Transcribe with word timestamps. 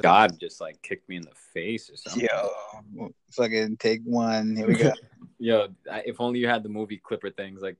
God 0.00 0.40
just 0.40 0.62
like 0.62 0.80
kicked 0.80 1.06
me 1.08 1.16
in 1.16 1.22
the 1.22 1.28
face 1.52 1.90
or 1.90 1.96
something. 1.96 2.26
Yo, 2.30 3.10
fucking 3.32 3.76
take 3.76 4.00
one. 4.04 4.56
Here 4.56 4.66
we 4.66 4.76
go. 4.76 4.92
Yo, 5.38 5.68
if 6.06 6.22
only 6.22 6.40
you 6.40 6.48
had 6.48 6.62
the 6.62 6.70
movie 6.70 6.96
Clipper 6.96 7.28
things. 7.28 7.60
Like, 7.60 7.76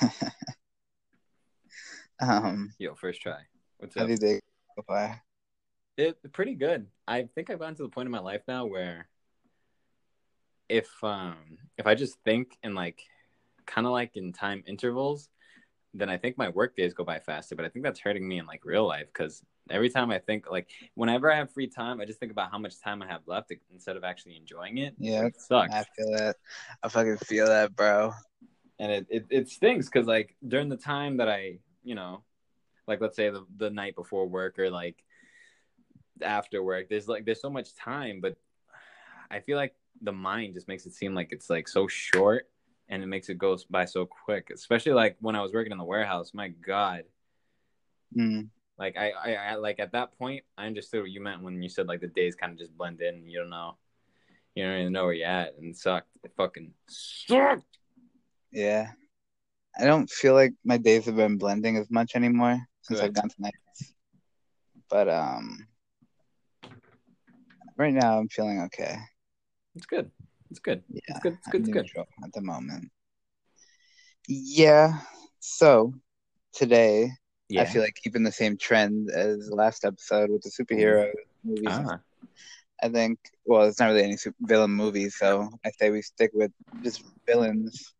um, 2.20 2.72
yo, 2.78 2.96
first 2.96 3.20
try. 3.20 3.38
What's 3.78 3.94
how 3.94 4.02
up? 4.02 4.08
do 4.08 4.12
you 4.14 4.16
think 4.16 4.42
so 4.74 4.82
far? 4.82 5.22
It 5.96 6.18
pretty 6.32 6.54
good. 6.54 6.88
I 7.06 7.28
think 7.34 7.50
I've 7.50 7.60
gotten 7.60 7.76
to 7.76 7.82
the 7.84 7.88
point 7.88 8.06
in 8.06 8.12
my 8.12 8.18
life 8.18 8.42
now 8.48 8.66
where 8.66 9.06
if 10.70 10.88
um 11.02 11.36
if 11.76 11.86
I 11.86 11.94
just 11.94 12.18
think 12.24 12.56
in 12.62 12.74
like 12.74 13.02
kind 13.66 13.86
of 13.86 13.92
like 13.92 14.16
in 14.16 14.32
time 14.32 14.62
intervals, 14.66 15.28
then 15.92 16.08
I 16.08 16.16
think 16.16 16.38
my 16.38 16.48
work 16.48 16.76
days 16.76 16.94
go 16.94 17.04
by 17.04 17.18
faster. 17.18 17.56
But 17.56 17.64
I 17.64 17.68
think 17.68 17.84
that's 17.84 18.00
hurting 18.00 18.26
me 18.26 18.38
in 18.38 18.46
like 18.46 18.64
real 18.64 18.86
life 18.86 19.06
because 19.12 19.42
every 19.68 19.90
time 19.90 20.10
I 20.10 20.18
think 20.18 20.50
like 20.50 20.70
whenever 20.94 21.30
I 21.30 21.36
have 21.36 21.52
free 21.52 21.66
time, 21.66 22.00
I 22.00 22.04
just 22.04 22.20
think 22.20 22.32
about 22.32 22.50
how 22.50 22.58
much 22.58 22.80
time 22.80 23.02
I 23.02 23.08
have 23.08 23.22
left 23.26 23.52
instead 23.72 23.96
of 23.96 24.04
actually 24.04 24.36
enjoying 24.36 24.78
it. 24.78 24.94
Yeah, 24.98 25.26
it 25.26 25.40
sucks. 25.40 25.74
I 25.74 25.84
feel 25.96 26.12
that. 26.12 26.36
I 26.82 26.88
fucking 26.88 27.18
feel 27.18 27.46
that, 27.46 27.74
bro. 27.74 28.12
and 28.78 28.92
it 28.92 29.06
it, 29.10 29.26
it 29.30 29.48
stinks 29.48 29.88
because 29.88 30.06
like 30.06 30.36
during 30.46 30.68
the 30.68 30.76
time 30.76 31.18
that 31.18 31.28
I 31.28 31.58
you 31.82 31.94
know 31.94 32.22
like 32.86 33.00
let's 33.00 33.16
say 33.16 33.30
the 33.30 33.44
the 33.56 33.70
night 33.70 33.96
before 33.96 34.26
work 34.26 34.58
or 34.58 34.70
like 34.70 35.02
after 36.22 36.62
work 36.62 36.88
there's 36.88 37.08
like 37.08 37.24
there's 37.24 37.40
so 37.40 37.48
much 37.48 37.74
time 37.74 38.20
but 38.20 38.36
I 39.30 39.40
feel 39.40 39.56
like 39.56 39.74
the 40.00 40.12
mind 40.12 40.54
just 40.54 40.68
makes 40.68 40.86
it 40.86 40.94
seem 40.94 41.14
like 41.14 41.28
it's 41.32 41.50
like 41.50 41.68
so 41.68 41.86
short 41.86 42.48
and 42.88 43.02
it 43.02 43.06
makes 43.06 43.28
it 43.28 43.38
go 43.38 43.56
by 43.68 43.84
so 43.84 44.06
quick 44.06 44.50
especially 44.52 44.92
like 44.92 45.16
when 45.20 45.36
I 45.36 45.42
was 45.42 45.52
working 45.52 45.72
in 45.72 45.78
the 45.78 45.84
warehouse 45.84 46.32
my 46.34 46.48
god 46.48 47.04
Mm. 48.16 48.48
like 48.76 48.96
I, 48.96 49.10
I, 49.12 49.34
I 49.34 49.54
like 49.54 49.78
at 49.78 49.92
that 49.92 50.18
point 50.18 50.42
I 50.58 50.66
understood 50.66 51.02
what 51.02 51.10
you 51.12 51.20
meant 51.20 51.42
when 51.42 51.62
you 51.62 51.68
said 51.68 51.86
like 51.86 52.00
the 52.00 52.08
days 52.08 52.34
kind 52.34 52.52
of 52.52 52.58
just 52.58 52.76
blend 52.76 53.00
in 53.00 53.14
and 53.14 53.30
you 53.30 53.38
don't 53.38 53.50
know 53.50 53.76
you 54.56 54.64
don't 54.64 54.80
even 54.80 54.92
know 54.92 55.04
where 55.04 55.12
you're 55.12 55.28
at 55.28 55.54
and 55.56 55.70
it 55.70 55.76
sucked 55.76 56.08
it 56.24 56.32
fucking 56.36 56.72
sucked 56.88 57.78
Yeah. 58.50 58.88
I 59.78 59.84
don't 59.84 60.10
feel 60.10 60.34
like 60.34 60.52
my 60.64 60.76
days 60.76 61.06
have 61.06 61.14
been 61.14 61.38
blending 61.38 61.76
as 61.76 61.88
much 61.88 62.16
anymore 62.16 62.58
since 62.82 62.98
Good. 62.98 63.06
I've 63.06 63.14
gone 63.14 63.28
to 63.28 63.36
nights. 63.38 63.94
But 64.88 65.08
um 65.08 65.68
right 67.76 67.94
now 67.94 68.18
I'm 68.18 68.28
feeling 68.28 68.62
okay. 68.62 68.96
It's 69.80 69.86
good 69.86 70.10
it's 70.50 70.60
good 70.60 70.82
Yeah. 70.90 71.00
it's 71.08 71.20
good 71.20 71.38
it's 71.54 71.68
good 71.68 71.84
it's 71.86 71.92
good 71.92 72.04
at 72.22 72.32
the 72.34 72.42
moment. 72.42 72.90
Yeah. 74.28 75.00
So 75.38 75.94
today 76.52 77.08
yeah 77.48 77.62
I 77.62 77.64
feel 77.64 77.80
like 77.82 77.94
keeping 78.02 78.22
the 78.22 78.30
same 78.32 78.58
trend 78.58 79.10
as 79.10 79.48
the 79.48 79.56
last 79.56 79.86
episode 79.86 80.28
with 80.30 80.42
the 80.42 80.50
superhero 80.50 81.08
movies. 81.42 81.68
ah. 81.70 81.98
I 82.82 82.88
think 82.90 83.18
well, 83.46 83.66
it's 83.66 83.80
not 83.80 83.86
really 83.88 84.04
any 84.04 84.16
super 84.18 84.36
villain 84.42 84.70
movies, 84.72 85.16
so 85.18 85.48
I 85.64 85.70
say 85.70 85.88
we 85.90 86.02
stick 86.02 86.30
with 86.34 86.52
just 86.82 87.02
villains. 87.26 87.94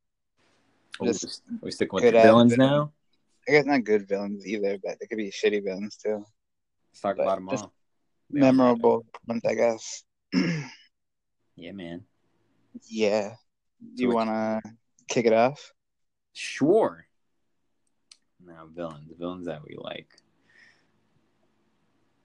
Ooh, 1.03 1.15
we 1.63 1.71
stick 1.71 1.93
with 1.95 2.05
villains 2.13 2.57
villain. 2.57 2.71
now. 2.71 2.93
I 3.49 3.53
guess 3.53 3.65
not 3.65 3.85
good 3.85 4.07
villains 4.07 4.47
either, 4.47 4.77
but 4.85 4.99
they 5.01 5.07
could 5.07 5.17
be 5.19 5.31
shitty 5.33 5.65
villains 5.65 5.97
too. 5.97 6.25
Let's 6.93 7.01
talk 7.01 7.17
But 7.17 7.23
about 7.23 7.37
them 7.37 7.49
just 7.49 7.65
all 7.65 7.73
Memorable 8.31 9.05
ones, 9.27 9.43
I 9.45 9.55
guess. 9.55 10.05
Yeah, 11.61 11.73
man. 11.73 12.05
yeah. 12.89 13.35
Do 13.95 14.03
you 14.03 14.09
what- 14.09 14.27
want 14.27 14.65
to 14.65 14.71
kick 15.09 15.27
it 15.27 15.33
off? 15.33 15.73
Sure. 16.33 17.07
Now 18.45 18.67
villains, 18.73 19.13
villains 19.19 19.47
that 19.47 19.63
we 19.63 19.77
like. 19.79 20.09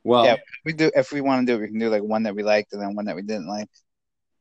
Well, 0.03 0.23
Yeah. 0.25 0.37
We 0.63 0.73
do 0.73 0.91
if 0.95 1.11
we 1.11 1.21
want 1.21 1.45
to 1.45 1.51
do 1.51 1.57
it, 1.57 1.61
we 1.61 1.67
can 1.67 1.79
do 1.79 1.89
like 1.89 2.03
one 2.03 2.23
that 2.23 2.35
we 2.35 2.43
liked 2.43 2.73
and 2.73 2.81
then 2.81 2.95
one 2.95 3.05
that 3.05 3.15
we 3.15 3.21
didn't 3.23 3.47
like. 3.47 3.69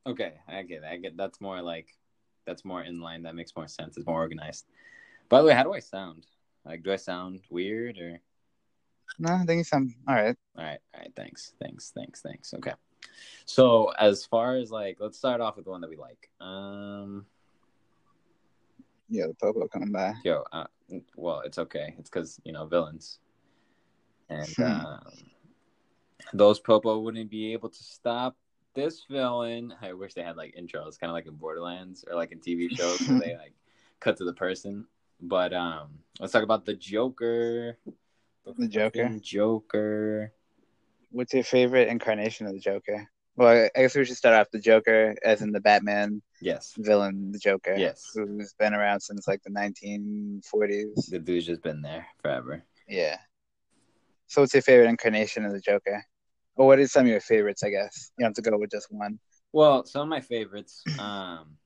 okay, 0.07 0.35
I 0.47 0.63
get, 0.63 0.83
it. 0.83 0.85
I 0.85 0.97
get. 0.99 1.17
That's 1.17 1.41
more 1.41 1.63
like, 1.63 1.89
that's 2.47 2.65
more 2.65 2.83
in 2.83 3.01
line. 3.01 3.23
That 3.23 3.35
makes 3.35 3.57
more 3.57 3.67
sense. 3.67 3.97
It's 3.97 4.07
more 4.07 4.21
organized. 4.21 4.67
By 5.31 5.41
the 5.41 5.47
way, 5.47 5.55
how 5.55 5.63
do 5.65 5.73
I 5.73 5.81
sound? 5.81 6.27
Like, 6.65 6.83
do 6.83 6.93
I 6.93 6.97
sound 6.97 7.41
weird 7.51 7.99
or? 7.99 8.21
No, 9.19 9.33
I 9.33 9.45
think 9.45 9.61
it's 9.61 9.71
some 9.71 9.95
all 10.07 10.15
right. 10.15 10.37
All 10.57 10.65
right, 10.65 10.81
all 10.95 11.01
right. 11.01 11.13
Thanks, 11.17 11.55
thanks, 11.61 11.91
thanks, 11.95 12.21
thanks. 12.21 12.53
Okay. 12.55 12.73
So 13.45 13.89
as 13.99 14.25
far 14.25 14.57
as 14.57 14.71
like, 14.71 14.99
let's 15.01 15.19
start 15.19 15.41
off 15.41 15.57
with 15.57 15.65
the 15.65 15.71
one 15.71 15.81
that 15.83 15.91
we 15.91 15.97
like. 15.97 16.31
Um, 16.41 17.27
Yeah, 19.09 19.27
the 19.27 19.35
popo 19.35 19.69
coming 19.69 19.93
by. 19.93 20.15
yo, 20.25 20.45
uh, 20.53 20.65
well, 21.17 21.41
it's 21.41 21.59
okay. 21.59 21.95
It's 21.99 22.09
because 22.11 22.41
you 22.45 22.53
know 22.53 22.67
villains, 22.67 23.19
and 24.29 24.49
Hmm. 24.57 24.65
um, 24.65 25.01
those 26.33 26.59
popo 26.59 26.99
wouldn't 26.99 27.31
be 27.31 27.53
able 27.53 27.69
to 27.69 27.83
stop 27.85 28.37
this 28.75 29.05
villain. 29.09 29.75
I 29.81 29.93
wish 29.93 30.15
they 30.15 30.23
had 30.23 30.37
like 30.37 30.55
intros, 30.59 30.99
kind 30.99 31.11
of 31.11 31.15
like 31.15 31.27
in 31.27 31.35
Borderlands 31.35 32.05
or 32.09 32.17
like 32.17 32.33
in 32.33 32.41
TV 32.41 32.69
shows 32.77 33.07
where 33.07 33.21
they 33.21 33.37
like 33.37 33.53
cut 34.01 34.17
to 34.19 34.25
the 34.25 34.33
person. 34.33 34.87
But 35.21 35.53
um, 35.53 35.99
let's 36.19 36.33
talk 36.33 36.43
about 36.43 36.65
the 36.65 36.75
Joker. 36.75 37.79
The 38.47 38.69
Joker. 38.69 39.09
Joker. 39.21 40.33
What's 41.15 41.33
your 41.33 41.45
favorite 41.45 41.87
incarnation 41.87 42.49
of 42.49 42.55
the 42.55 42.59
Joker? 42.59 43.09
Well, 43.37 43.69
I 43.77 43.81
guess 43.83 43.95
we 43.95 44.05
should 44.05 44.17
start 44.17 44.35
off 44.35 44.51
the 44.51 44.59
Joker 44.59 45.15
as 45.25 45.43
in 45.43 45.53
the 45.53 45.61
Batman 45.61 46.23
Yes, 46.41 46.75
villain, 46.77 47.31
the 47.31 47.39
Joker. 47.39 47.77
Yes. 47.77 48.03
Who's 48.15 48.53
been 48.59 48.75
around 48.75 48.99
since 48.99 49.29
like 49.29 49.41
the 49.45 49.51
1940s. 49.51 51.11
the 51.11 51.21
dude's 51.21 51.47
just 51.47 51.63
been 51.63 51.83
there 51.83 52.05
forever. 52.21 52.65
Yeah. 52.89 53.19
So, 54.27 54.41
what's 54.41 54.55
your 54.55 54.63
favorite 54.65 54.89
incarnation 54.89 55.45
of 55.45 55.53
the 55.53 55.61
Joker? 55.61 56.05
Or 56.57 56.67
what 56.67 56.81
is 56.81 56.91
some 56.91 57.03
of 57.07 57.11
your 57.13 57.21
favorites, 57.21 57.63
I 57.63 57.71
guess? 57.71 58.11
You 58.19 58.25
don't 58.25 58.37
have 58.37 58.45
to 58.45 58.51
go 58.51 58.59
with 58.59 58.73
just 58.73 58.89
one. 58.91 59.21
Well, 59.53 59.85
some 59.85 60.03
of 60.03 60.09
my 60.09 60.21
favorites 60.21 60.83
um, 60.99 61.59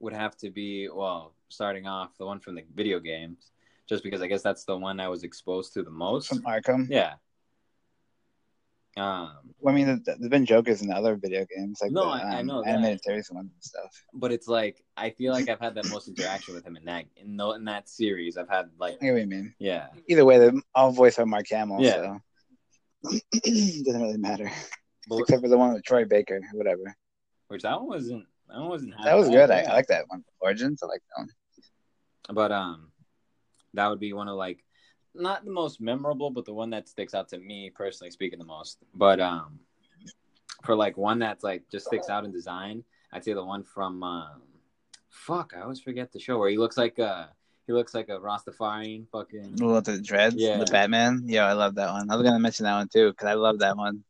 would 0.00 0.12
have 0.12 0.36
to 0.38 0.50
be 0.50 0.90
well, 0.90 1.34
starting 1.48 1.86
off 1.86 2.10
the 2.18 2.26
one 2.26 2.40
from 2.40 2.56
the 2.56 2.64
video 2.74 3.00
games, 3.00 3.52
just 3.88 4.04
because 4.04 4.20
I 4.20 4.26
guess 4.26 4.42
that's 4.42 4.64
the 4.64 4.76
one 4.76 5.00
I 5.00 5.08
was 5.08 5.22
exposed 5.24 5.72
to 5.74 5.82
the 5.82 5.90
most. 5.90 6.28
From 6.28 6.42
Arkham? 6.42 6.88
Yeah. 6.90 7.14
Um, 8.96 9.36
Well, 9.58 9.74
I 9.74 9.76
mean, 9.76 9.86
there- 10.04 10.16
there's 10.16 10.30
been 10.30 10.46
Jokers 10.46 10.80
in 10.82 10.90
other 10.90 11.16
video 11.16 11.44
games, 11.54 11.80
like 11.82 11.90
No, 11.92 12.04
the 12.04 12.08
I- 12.24 12.36
I 12.36 12.40
um, 12.40 12.46
know 12.46 12.62
that. 12.62 12.68
animated 12.70 13.02
series 13.02 13.30
ones 13.30 13.50
and 13.52 13.62
stuff. 13.64 14.04
but 14.14 14.32
it's 14.32 14.48
like 14.48 14.82
I 14.96 15.10
feel 15.10 15.32
like 15.32 15.48
I've 15.48 15.60
had 15.60 15.74
the 15.74 15.86
most 15.90 16.08
interaction 16.08 16.54
with 16.54 16.64
him 16.66 16.76
in 16.76 16.84
that 16.86 17.04
in 17.16 17.36
the, 17.36 17.48
in 17.50 17.64
that 17.64 17.88
series. 17.88 18.36
I've 18.38 18.48
had 18.48 18.70
like 18.78 18.94
I 19.02 19.12
what 19.12 19.20
you 19.20 19.26
mean. 19.26 19.54
yeah, 19.58 19.88
Either 20.08 20.24
way, 20.24 20.38
they're 20.38 20.52
all 20.74 20.92
voiced 20.92 21.18
by 21.18 21.24
Mark 21.24 21.46
Hamill, 21.50 21.82
Yeah. 21.82 22.18
so 23.02 23.10
doesn't 23.84 24.02
really 24.02 24.16
matter. 24.18 24.50
but, 25.08 25.18
Except 25.20 25.42
for 25.42 25.48
the 25.48 25.58
one 25.58 25.74
with 25.74 25.84
Troy 25.84 26.04
Baker, 26.04 26.40
whatever. 26.54 26.96
which 27.48 27.62
that 27.62 27.78
one 27.78 27.88
wasn't 27.88 28.26
that 28.48 28.58
one 28.60 28.68
wasn't 28.68 28.94
That 29.04 29.14
was 29.14 29.28
good. 29.28 29.50
I. 29.50 29.60
I 29.62 29.72
like 29.74 29.88
that 29.88 30.08
one. 30.08 30.24
Origins, 30.40 30.82
I 30.82 30.86
like 30.86 31.02
that 31.16 31.22
one. 31.22 32.34
but 32.34 32.50
um, 32.52 32.92
that 33.74 33.88
would 33.88 34.00
be 34.00 34.12
one 34.12 34.28
of 34.28 34.36
like 34.36 34.64
not 35.18 35.44
the 35.44 35.50
most 35.50 35.80
memorable, 35.80 36.30
but 36.30 36.44
the 36.44 36.54
one 36.54 36.70
that 36.70 36.88
sticks 36.88 37.14
out 37.14 37.28
to 37.30 37.38
me 37.38 37.70
personally 37.70 38.10
speaking 38.10 38.38
the 38.38 38.44
most. 38.44 38.78
But 38.94 39.20
um, 39.20 39.58
for 40.64 40.74
like 40.74 40.96
one 40.96 41.18
that's 41.18 41.44
like 41.44 41.62
just 41.70 41.86
sticks 41.86 42.08
out 42.08 42.24
in 42.24 42.32
design, 42.32 42.84
I'd 43.12 43.24
say 43.24 43.32
the 43.32 43.44
one 43.44 43.62
from 43.64 44.02
um, 44.02 44.42
fuck, 45.08 45.52
I 45.56 45.60
always 45.62 45.80
forget 45.80 46.12
the 46.12 46.20
show 46.20 46.38
where 46.38 46.50
he 46.50 46.58
looks 46.58 46.76
like 46.76 46.98
a 46.98 47.30
he 47.66 47.72
looks 47.72 47.94
like 47.94 48.08
a 48.08 48.18
Rastafarian 48.18 49.08
fucking 49.10 49.56
With 49.60 49.84
the 49.86 50.00
dreads, 50.00 50.36
Yeah. 50.36 50.58
the 50.58 50.66
Batman. 50.66 51.24
Yeah, 51.26 51.46
I 51.46 51.52
love 51.52 51.74
that 51.76 51.90
one. 51.92 52.10
I 52.10 52.14
was 52.16 52.22
gonna 52.24 52.38
mention 52.38 52.64
that 52.64 52.74
one 52.76 52.88
too 52.88 53.10
because 53.10 53.26
I 53.26 53.34
love 53.34 53.58
that 53.60 53.76
one. 53.76 54.04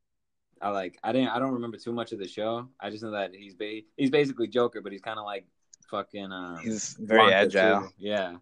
I 0.60 0.70
like 0.70 0.98
I 1.02 1.12
didn't 1.12 1.28
I 1.28 1.38
don't 1.38 1.52
remember 1.52 1.76
too 1.76 1.92
much 1.92 2.12
of 2.12 2.18
the 2.18 2.28
show. 2.28 2.68
I 2.80 2.90
just 2.90 3.02
know 3.02 3.10
that 3.12 3.34
he's 3.34 3.54
ba- 3.54 3.80
he's 3.96 4.10
basically 4.10 4.48
Joker, 4.48 4.80
but 4.80 4.92
he's 4.92 5.00
kind 5.02 5.18
of 5.18 5.24
like 5.24 5.46
fucking 5.90 6.32
um, 6.32 6.58
He's 6.62 6.96
very 7.00 7.32
agile. 7.32 7.82
too. 7.82 7.88
Yeah, 7.98 8.36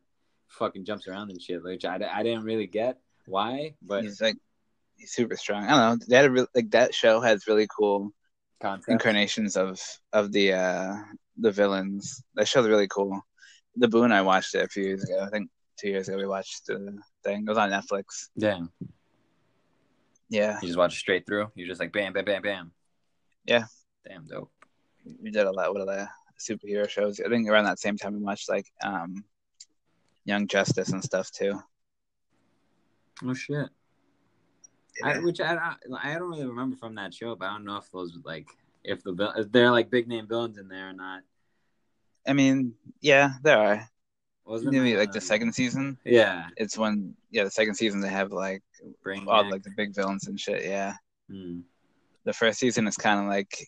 fucking 0.59 0.85
jumps 0.85 1.07
around 1.09 1.31
and 1.31 1.41
shit, 1.41 1.63
which 1.63 1.85
I, 1.85 1.97
I 2.13 2.23
didn't 2.23 2.45
really 2.45 2.67
get 2.67 2.99
why, 3.27 3.75
but 3.83 4.03
he's 4.05 4.21
like 4.21 4.37
he's 4.97 5.13
super 5.13 5.37
strong. 5.37 5.65
I 5.65 5.71
don't 5.71 5.99
know. 6.01 6.07
They 6.09 6.17
had 6.17 6.25
a 6.27 6.31
re- 6.31 6.47
like 6.55 6.71
that 6.71 6.95
show 6.95 7.21
has 7.21 7.47
really 7.47 7.67
cool 7.75 8.13
concept. 8.61 8.91
incarnations 8.93 9.57
of 9.57 9.81
of 10.13 10.33
the 10.33 10.53
uh 10.53 10.95
the 11.39 11.51
villains. 11.51 12.23
That 12.35 12.47
show's 12.49 12.69
really 12.69 12.89
cool. 12.89 13.21
The 13.77 13.89
Boon 13.89 14.13
I 14.13 14.23
watched 14.23 14.55
it 14.55 14.65
a 14.65 14.69
few 14.69 14.85
years 14.85 15.03
ago. 15.05 15.21
I 15.27 15.31
think 15.31 15.51
two 15.79 15.89
years 15.89 16.09
ago 16.09 16.17
we 16.19 16.27
watched 16.27 16.67
the 16.67 16.97
thing. 17.25 17.43
It 17.47 17.49
was 17.49 17.59
on 17.59 17.71
Netflix. 17.71 18.29
Damn, 18.39 18.71
Yeah, 20.29 20.59
you 20.63 20.69
just 20.69 20.79
watch 20.79 20.97
straight 20.99 21.27
through. 21.27 21.51
You're 21.55 21.67
just 21.69 21.81
like 21.81 21.93
bam, 21.93 22.13
bam, 22.13 22.25
bam, 22.25 22.43
bam. 22.43 22.73
Yeah. 23.47 23.65
Damn 24.07 24.27
dope. 24.27 24.51
we 25.23 25.31
did 25.31 25.47
a 25.47 25.51
lot 25.53 25.75
with 25.75 25.87
the 25.87 26.09
superhero 26.39 26.89
shows. 26.89 27.21
I 27.25 27.29
think 27.29 27.49
around 27.49 27.65
that 27.65 27.79
same 27.79 27.97
time 27.97 28.15
we 28.15 28.21
watched 28.21 28.49
like 28.49 28.67
um 28.85 29.25
Young 30.25 30.47
Justice 30.47 30.91
and 30.91 31.03
stuff 31.03 31.31
too. 31.31 31.61
Oh 33.23 33.35
shit. 33.35 33.69
I, 35.03 35.19
which 35.19 35.41
I, 35.41 35.55
I 35.57 35.75
I 36.03 36.15
don't 36.15 36.31
really 36.31 36.47
remember 36.47 36.77
from 36.77 36.95
that 36.97 37.13
show, 37.13 37.35
but 37.35 37.47
I 37.47 37.53
don't 37.53 37.65
know 37.65 37.77
if 37.77 37.91
those 37.91 38.17
like 38.25 38.47
if 38.85 39.03
the 39.03 39.33
if 39.37 39.51
they're 39.51 39.71
like 39.71 39.91
big 39.91 40.07
name 40.09 40.27
villains 40.27 40.59
in 40.59 40.69
there 40.69 40.91
or 40.91 40.93
not. 40.93 41.23
I 42.27 42.33
mean, 42.33 42.75
yeah, 43.01 43.33
there 43.43 43.59
are. 43.59 43.91
Wasn't 44.47 44.73
Maybe 44.73 44.93
it, 44.93 44.99
like 44.99 45.13
the 45.13 45.21
second 45.21 45.55
season. 45.55 45.99
Yeah, 46.05 46.49
It's 46.57 46.77
when 46.77 47.15
yeah, 47.31 47.45
the 47.45 47.51
second 47.51 47.75
season 47.75 48.01
they 48.01 48.09
have 48.09 48.31
like 48.31 48.63
all 49.27 49.51
like 49.51 49.63
the 49.63 49.73
big 49.77 49.95
villains 49.95 50.27
and 50.27 50.39
shit. 50.39 50.65
Yeah, 50.65 50.95
Hmm. 51.31 51.61
the 52.25 52.33
first 52.33 52.59
season 52.59 52.87
is 52.87 52.97
kind 52.97 53.21
of 53.21 53.27
like 53.27 53.67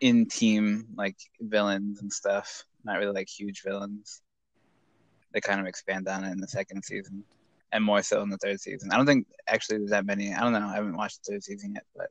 in 0.00 0.26
team 0.26 0.86
like 0.96 1.16
villains 1.40 2.00
and 2.00 2.12
stuff. 2.12 2.64
Not 2.84 2.98
really 2.98 3.12
like 3.12 3.28
huge 3.28 3.62
villains. 3.62 4.22
They 5.36 5.40
kind 5.42 5.60
of 5.60 5.66
expand 5.66 6.08
on 6.08 6.24
it 6.24 6.32
in 6.32 6.40
the 6.40 6.48
second 6.48 6.82
season, 6.82 7.22
and 7.70 7.84
more 7.84 8.00
so 8.00 8.22
in 8.22 8.30
the 8.30 8.38
third 8.38 8.58
season. 8.58 8.90
I 8.90 8.96
don't 8.96 9.04
think 9.04 9.26
actually 9.46 9.76
there's 9.76 9.90
that 9.90 10.06
many. 10.06 10.32
I 10.32 10.40
don't 10.40 10.54
know. 10.54 10.66
I 10.66 10.76
haven't 10.76 10.96
watched 10.96 11.22
the 11.26 11.32
third 11.32 11.44
season 11.44 11.74
yet, 11.74 11.84
but 11.94 12.08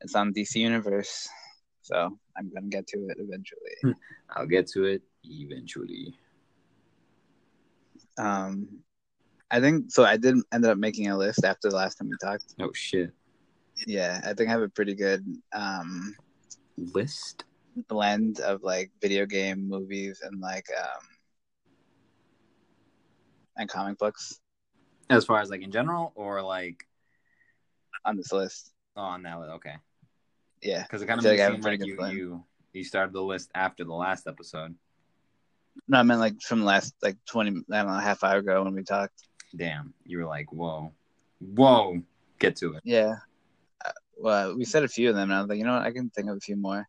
it's 0.00 0.14
on 0.14 0.32
DC 0.32 0.54
Universe, 0.54 1.28
so 1.82 2.16
I'm 2.36 2.48
gonna 2.54 2.68
get 2.68 2.86
to 2.86 2.98
it 3.08 3.16
eventually. 3.18 3.96
I'll 4.30 4.46
get 4.46 4.68
to 4.68 4.84
it 4.84 5.02
eventually. 5.24 6.14
Um, 8.16 8.68
I 9.50 9.58
think 9.58 9.90
so. 9.90 10.04
I 10.04 10.16
did 10.16 10.36
end 10.52 10.64
up 10.66 10.78
making 10.78 11.08
a 11.08 11.16
list 11.16 11.44
after 11.44 11.68
the 11.68 11.74
last 11.74 11.96
time 11.96 12.10
we 12.10 12.16
talked. 12.22 12.54
Oh 12.60 12.70
shit! 12.72 13.10
Yeah, 13.88 14.20
I 14.24 14.34
think 14.34 14.50
I 14.50 14.52
have 14.52 14.62
a 14.62 14.68
pretty 14.68 14.94
good 14.94 15.26
um 15.52 16.14
List. 16.76 17.42
blend 17.88 18.38
of 18.38 18.62
like 18.62 18.92
video 19.02 19.26
game 19.26 19.68
movies 19.68 20.22
and 20.22 20.40
like 20.40 20.68
um 20.80 21.09
and 23.56 23.68
comic 23.68 23.98
books 23.98 24.38
As 25.08 25.24
far 25.24 25.40
as 25.40 25.50
like 25.50 25.62
in 25.62 25.70
general, 25.72 26.12
or 26.14 26.42
like 26.42 26.84
on 28.04 28.16
this 28.16 28.32
list. 28.32 28.72
oh, 28.96 29.02
on 29.02 29.22
that 29.24 29.38
list. 29.40 29.52
Okay, 29.52 29.74
Yeah. 30.62 30.82
because 30.82 31.02
it 31.02 31.06
kind 31.06 31.18
of 31.18 31.24
makes 31.24 31.38
like 31.38 31.40
I 31.40 31.42
it 31.42 31.50
have 31.50 31.60
a 31.60 31.62
seem 31.62 31.72
like 31.72 31.84
you 31.86 32.06
you 32.18 32.44
you 32.72 32.84
started 32.84 33.12
the 33.12 33.22
list 33.22 33.50
after 33.54 33.84
the 33.84 33.92
last 33.94 34.26
episode. 34.26 34.74
No, 35.88 35.98
I 35.98 36.02
meant 36.02 36.20
like 36.20 36.40
from 36.40 36.60
the 36.60 36.66
last 36.66 36.94
like 37.02 37.16
twenty 37.26 37.50
I 37.72 37.82
don't 37.82 37.86
know, 37.92 37.98
half 37.98 38.22
hour 38.24 38.38
ago 38.38 38.62
when 38.64 38.74
we 38.74 38.82
talked. 38.84 39.22
Damn, 39.56 39.92
you 40.04 40.18
were 40.18 40.26
like, 40.26 40.52
whoa, 40.52 40.92
whoa, 41.40 42.00
get 42.38 42.56
to 42.56 42.74
it. 42.74 42.82
Yeah. 42.84 43.16
Uh, 43.84 43.90
well, 44.16 44.56
we 44.56 44.64
said 44.64 44.84
a 44.84 44.88
few 44.88 45.08
of 45.10 45.16
them 45.16 45.30
and 45.30 45.34
I 45.38 45.40
was 45.40 45.48
like, 45.48 45.58
you 45.58 45.64
know 45.64 45.72
what, 45.74 45.82
I 45.82 45.90
can 45.92 46.10
think 46.10 46.28
of 46.30 46.36
a 46.36 46.40
few 46.40 46.56
more. 46.56 46.86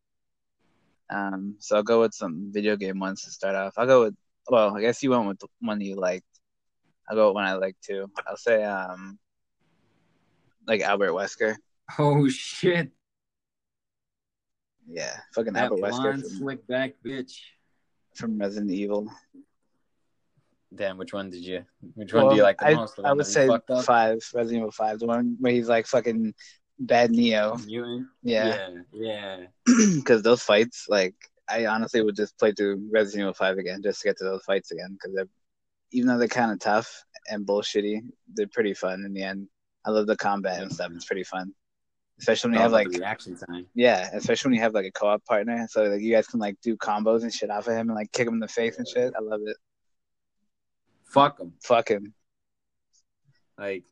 Um 1.09 1.55
so 1.59 1.75
I'll 1.75 1.83
go 1.83 2.01
with 2.01 2.13
some 2.13 2.51
video 2.53 2.75
game 2.77 2.99
ones 2.99 3.23
to 3.23 3.31
start 3.31 3.55
off. 3.55 3.73
I'll 3.77 3.87
go 3.87 4.03
with 4.03 4.15
well, 4.49 4.75
I 4.77 4.81
guess 4.81 5.01
you 5.03 5.09
went 5.11 5.27
with 5.27 5.39
the 5.39 5.47
one 5.59 5.81
you 5.81 5.95
liked. 5.95 6.25
I'll 7.09 7.15
go 7.15 7.27
with 7.27 7.36
one 7.36 7.45
I 7.45 7.53
like 7.53 7.75
too. 7.81 8.09
I'll 8.27 8.38
say 8.38 8.63
um 8.63 9.19
like 10.68 10.81
Albert 10.81 11.12
Wesker. 11.12 11.56
Oh 12.00 12.30
shit! 12.30 12.92
Yeah. 14.88 15.18
Fucking 15.33 15.53
That 15.53 15.71
Albert 15.71 15.81
Wesker 15.81 16.01
blonde, 16.01 16.21
from, 16.21 16.30
slick 16.30 16.68
back 16.68 16.94
bitch. 17.06 17.33
from 18.15 18.38
Resident 18.38 18.71
Evil. 18.71 19.07
Damn, 20.74 20.98
which 20.98 21.13
one 21.13 21.30
did 21.30 21.44
you? 21.44 21.65
Which 21.95 22.13
one 22.13 22.30
do 22.30 22.36
you 22.36 22.44
like 22.44 22.57
the 22.59 22.68
I, 22.68 22.75
most? 22.75 22.95
The 22.95 23.03
I 23.03 23.12
would 23.12 23.25
say 23.25 23.45
you 23.45 23.53
up? 23.53 23.65
five, 23.83 24.19
Resident 24.33 24.62
Evil 24.62 24.71
five, 24.71 25.00
the 25.00 25.06
one 25.06 25.36
where 25.39 25.51
he's 25.51 25.68
like 25.68 25.86
fucking 25.86 26.33
bad 26.80 27.12
Neo. 27.12 27.57
Mutant. 27.65 28.07
Yeah, 28.24 28.69
yeah, 28.94 29.38
yeah. 29.38 29.38
because 29.95 30.21
those 30.24 30.42
fights, 30.42 30.86
like, 30.88 31.15
I 31.50 31.65
honestly 31.65 32.01
would 32.01 32.15
just 32.15 32.38
play 32.39 32.53
through 32.53 32.88
Resident 32.89 33.21
Evil 33.21 33.33
five 33.33 33.57
again 33.57 33.81
just 33.83 34.01
to 34.01 34.07
get 34.07 34.18
to 34.19 34.24
those 34.24 34.44
fights 34.45 34.71
again 34.71 34.94
because 34.94 35.13
they're 35.13 35.27
even 35.91 36.07
though 36.07 36.17
they're 36.17 36.27
kind 36.27 36.51
of 36.51 36.59
tough 36.59 37.03
and 37.29 37.45
bullshitty, 37.45 38.01
they're 38.33 38.47
pretty 38.47 38.73
fun 38.73 39.03
in 39.05 39.13
the 39.13 39.23
end. 39.23 39.47
I 39.85 39.91
love 39.91 40.07
the 40.07 40.17
combat 40.17 40.61
and 40.61 40.71
stuff; 40.71 40.91
it's 40.93 41.05
pretty 41.05 41.23
fun, 41.23 41.53
especially 42.19 42.49
when 42.49 42.55
you 42.55 42.59
oh, 42.59 42.63
have 42.63 42.71
like 42.71 42.88
reaction 42.89 43.35
time. 43.35 43.65
yeah, 43.73 44.09
especially 44.13 44.49
when 44.49 44.55
you 44.55 44.61
have 44.61 44.73
like 44.73 44.85
a 44.85 44.91
co-op 44.91 45.25
partner, 45.25 45.67
so 45.69 45.83
like 45.83 46.01
you 46.01 46.11
guys 46.13 46.27
can 46.27 46.39
like 46.39 46.55
do 46.61 46.77
combos 46.77 47.23
and 47.23 47.33
shit 47.33 47.49
off 47.49 47.67
of 47.67 47.73
him 47.73 47.89
and 47.89 47.95
like 47.95 48.11
kick 48.11 48.27
him 48.27 48.35
in 48.35 48.39
the 48.39 48.47
face 48.47 48.77
and 48.77 48.88
shit. 48.88 49.13
I 49.17 49.21
love 49.21 49.41
it. 49.45 49.57
Fuck 51.05 51.39
him. 51.39 51.53
Fuck 51.63 51.89
him. 51.89 52.13
Like 53.57 53.83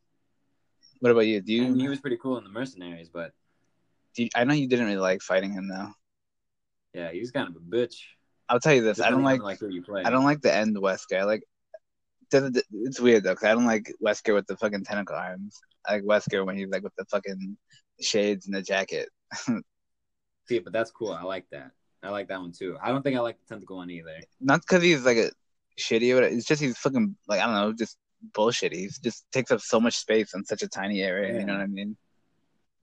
What 0.99 1.11
about 1.11 1.21
you? 1.27 1.41
Do 1.41 1.51
I 1.51 1.55
you? 1.55 1.63
mean, 1.69 1.79
he 1.79 1.89
was 1.89 1.99
pretty 1.99 2.17
cool 2.17 2.37
in 2.37 2.43
the 2.43 2.49
Mercenaries, 2.49 3.09
but 3.09 3.31
you 4.15 4.29
I 4.35 4.43
know 4.43 4.53
you 4.53 4.67
didn't 4.67 4.85
really 4.85 4.97
like 4.97 5.21
fighting 5.21 5.51
him 5.51 5.67
though. 5.67 5.89
yeah, 6.93 7.11
he 7.11 7.19
was 7.19 7.31
kind 7.31 7.47
of 7.49 7.55
a 7.55 7.59
bitch. 7.59 7.95
I'll 8.47 8.59
tell 8.59 8.73
you 8.73 8.81
this: 8.81 8.99
I 8.99 9.09
don't 9.09 9.23
like 9.23 9.41
like 9.41 9.59
who 9.59 9.69
you 9.69 9.81
play. 9.83 10.03
I 10.03 10.09
don't 10.09 10.23
like 10.23 10.41
the 10.41 10.53
end 10.53 10.75
Wesker. 10.75 11.19
I 11.19 11.23
like 11.23 11.43
the- 12.31 12.63
it's 12.71 12.99
weird 12.99 13.23
though, 13.23 13.33
because 13.33 13.47
I 13.47 13.53
don't 13.53 13.65
like 13.65 13.93
Wesker 14.03 14.33
with 14.33 14.47
the 14.47 14.57
fucking 14.57 14.83
tentacle 14.83 15.15
arms. 15.15 15.59
I 15.85 15.93
like 15.93 16.03
Wesker 16.03 16.45
when 16.45 16.57
he's 16.57 16.69
like 16.69 16.83
with 16.83 16.95
the 16.97 17.05
fucking 17.05 17.57
shades 18.01 18.45
and 18.45 18.55
the 18.55 18.61
jacket. 18.61 19.09
see, 20.47 20.59
but 20.59 20.73
that's 20.73 20.91
cool. 20.91 21.11
I 21.11 21.23
like 21.23 21.45
that. 21.51 21.71
I 22.01 22.09
like 22.09 22.27
that 22.29 22.39
one 22.39 22.51
too. 22.51 22.77
I 22.81 22.89
don't 22.89 23.01
think 23.01 23.17
I 23.17 23.19
like 23.19 23.37
the 23.39 23.53
tentacle 23.53 23.77
one 23.77 23.89
either. 23.89 24.19
Not 24.39 24.61
because 24.61 24.83
he's 24.83 25.05
like 25.05 25.17
a 25.17 25.31
shitty 25.79 26.13
whatever. 26.13 26.33
It's 26.33 26.45
just 26.45 26.61
he's 26.61 26.77
fucking 26.77 27.15
like 27.27 27.41
I 27.41 27.45
don't 27.45 27.55
know, 27.55 27.73
just 27.73 27.97
bullshit. 28.33 28.73
He 28.73 28.89
just 29.03 29.25
takes 29.31 29.51
up 29.51 29.61
so 29.61 29.79
much 29.79 29.97
space 29.97 30.33
in 30.33 30.45
such 30.45 30.61
a 30.61 30.67
tiny 30.67 31.01
area. 31.01 31.39
You 31.39 31.45
know 31.45 31.53
what 31.53 31.61
I 31.63 31.67
mean? 31.67 31.97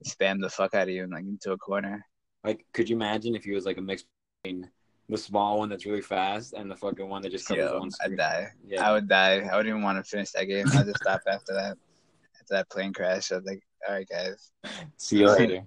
Spam 0.05 0.41
the 0.41 0.49
fuck 0.49 0.75
out 0.75 0.87
of 0.87 0.93
you 0.93 1.03
and 1.03 1.11
like 1.11 1.23
into 1.23 1.51
a 1.51 1.57
corner. 1.57 2.05
Like, 2.43 2.65
could 2.73 2.87
you 2.89 2.95
imagine 2.95 3.35
if 3.35 3.43
he 3.43 3.51
was 3.51 3.65
like 3.65 3.77
a 3.77 3.81
mix 3.81 4.03
between 4.43 4.69
the 5.09 5.17
small 5.17 5.59
one 5.59 5.69
that's 5.69 5.85
really 5.85 6.01
fast 6.01 6.53
and 6.53 6.69
the 6.69 6.75
fucking 6.75 7.07
one 7.07 7.21
that 7.21 7.31
just 7.31 7.47
covers 7.47 7.69
Yo, 7.71 7.79
one 7.79 7.89
I'd 8.03 8.17
die. 8.17 8.47
Yeah, 8.65 8.87
I 8.87 8.93
would 8.93 9.07
die. 9.07 9.39
I 9.39 9.55
wouldn't 9.55 9.67
even 9.67 9.81
want 9.81 10.03
to 10.03 10.09
finish 10.09 10.31
that 10.31 10.45
game. 10.45 10.67
I'd 10.73 10.85
just 10.85 10.97
stop 11.01 11.21
after 11.27 11.53
that. 11.53 11.77
After 12.41 12.53
that 12.53 12.69
plane 12.69 12.93
crash, 12.93 13.31
I 13.31 13.35
was 13.35 13.45
like, 13.45 13.61
all 13.87 13.95
right, 13.95 14.07
guys. 14.07 14.51
see 14.97 15.19
you 15.19 15.29
later. 15.29 15.63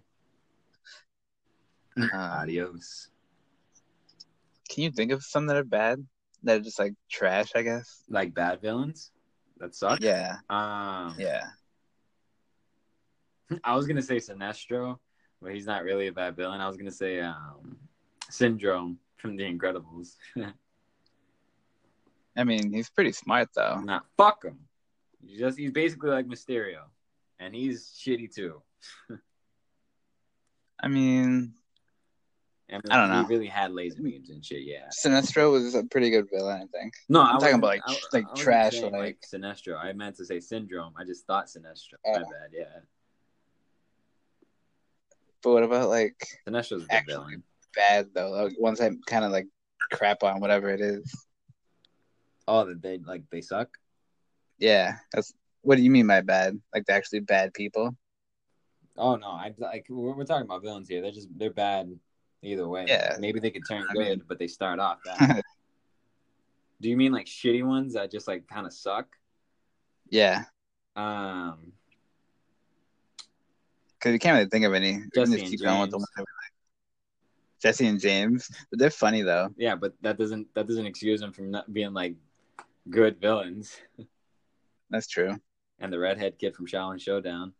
Um, 1.96 2.10
Adios. 2.12 3.08
Can 4.68 4.84
you 4.84 4.90
think 4.90 5.10
of 5.12 5.22
some 5.22 5.46
that 5.46 5.56
are 5.56 5.64
bad? 5.64 6.04
That 6.42 6.58
are 6.60 6.64
just 6.64 6.78
like 6.78 6.94
trash, 7.10 7.50
I 7.54 7.62
guess. 7.62 8.02
Like 8.08 8.34
bad 8.34 8.60
villains 8.60 9.10
that 9.60 9.74
suck. 9.74 10.00
Yeah, 10.00 10.36
Um, 10.48 11.14
yeah. 11.18 11.44
I 13.64 13.74
was 13.76 13.86
gonna 13.86 14.02
say 14.02 14.16
Sinestro, 14.16 14.98
but 15.40 15.52
he's 15.54 15.66
not 15.66 15.84
really 15.84 16.08
a 16.08 16.12
bad 16.12 16.36
villain. 16.36 16.60
I 16.60 16.66
was 16.66 16.76
gonna 16.76 16.90
say 16.90 17.20
um, 17.20 17.76
Syndrome 18.30 18.98
from 19.20 19.36
The 19.36 19.44
Incredibles. 19.44 20.16
I 22.36 22.44
mean, 22.44 22.72
he's 22.72 22.88
pretty 22.90 23.12
smart 23.12 23.48
though. 23.54 23.80
not 23.84 24.06
fuck 24.16 24.44
him. 24.44 24.58
He's 25.26 25.38
just 25.38 25.58
he's 25.58 25.72
basically 25.72 26.10
like 26.10 26.26
Mysterio, 26.26 26.82
and 27.38 27.54
he's 27.54 27.90
shitty 28.04 28.32
too. 28.34 28.62
I 30.82 30.88
mean, 30.88 31.52
I, 32.70 32.74
mean, 32.76 32.82
I 32.90 32.96
don't 32.96 33.10
know. 33.10 33.22
He 33.22 33.34
really 33.34 33.48
had 33.48 33.72
laser 33.72 34.00
beams 34.02 34.30
and 34.30 34.42
shit. 34.42 34.62
Yeah. 34.62 34.88
Sinestro 35.04 35.50
was 35.52 35.74
a 35.74 35.84
pretty 35.84 36.08
good 36.08 36.28
villain, 36.32 36.62
I 36.62 36.66
think. 36.78 36.94
No, 37.08 37.20
I'm 37.20 37.38
talking 37.38 37.56
about, 37.56 37.66
like, 37.66 37.82
I- 37.86 37.96
like, 38.14 38.24
I 38.32 38.34
trash, 38.40 38.80
saying, 38.80 38.92
like- 38.94 39.18
Sinestro. 39.20 39.76
I 39.76 39.92
meant 39.92 40.16
to 40.16 40.24
say 40.24 40.40
Syndrome. 40.40 40.94
I 40.96 41.04
just 41.04 41.26
thought 41.26 41.48
Sinestro. 41.48 41.94
Oh. 42.06 42.12
My 42.12 42.18
bad. 42.20 42.50
Yeah, 42.52 42.64
But 45.42 45.50
what 45.52 45.62
about 45.64 45.90
like 45.90 46.26
Sinestro's 46.48 46.84
a 46.84 46.86
good 46.86 46.92
Actually. 46.92 47.14
villain. 47.14 47.42
Bad 47.74 48.08
though? 48.14 48.30
Like 48.30 48.58
ones 48.58 48.78
that 48.78 48.92
kind 49.06 49.24
of 49.24 49.32
like 49.32 49.46
crap 49.92 50.22
on 50.22 50.40
whatever 50.40 50.68
it 50.70 50.80
is. 50.80 51.12
Oh, 52.48 52.64
that 52.64 52.82
they 52.82 52.98
like 52.98 53.22
they 53.30 53.40
suck. 53.40 53.68
Yeah, 54.58 54.96
that's. 55.12 55.32
What 55.62 55.76
do 55.76 55.82
you 55.82 55.90
mean 55.90 56.06
by 56.06 56.20
bad? 56.22 56.58
Like 56.74 56.86
they're 56.86 56.96
actually 56.96 57.20
bad 57.20 57.52
people? 57.54 57.94
Oh 58.96 59.16
no, 59.16 59.28
I 59.28 59.54
like 59.58 59.86
we're, 59.88 60.14
we're 60.14 60.24
talking 60.24 60.46
about 60.46 60.62
villains 60.62 60.88
here. 60.88 61.00
They're 61.02 61.10
just 61.12 61.28
they're 61.36 61.50
bad 61.52 61.90
either 62.42 62.66
way. 62.66 62.86
Yeah. 62.88 63.16
maybe 63.18 63.40
they 63.40 63.50
could 63.50 63.66
turn 63.68 63.84
I 63.88 63.92
good, 63.92 64.08
mean- 64.18 64.22
but 64.26 64.38
they 64.38 64.46
start 64.48 64.78
off 64.80 64.98
bad. 65.04 65.42
Do 66.80 66.88
you 66.88 66.96
mean 66.96 67.12
like 67.12 67.26
shitty 67.26 67.62
ones 67.66 67.92
that 67.92 68.10
just 68.10 68.26
like 68.26 68.46
kind 68.48 68.66
of 68.66 68.72
suck? 68.72 69.06
yeah, 70.08 70.44
Um, 70.96 71.72
because 73.98 74.14
you 74.14 74.18
can't 74.18 74.36
really 74.38 74.48
think 74.48 74.64
of 74.64 74.72
any. 74.72 75.02
Just 75.14 75.30
keep 75.36 75.60
going 75.60 75.80
with 75.82 75.90
the 75.90 75.98
James. 75.98 76.00
ones 76.00 76.06
that 76.16 76.22
we 76.22 76.32
like. 76.38 76.39
Jessie 77.62 77.86
and 77.86 78.00
James, 78.00 78.50
but 78.70 78.78
they're 78.78 78.90
funny 78.90 79.22
though. 79.22 79.48
yeah, 79.56 79.74
but 79.74 79.92
that 80.02 80.16
doesn't 80.18 80.52
that 80.54 80.66
doesn't 80.66 80.86
excuse 80.86 81.20
them 81.20 81.32
from 81.32 81.50
not 81.50 81.72
being 81.72 81.92
like 81.92 82.14
good 82.88 83.20
villains. 83.20 83.76
That's 84.90 85.06
true. 85.06 85.36
And 85.78 85.92
the 85.92 85.98
redhead 85.98 86.38
kid 86.38 86.54
from 86.56 86.66
Xiaolin 86.66 87.00
Showdown. 87.00 87.52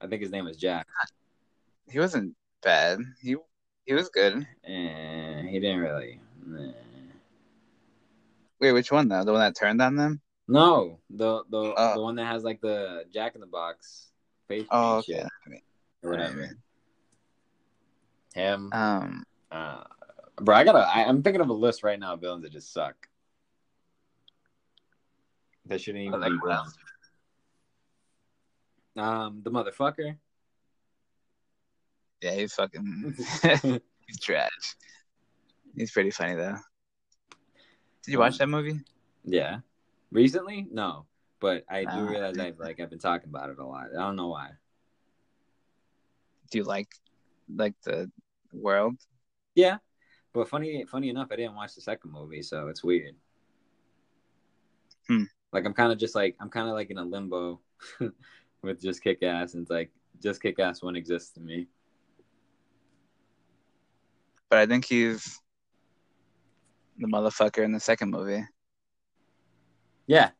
I 0.00 0.06
think 0.06 0.20
his 0.22 0.30
name 0.30 0.44
was 0.44 0.56
Jack, 0.56 0.86
He 1.88 1.98
wasn't 1.98 2.34
bad. 2.62 2.98
He 3.22 3.36
he 3.86 3.94
was 3.94 4.08
good. 4.10 4.46
and 4.64 5.48
he 5.48 5.60
didn't 5.60 5.80
really. 5.80 6.20
nah. 6.46 6.72
Wait, 8.60 8.72
which 8.72 8.90
one 8.92 9.08
though? 9.08 9.24
The 9.24 9.32
one 9.32 9.40
that 9.40 9.56
turned 9.56 9.80
on 9.82 9.96
them? 9.96 10.20
No, 10.48 10.98
the 11.10 11.42
the 11.50 11.74
Oh. 11.76 11.94
the 11.94 12.02
one 12.02 12.16
that 12.16 12.26
has 12.26 12.44
like 12.44 12.60
the 12.60 13.04
Jack 13.12 13.34
in 13.34 13.40
the 13.40 13.46
Box 13.46 14.10
face 14.48 14.66
Oh, 14.70 14.96
okay. 14.98 15.24
shit 15.46 15.62
or 16.02 16.10
whatever. 16.10 16.50
Him, 18.34 18.70
Um, 18.72 19.24
uh, 19.52 19.84
bro. 20.40 20.56
I 20.56 20.64
gotta. 20.64 20.80
I, 20.80 21.04
I'm 21.04 21.22
thinking 21.22 21.40
of 21.40 21.48
a 21.48 21.52
list 21.52 21.82
right 21.84 21.98
now 21.98 22.14
of 22.14 22.20
villains 22.20 22.42
that 22.42 22.52
just 22.52 22.72
suck. 22.72 23.08
That 25.66 25.80
shouldn't 25.80 26.04
even 26.04 26.20
Like 26.20 26.30
be 26.32 26.36
what 26.38 26.48
villains. 26.48 26.76
Um, 28.96 29.40
the 29.42 29.50
motherfucker. 29.50 30.16
yeah, 32.20 32.32
he's 32.34 32.52
fucking 32.54 33.14
he's 34.06 34.20
trash. 34.20 34.76
He's 35.76 35.90
pretty 35.92 36.10
funny 36.10 36.34
though. 36.34 36.56
Did 38.04 38.12
you 38.12 38.18
watch 38.18 38.38
that 38.38 38.48
movie? 38.48 38.80
Yeah. 39.24 39.58
Recently? 40.10 40.66
No. 40.70 41.06
But 41.40 41.64
I 41.68 41.84
do 41.84 41.90
Ah, 41.90 42.08
realize. 42.08 42.38
I've 42.38 42.58
like 42.58 42.80
I've 42.80 42.90
been 42.90 42.98
talking 42.98 43.28
about 43.28 43.50
it 43.50 43.58
a 43.58 43.64
lot. 43.66 43.86
I 43.96 44.00
don't 44.00 44.16
know 44.16 44.28
why. 44.28 44.50
Do 46.50 46.58
you 46.58 46.64
like 46.64 46.88
like 47.54 47.74
the 47.84 48.10
world? 48.54 48.96
Yeah. 49.54 49.78
But 50.32 50.48
funny 50.48 50.84
funny 50.84 51.10
enough, 51.10 51.28
I 51.30 51.36
didn't 51.36 51.54
watch 51.54 51.74
the 51.74 51.80
second 51.80 52.12
movie, 52.12 52.42
so 52.42 52.68
it's 52.68 52.82
weird. 52.82 53.14
Hmm. 55.08 55.24
Like 55.52 55.64
I'm 55.64 55.74
kinda 55.74 55.94
just 55.96 56.14
like 56.14 56.36
I'm 56.40 56.50
kinda 56.50 56.72
like 56.72 56.90
in 56.90 56.98
a 56.98 57.04
limbo 57.04 57.60
with 58.62 58.80
just 58.80 59.02
kick 59.02 59.22
ass 59.22 59.54
and 59.54 59.62
it's 59.62 59.70
like 59.70 59.90
just 60.22 60.42
kick 60.42 60.58
ass 60.58 60.82
one 60.82 60.96
exists 60.96 61.30
to 61.32 61.40
me. 61.40 61.68
But 64.50 64.58
I 64.58 64.66
think 64.66 64.84
he's 64.84 65.40
the 66.98 67.06
motherfucker 67.06 67.64
in 67.64 67.72
the 67.72 67.80
second 67.80 68.10
movie. 68.10 68.44
Yeah. 70.06 70.30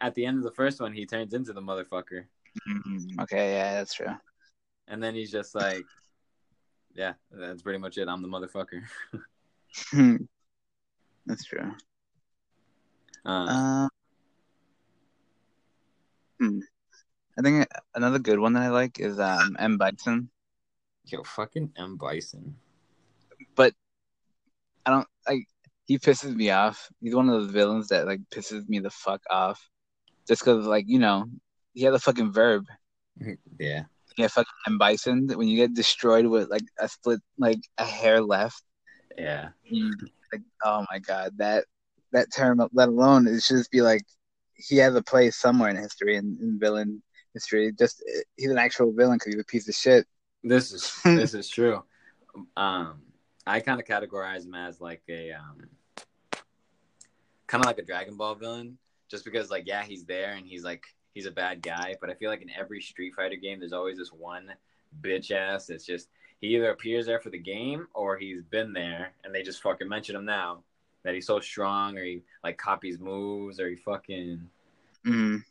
At 0.00 0.14
the 0.14 0.24
end 0.24 0.38
of 0.38 0.44
the 0.44 0.52
first 0.52 0.80
one 0.80 0.92
he 0.92 1.06
turns 1.06 1.34
into 1.34 1.52
the 1.52 1.60
motherfucker. 1.60 2.26
Mhm. 2.68 3.20
Okay, 3.22 3.52
yeah, 3.54 3.74
that's 3.74 3.94
true. 3.94 4.14
And 4.86 5.02
then 5.02 5.14
he's 5.14 5.30
just 5.30 5.54
like 5.54 5.84
Yeah, 6.98 7.12
that's 7.30 7.62
pretty 7.62 7.78
much 7.78 7.96
it. 7.96 8.08
I'm 8.08 8.22
the 8.22 8.28
motherfucker. 8.28 8.82
that's 11.26 11.44
true. 11.44 11.72
Uh, 13.24 13.28
Um, 13.28 13.88
hmm. 16.40 16.58
I 17.38 17.42
think 17.42 17.68
another 17.94 18.18
good 18.18 18.40
one 18.40 18.54
that 18.54 18.64
I 18.64 18.70
like 18.70 18.98
is 18.98 19.20
um, 19.20 19.54
M 19.60 19.78
Bison. 19.78 20.28
yo, 21.04 21.22
fucking 21.22 21.70
M 21.76 21.96
Bison. 21.96 22.56
But 23.54 23.74
I 24.84 24.90
don't 24.90 25.06
like. 25.28 25.46
He 25.84 26.00
pisses 26.00 26.34
me 26.34 26.50
off. 26.50 26.90
He's 27.00 27.14
one 27.14 27.28
of 27.28 27.40
those 27.40 27.52
villains 27.52 27.86
that 27.88 28.06
like 28.08 28.22
pisses 28.34 28.68
me 28.68 28.80
the 28.80 28.90
fuck 28.90 29.22
off, 29.30 29.70
just 30.26 30.42
because 30.42 30.66
like 30.66 30.86
you 30.88 30.98
know 30.98 31.26
he 31.74 31.84
has 31.84 31.94
a 31.94 32.00
fucking 32.00 32.32
verb. 32.32 32.66
Yeah. 33.56 33.84
Yeah, 34.18 34.26
fucking 34.26 34.50
M 34.66 34.78
Bison. 34.78 35.28
When 35.28 35.46
you 35.48 35.56
get 35.56 35.74
destroyed 35.74 36.26
with 36.26 36.50
like 36.50 36.64
a 36.80 36.88
split, 36.88 37.20
like 37.38 37.60
a 37.78 37.84
hair 37.84 38.20
left, 38.20 38.62
Yeah. 39.16 39.50
you 39.62 39.92
like 40.32 40.42
oh 40.64 40.84
my 40.90 40.98
god 40.98 41.32
that 41.38 41.64
that 42.12 42.30
term 42.34 42.60
let 42.72 42.88
alone 42.88 43.26
it 43.26 43.42
should 43.42 43.56
just 43.56 43.70
be 43.70 43.80
like 43.80 44.02
he 44.54 44.76
has 44.76 44.94
a 44.94 45.02
place 45.02 45.36
somewhere 45.36 45.70
in 45.70 45.76
history 45.76 46.16
in, 46.16 46.36
in 46.42 46.58
villain 46.58 47.00
history. 47.32 47.72
Just 47.78 48.02
he's 48.36 48.50
an 48.50 48.58
actual 48.58 48.92
villain 48.92 49.18
because 49.18 49.34
he's 49.34 49.40
a 49.42 49.44
piece 49.44 49.68
of 49.68 49.74
shit. 49.74 50.06
This 50.42 50.72
is 50.72 51.00
this 51.04 51.32
is 51.34 51.48
true. 51.48 51.82
Um, 52.56 53.00
I 53.46 53.60
kind 53.60 53.80
of 53.80 53.86
categorize 53.86 54.44
him 54.44 54.54
as 54.54 54.80
like 54.80 55.02
a 55.08 55.32
um, 55.32 55.58
kind 57.46 57.62
of 57.64 57.66
like 57.66 57.78
a 57.78 57.84
Dragon 57.84 58.16
Ball 58.16 58.34
villain, 58.34 58.78
just 59.08 59.24
because 59.24 59.48
like 59.50 59.64
yeah, 59.66 59.84
he's 59.84 60.04
there 60.04 60.32
and 60.32 60.44
he's 60.46 60.64
like 60.64 60.84
he's 61.14 61.26
a 61.26 61.30
bad 61.30 61.62
guy, 61.62 61.96
but 62.00 62.10
I 62.10 62.14
feel 62.14 62.30
like 62.30 62.42
in 62.42 62.50
every 62.50 62.80
Street 62.80 63.14
Fighter 63.14 63.36
game, 63.36 63.60
there's 63.60 63.72
always 63.72 63.98
this 63.98 64.12
one 64.12 64.52
bitch 65.02 65.30
ass 65.30 65.66
that's 65.66 65.84
just 65.84 66.08
he 66.40 66.54
either 66.56 66.70
appears 66.70 67.06
there 67.06 67.20
for 67.20 67.30
the 67.30 67.38
game 67.38 67.86
or 67.94 68.16
he's 68.16 68.42
been 68.42 68.72
there 68.72 69.12
and 69.24 69.34
they 69.34 69.42
just 69.42 69.60
fucking 69.62 69.88
mention 69.88 70.16
him 70.16 70.24
now 70.24 70.62
that 71.02 71.14
he's 71.14 71.26
so 71.26 71.40
strong 71.40 71.96
or 71.98 72.04
he 72.04 72.22
like 72.42 72.56
copies 72.56 72.98
moves 72.98 73.60
or 73.60 73.68
he 73.68 73.76
fucking 73.76 74.48
Mm. 75.06 75.44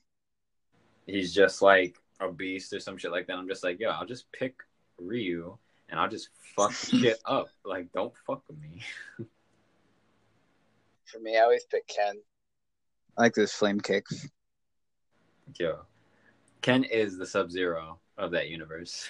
he's 1.05 1.33
just 1.33 1.61
like 1.61 1.95
a 2.19 2.29
beast 2.31 2.73
or 2.73 2.79
some 2.79 2.97
shit 2.97 3.11
like 3.11 3.27
that. 3.27 3.37
I'm 3.37 3.47
just 3.47 3.63
like, 3.63 3.79
yo, 3.79 3.89
I'll 3.89 4.05
just 4.05 4.31
pick 4.31 4.55
Ryu 4.99 5.57
and 5.89 5.99
I'll 5.99 6.09
just 6.09 6.29
fuck 6.55 6.71
shit 6.73 7.19
up. 7.25 7.47
Like, 7.63 7.91
don't 7.93 8.13
fuck 8.25 8.41
with 8.47 8.59
me. 8.59 8.81
For 11.05 11.19
me, 11.19 11.37
I 11.37 11.41
always 11.41 11.63
pick 11.63 11.87
Ken. 11.87 12.17
I 13.17 13.21
like 13.23 13.35
those 13.35 13.53
flame 13.53 13.79
kicks. 13.79 14.27
Yo, 15.55 15.79
Ken 16.61 16.83
is 16.83 17.17
the 17.17 17.25
Sub 17.25 17.51
Zero 17.51 17.99
of 18.17 18.31
that 18.31 18.49
universe. 18.49 19.07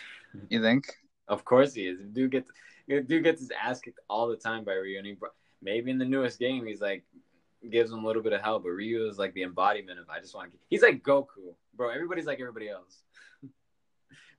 You 0.50 0.62
think? 0.62 0.86
Of 1.28 1.44
course 1.46 1.74
he 1.74 1.88
is. 1.88 2.00
Dude 2.14 2.32
gets 2.32 2.52
dude 2.88 3.24
gets 3.24 3.42
his 3.42 3.52
ass 3.52 3.80
kicked 3.80 4.00
all 4.10 4.28
the 4.28 4.36
time 4.36 4.64
by 4.64 4.74
Ryu. 4.74 4.98
And 4.98 5.08
he, 5.08 5.16
maybe 5.62 5.92
in 5.92 5.98
the 5.98 6.06
newest 6.06 6.40
game 6.40 6.66
he's 6.66 6.82
like 6.82 7.04
gives 7.70 7.92
him 7.92 8.04
a 8.04 8.08
little 8.08 8.22
bit 8.22 8.34
of 8.34 8.42
help, 8.42 8.64
but 8.64 8.70
Ryu 8.70 9.08
is 9.08 9.18
like 9.18 9.34
the 9.34 9.44
embodiment 9.44 10.00
of 10.00 10.10
I 10.10 10.20
just 10.20 10.36
want 10.36 10.52
to. 10.52 10.58
He's 10.70 10.82
like 10.82 11.04
Goku, 11.04 11.56
bro. 11.76 11.90
Everybody's 11.90 12.26
like 12.26 12.40
everybody 12.40 12.70
else. 12.70 13.02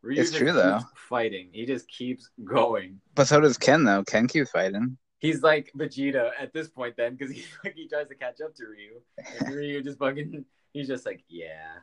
Ryu 0.03 0.21
It's 0.21 0.33
true, 0.33 0.53
though. 0.53 0.81
Fighting, 0.95 1.51
he 1.53 1.67
just 1.67 1.89
keeps 1.89 2.31
going. 2.45 3.01
But 3.15 3.27
so 3.27 3.41
does 3.41 3.59
Ken 3.59 3.85
though. 3.85 4.05
Ken 4.05 4.29
keeps 4.29 4.51
fighting. 4.51 4.97
He's 5.19 5.43
like 5.43 5.73
Vegeta 5.77 6.31
at 6.41 6.53
this 6.53 6.69
point 6.69 6.97
then 6.97 7.17
because 7.17 7.35
he 7.35 7.45
like 7.65 7.75
he 7.77 7.89
tries 7.89 8.09
to 8.09 8.15
catch 8.15 8.41
up 8.41 8.55
to 8.57 8.65
Ryu, 8.65 9.01
and 9.41 9.55
Ryu 9.55 9.83
just 9.83 9.99
fucking. 9.99 10.45
He's 10.73 10.87
just 10.87 11.07
like, 11.07 11.25
yeah, 11.29 11.79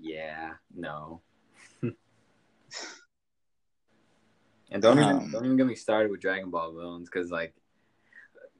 yeah, 0.00 0.54
no. 0.74 1.20
and 1.82 1.94
don't 4.82 4.98
even 4.98 5.16
Um, 5.16 5.30
don't 5.32 5.44
even 5.44 5.56
get 5.56 5.66
me 5.66 5.74
started 5.74 6.10
with 6.10 6.20
Dragon 6.20 6.50
Ball 6.50 6.72
villains 6.72 7.08
because 7.10 7.30
like 7.30 7.54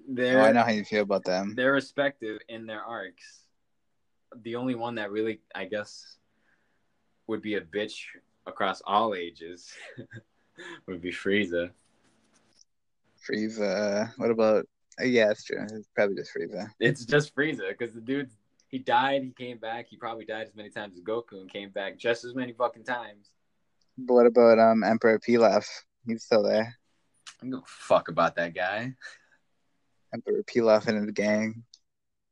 Oh, 0.08 0.14
they're 0.14 0.40
I 0.40 0.52
know 0.52 0.62
how 0.62 0.70
you 0.70 0.84
feel 0.84 1.02
about 1.02 1.24
them. 1.24 1.54
they're 1.54 1.72
respective 1.72 2.40
in 2.48 2.66
their 2.66 2.82
arcs. 2.82 3.44
The 4.42 4.56
only 4.56 4.74
one 4.74 4.96
that 4.96 5.10
really, 5.12 5.40
I 5.54 5.66
guess, 5.66 6.16
would 7.26 7.42
be 7.42 7.54
a 7.54 7.60
bitch 7.60 7.94
across 8.46 8.82
all 8.86 9.14
ages 9.14 9.72
would 10.86 11.00
be 11.00 11.12
Frieza. 11.12 11.70
Frieza. 13.28 14.10
What 14.16 14.30
about? 14.30 14.66
Uh, 15.00 15.04
yeah, 15.04 15.30
it's 15.30 15.44
true. 15.44 15.62
It's 15.62 15.88
probably 15.94 16.16
just 16.16 16.32
Frieza. 16.34 16.68
It's 16.80 17.04
just 17.04 17.34
Frieza 17.36 17.68
because 17.68 17.94
the 17.94 18.00
dude 18.00 18.30
he 18.70 18.78
died, 18.78 19.22
he 19.22 19.30
came 19.32 19.58
back, 19.58 19.86
he 19.88 19.96
probably 19.96 20.24
died 20.24 20.46
as 20.46 20.54
many 20.54 20.70
times 20.70 20.94
as 20.96 21.02
Goku 21.02 21.40
and 21.40 21.50
came 21.50 21.70
back 21.70 21.98
just 21.98 22.24
as 22.24 22.34
many 22.34 22.52
fucking 22.52 22.84
times. 22.84 23.30
But 23.98 24.14
what 24.14 24.26
about 24.26 24.58
um 24.58 24.84
Emperor 24.84 25.18
Pilaf? 25.18 25.66
He's 26.06 26.24
still 26.24 26.42
there. 26.42 26.76
I 27.26 27.32
don't 27.42 27.50
give 27.50 27.58
a 27.60 27.62
fuck 27.66 28.08
about 28.08 28.36
that 28.36 28.54
guy. 28.54 28.94
Emperor 30.14 30.42
Pilaf 30.44 30.86
and 30.86 31.02
his 31.02 31.10
gang. 31.12 31.64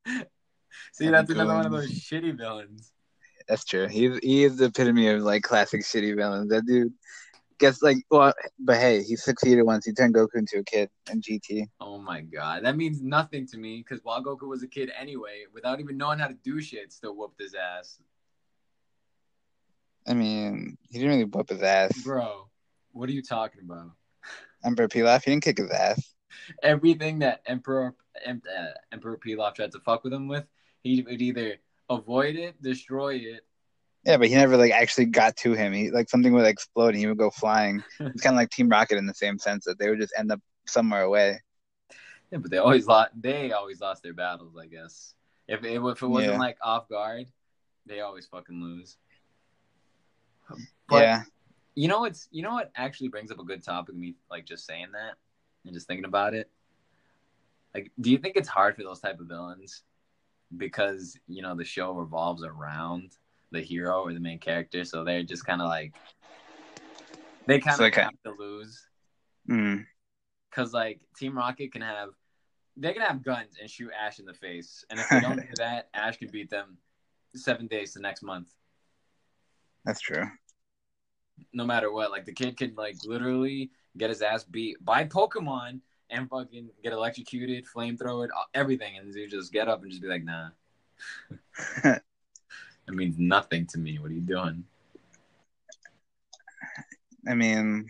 See, 0.92 1.06
And 1.06 1.14
that's 1.14 1.30
another 1.30 1.54
one 1.54 1.66
of 1.66 1.72
those 1.72 1.90
shitty 1.90 2.36
villains. 2.36 2.92
That's 3.48 3.64
true. 3.64 3.88
He's 3.88 4.18
he 4.22 4.44
is 4.44 4.56
the 4.56 4.66
epitome 4.66 5.08
of 5.08 5.22
like 5.22 5.42
classic 5.42 5.80
shitty 5.80 6.14
villains. 6.16 6.50
That 6.50 6.66
dude 6.66 6.92
gets 7.58 7.82
like 7.82 7.98
well, 8.10 8.32
but 8.58 8.76
hey, 8.76 9.02
he 9.02 9.16
succeeded 9.16 9.62
once. 9.62 9.86
He 9.86 9.92
turned 9.92 10.14
Goku 10.14 10.36
into 10.36 10.58
a 10.58 10.64
kid 10.64 10.90
in 11.10 11.20
GT. 11.20 11.66
Oh 11.80 11.98
my 11.98 12.20
god, 12.20 12.64
that 12.64 12.76
means 12.76 13.00
nothing 13.02 13.46
to 13.48 13.58
me 13.58 13.84
because 13.86 14.02
while 14.04 14.22
Goku 14.22 14.48
was 14.48 14.62
a 14.62 14.68
kid 14.68 14.90
anyway, 14.98 15.44
without 15.52 15.80
even 15.80 15.96
knowing 15.96 16.18
how 16.18 16.28
to 16.28 16.34
do 16.34 16.60
shit, 16.60 16.92
still 16.92 17.16
whooped 17.16 17.40
his 17.40 17.54
ass. 17.54 18.00
I 20.06 20.14
mean, 20.14 20.78
he 20.88 20.98
didn't 20.98 21.10
really 21.10 21.24
whoop 21.24 21.50
his 21.50 21.62
ass. 21.62 22.02
Bro, 22.02 22.48
what 22.92 23.08
are 23.08 23.12
you 23.12 23.22
talking 23.22 23.60
about? 23.64 23.90
Emperor 24.64 24.88
Pilaf, 24.88 25.24
he 25.24 25.30
didn't 25.30 25.44
kick 25.44 25.58
his 25.58 25.70
ass. 25.70 26.14
Everything 26.62 27.18
that 27.20 27.42
Emperor 27.46 27.94
em, 28.24 28.42
uh, 28.58 28.68
Emperor 28.92 29.18
Pilaf 29.18 29.54
tried 29.54 29.72
to 29.72 29.80
fuck 29.80 30.04
with 30.04 30.12
him 30.12 30.28
with, 30.28 30.46
he 30.82 31.02
would 31.02 31.20
either 31.20 31.56
avoid 31.90 32.36
it, 32.36 32.60
destroy 32.62 33.14
it. 33.16 33.44
Yeah, 34.08 34.16
but 34.16 34.28
he 34.28 34.34
never 34.36 34.56
like 34.56 34.72
actually 34.72 35.04
got 35.04 35.36
to 35.36 35.52
him. 35.52 35.74
He 35.74 35.90
like 35.90 36.08
something 36.08 36.32
would 36.32 36.46
explode 36.46 36.88
and 36.88 36.96
he 36.96 37.06
would 37.06 37.18
go 37.18 37.28
flying. 37.30 37.82
It's 38.00 38.22
kind 38.22 38.34
of 38.34 38.38
like 38.38 38.48
Team 38.48 38.70
Rocket 38.70 38.96
in 38.96 39.04
the 39.04 39.12
same 39.12 39.38
sense 39.38 39.66
that 39.66 39.78
they 39.78 39.90
would 39.90 40.00
just 40.00 40.14
end 40.16 40.32
up 40.32 40.40
somewhere 40.66 41.02
away. 41.02 41.42
Yeah, 42.30 42.38
but 42.38 42.50
they 42.50 42.56
always 42.56 42.86
lost. 42.86 43.10
They 43.20 43.52
always 43.52 43.82
lost 43.82 44.02
their 44.02 44.14
battles, 44.14 44.54
I 44.58 44.66
guess. 44.66 45.14
If 45.46 45.62
it, 45.62 45.76
if 45.76 46.02
it 46.02 46.06
wasn't 46.06 46.32
Yeah. 46.32 46.38
like 46.38 46.56
off 46.62 46.88
guard, 46.88 47.26
they 47.84 48.00
always 48.00 48.26
fucking 48.26 48.58
lose. 48.62 48.96
But 50.88 51.02
yeah, 51.02 51.22
you 51.74 51.86
know 51.86 52.00
what's 52.00 52.28
you 52.30 52.42
know 52.42 52.54
what 52.54 52.70
actually 52.76 53.08
brings 53.08 53.30
up 53.30 53.38
a 53.38 53.44
good 53.44 53.62
topic 53.62 53.94
to 53.94 54.00
me 54.00 54.14
like 54.30 54.46
just 54.46 54.64
saying 54.64 54.92
that 54.92 55.16
and 55.66 55.74
just 55.74 55.86
thinking 55.86 56.06
about 56.06 56.32
it. 56.32 56.50
Like, 57.74 57.92
do 58.00 58.10
you 58.10 58.16
think 58.16 58.36
it's 58.36 58.48
hard 58.48 58.74
for 58.74 58.84
those 58.84 59.00
type 59.00 59.20
of 59.20 59.26
villains 59.26 59.82
because 60.56 61.18
you 61.28 61.42
know 61.42 61.54
the 61.54 61.64
show 61.64 61.92
revolves 61.92 62.42
around 62.42 63.12
the 63.50 63.60
hero 63.60 64.02
or 64.02 64.12
the 64.12 64.20
main 64.20 64.38
character, 64.38 64.84
so 64.84 65.04
they're 65.04 65.22
just 65.22 65.46
kind 65.46 65.60
of 65.60 65.68
like 65.68 65.94
they 67.46 67.58
kind 67.58 67.76
So 67.76 67.86
of 67.86 67.94
they 67.94 68.00
have 68.02 68.22
to 68.24 68.34
lose 68.38 68.86
mm. 69.48 69.84
because 70.50 70.72
like 70.72 71.00
Team 71.16 71.36
Rocket 71.36 71.72
can 71.72 71.82
have 71.82 72.10
they 72.76 72.92
can 72.92 73.02
have 73.02 73.22
guns 73.22 73.56
and 73.60 73.68
shoot 73.70 73.90
Ash 73.98 74.18
in 74.18 74.26
the 74.26 74.34
face, 74.34 74.84
and 74.90 75.00
if 75.00 75.08
they 75.08 75.20
don't 75.20 75.36
do 75.36 75.48
that, 75.56 75.88
Ash 75.94 76.16
can 76.16 76.28
beat 76.30 76.50
them 76.50 76.78
seven 77.34 77.66
days 77.66 77.94
the 77.94 78.00
next 78.00 78.22
month. 78.22 78.52
that's 79.84 80.00
true. 80.00 80.24
no 81.52 81.64
matter 81.64 81.92
what. 81.92 82.10
Like 82.10 82.24
the 82.24 82.32
kid 82.32 82.56
could 82.56 82.76
like 82.76 82.96
literally 83.04 83.70
get 83.96 84.10
his 84.10 84.22
ass 84.22 84.44
beat 84.44 84.82
by 84.84 85.04
Pokemon 85.04 85.80
and 86.10 86.28
fucking 86.28 86.70
get 86.82 86.92
electrocuted, 86.92 87.66
flamethrower, 87.66 88.28
everything, 88.54 88.98
and 88.98 89.14
you 89.14 89.28
just 89.28 89.52
get 89.52 89.68
up 89.68 89.82
and 89.82 89.90
just 89.90 90.02
be 90.02 90.08
like, 90.08 90.24
nah. 90.24 90.48
it 92.88 92.94
means 92.94 93.18
nothing 93.18 93.66
to 93.66 93.78
me. 93.78 93.98
What 93.98 94.10
are 94.10 94.14
you 94.14 94.20
doing? 94.20 94.64
I 97.26 97.34
mean, 97.34 97.88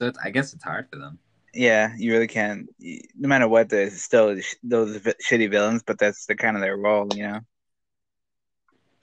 So 0.00 0.08
it's, 0.08 0.18
I 0.22 0.30
guess 0.30 0.52
it's 0.52 0.64
hard 0.64 0.88
for 0.90 0.96
them. 0.96 1.18
Yeah, 1.54 1.94
you 1.96 2.12
really 2.12 2.28
can't. 2.28 2.68
No 2.80 3.28
matter 3.28 3.48
what, 3.48 3.68
there's 3.68 4.00
still 4.02 4.40
sh- 4.40 4.54
those 4.62 4.96
v- 4.96 5.12
shitty 5.28 5.50
villains, 5.50 5.82
but 5.86 5.98
that's 5.98 6.24
the 6.26 6.34
kind 6.34 6.56
of 6.56 6.62
their 6.62 6.76
role, 6.76 7.08
you 7.14 7.28
know. 7.28 7.40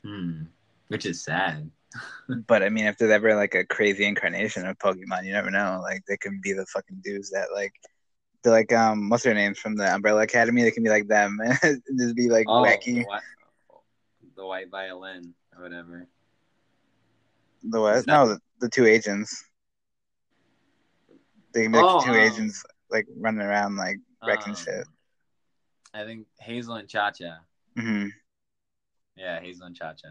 Hmm. 0.04 0.42
Which 0.88 1.06
is 1.06 1.24
sad. 1.24 1.70
But 2.48 2.62
I 2.62 2.70
mean, 2.70 2.86
if 2.86 2.98
there's 2.98 3.12
ever 3.12 3.36
like 3.36 3.56
a 3.56 3.66
crazy 3.66 4.06
incarnation 4.06 4.66
of 4.68 4.78
Pokemon, 4.78 5.26
you 5.26 5.34
never 5.34 5.50
know. 5.50 5.80
Like 5.82 6.04
they 6.08 6.18
can 6.18 6.40
be 6.42 6.54
the 6.54 6.66
fucking 6.68 7.02
dudes 7.04 7.32
that 7.32 7.48
like 7.54 7.74
they're 8.44 8.54
like 8.54 8.72
um 8.72 9.10
what's 9.10 9.24
their 9.24 9.34
names 9.34 9.58
from 9.58 9.76
the 9.76 9.92
Umbrella 9.92 10.22
Academy? 10.22 10.62
They 10.62 10.70
can 10.72 10.84
be 10.84 10.90
like 10.90 11.08
them 11.08 11.40
and 11.64 11.82
just 11.98 12.16
be 12.16 12.30
like 12.30 12.46
Oh, 12.48 12.62
wacky. 12.62 13.04
The 14.39 14.46
white 14.46 14.72
violin 14.72 15.34
or 15.55 15.63
whatever. 15.63 16.08
The 17.63 17.81
what? 17.81 18.08
No, 18.08 18.29
the, 18.29 18.39
the 18.62 18.69
two 18.69 18.86
agents. 18.86 19.43
They 21.53 21.67
like 21.67 21.84
Oh, 21.84 22.01
two 22.01 22.12
um, 22.12 22.15
agents 22.15 22.63
like 22.89 23.05
running 23.19 23.41
around 23.41 23.75
like 23.75 23.98
wrecking 24.25 24.53
Um, 24.53 24.55
shit. 24.55 24.86
I 25.93 26.05
think 26.05 26.27
Hazel 26.39 26.75
and 26.75 26.88
Cha 26.88 27.12
Cha. 27.12 27.39
hmm 27.77 28.08
Yeah, 29.17 29.41
Hazel 29.41 29.67
and 29.67 29.75
Cha 29.75 29.93
Cha. 29.93 30.08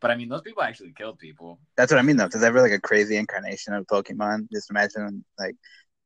But 0.00 0.10
I 0.10 0.16
mean, 0.16 0.28
those 0.28 0.42
people 0.42 0.62
actually 0.62 0.92
killed 0.92 1.18
people. 1.18 1.58
That's 1.76 1.90
what 1.90 1.98
I 1.98 2.02
mean 2.02 2.16
though. 2.16 2.28
There's 2.28 2.44
ever 2.44 2.60
like 2.60 2.72
a 2.72 2.80
crazy 2.80 3.16
incarnation 3.16 3.72
of 3.72 3.86
Pokemon, 3.86 4.48
just 4.52 4.70
imagine 4.70 5.24
like 5.38 5.56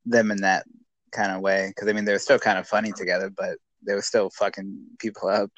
them 0.04 0.30
in 0.30 0.42
that 0.42 0.66
kind 1.11 1.32
of 1.32 1.40
way. 1.40 1.68
Because 1.68 1.88
I 1.88 1.94
mean, 1.94 2.04
they 2.04 2.12
were 2.12 2.20
still 2.20 2.38
kind 2.38 2.58
of 2.58 2.68
funny 2.68 2.92
together, 2.92 3.28
but 3.28 3.58
they 3.85 3.94
were 3.94 4.02
still 4.02 4.30
fucking 4.30 4.85
people 5.00 5.28
up. 5.28 5.50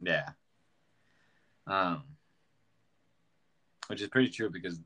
Yeah. 0.00 0.28
Um, 1.66 2.04
which 3.88 4.00
is 4.02 4.08
pretty 4.08 4.30
true 4.30 4.50
because 4.50 4.80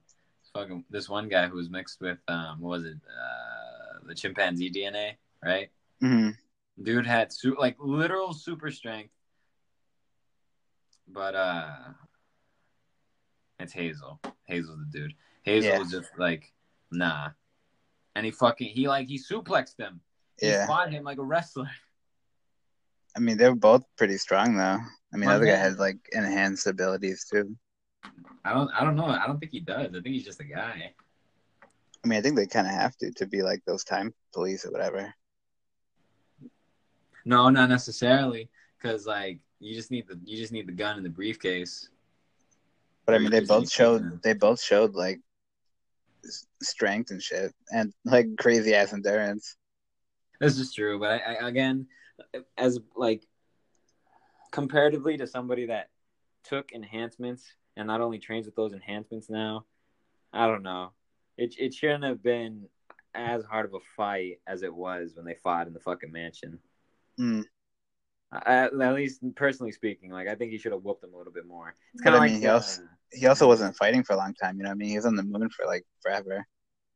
fucking 0.54 0.84
this 0.90 1.08
one 1.08 1.28
guy 1.28 1.46
who 1.48 1.56
was 1.56 1.70
mixed 1.70 2.00
with 2.00 2.18
um, 2.28 2.60
what 2.60 2.70
was 2.70 2.84
it, 2.84 2.96
uh, 3.08 3.98
the 4.06 4.14
chimpanzee 4.14 4.70
DNA, 4.70 5.12
right? 5.44 5.70
hmm 6.00 6.30
Dude 6.82 7.06
had 7.06 7.32
su- 7.32 7.56
like 7.58 7.76
literal 7.80 8.32
super 8.32 8.70
strength, 8.70 9.12
but 11.08 11.34
uh, 11.34 11.74
it's 13.58 13.72
Hazel. 13.72 14.20
Hazel's 14.44 14.78
the 14.78 14.84
dude. 14.98 15.14
Hazel 15.42 15.72
Yeah. 15.72 15.78
was 15.80 15.90
just 15.90 16.10
like, 16.18 16.52
nah, 16.92 17.30
and 18.14 18.24
he 18.24 18.30
fucking 18.30 18.68
he 18.68 18.86
like 18.88 19.08
he 19.08 19.18
suplexed 19.18 19.78
him. 19.78 20.00
He 20.40 20.48
Yeah. 20.48 20.66
fought 20.66 20.92
him 20.92 21.02
like 21.02 21.18
a 21.18 21.24
wrestler. 21.24 21.68
I 23.16 23.20
mean, 23.20 23.36
they 23.38 23.48
were 23.48 23.56
both 23.56 23.82
pretty 23.96 24.16
strong 24.18 24.56
though. 24.56 24.78
I 25.12 25.16
mean, 25.16 25.28
the 25.28 25.34
other 25.34 25.46
guy 25.46 25.52
yeah. 25.52 25.62
had 25.62 25.78
like 25.78 25.98
enhanced 26.12 26.66
abilities 26.66 27.26
too. 27.30 27.56
I 28.44 28.52
don't 28.52 28.70
I 28.70 28.84
don't 28.84 28.96
know. 28.96 29.06
I 29.06 29.26
don't 29.26 29.38
think 29.38 29.52
he 29.52 29.60
does. 29.60 29.88
I 29.88 29.92
think 29.92 30.06
he's 30.06 30.24
just 30.24 30.40
a 30.40 30.44
guy. 30.44 30.92
I 32.04 32.08
mean, 32.08 32.18
I 32.18 32.22
think 32.22 32.36
they 32.36 32.46
kind 32.46 32.66
of 32.66 32.72
have 32.72 32.96
to 32.98 33.10
to 33.12 33.26
be 33.26 33.42
like 33.42 33.62
those 33.66 33.84
time 33.84 34.14
police 34.32 34.64
or 34.64 34.70
whatever. 34.70 35.12
No, 37.24 37.48
not 37.50 37.68
necessarily, 37.68 38.48
because 38.78 39.06
like 39.06 39.38
you 39.60 39.74
just 39.74 39.90
need 39.90 40.06
the 40.08 40.18
you 40.24 40.36
just 40.36 40.52
need 40.52 40.66
the 40.66 40.72
gun 40.72 40.96
and 40.96 41.04
the 41.04 41.10
briefcase. 41.10 41.88
But 43.06 43.14
I 43.14 43.18
mean, 43.18 43.30
they 43.30 43.40
both 43.40 43.70
showed 43.70 43.98
to- 43.98 44.20
they 44.22 44.34
both 44.34 44.62
showed 44.62 44.94
like 44.94 45.20
strength 46.62 47.10
and 47.10 47.22
shit, 47.22 47.52
and 47.70 47.92
like 48.04 48.26
crazy 48.38 48.74
ass 48.74 48.92
endurance. 48.92 49.56
This 50.40 50.58
is 50.58 50.72
true, 50.72 51.00
but 51.00 51.20
I, 51.26 51.34
I 51.34 51.48
again, 51.48 51.86
as 52.56 52.78
like 52.96 53.26
comparatively 54.50 55.16
to 55.18 55.26
somebody 55.26 55.66
that 55.66 55.88
took 56.44 56.72
enhancements 56.72 57.44
and 57.76 57.86
not 57.86 58.00
only 58.00 58.18
trains 58.18 58.46
with 58.46 58.56
those 58.56 58.72
enhancements 58.72 59.28
now, 59.30 59.64
I 60.32 60.46
don't 60.46 60.62
know. 60.62 60.92
It 61.36 61.54
it 61.58 61.74
shouldn't 61.74 62.04
have 62.04 62.22
been 62.22 62.66
as 63.14 63.44
hard 63.44 63.66
of 63.66 63.74
a 63.74 63.80
fight 63.96 64.40
as 64.46 64.62
it 64.62 64.74
was 64.74 65.12
when 65.14 65.24
they 65.24 65.34
fought 65.34 65.66
in 65.66 65.72
the 65.72 65.80
fucking 65.80 66.12
mansion. 66.12 66.58
Mm. 67.18 67.44
At, 68.32 68.72
at 68.78 68.94
least 68.94 69.22
personally 69.36 69.72
speaking, 69.72 70.10
like 70.10 70.28
I 70.28 70.34
think 70.34 70.50
he 70.50 70.58
should 70.58 70.72
have 70.72 70.82
whooped 70.82 71.02
him 71.04 71.14
a 71.14 71.16
little 71.16 71.32
bit 71.32 71.46
more. 71.46 71.74
It's 71.94 72.02
kind 72.02 72.14
of 72.14 72.20
I 72.20 72.24
like 72.24 72.32
mean, 72.32 72.42
he 72.42 72.46
uh, 72.46 72.54
also- 72.54 72.82
He 73.12 73.26
also 73.26 73.46
wasn't 73.46 73.76
fighting 73.76 74.02
for 74.02 74.12
a 74.12 74.16
long 74.16 74.34
time. 74.34 74.58
You 74.58 74.64
know, 74.64 74.68
what 74.70 74.74
I 74.74 74.78
mean, 74.78 74.90
he 74.90 74.96
was 74.96 75.06
on 75.06 75.16
the 75.16 75.22
moon 75.22 75.48
for 75.50 75.64
like 75.66 75.84
forever. 76.02 76.46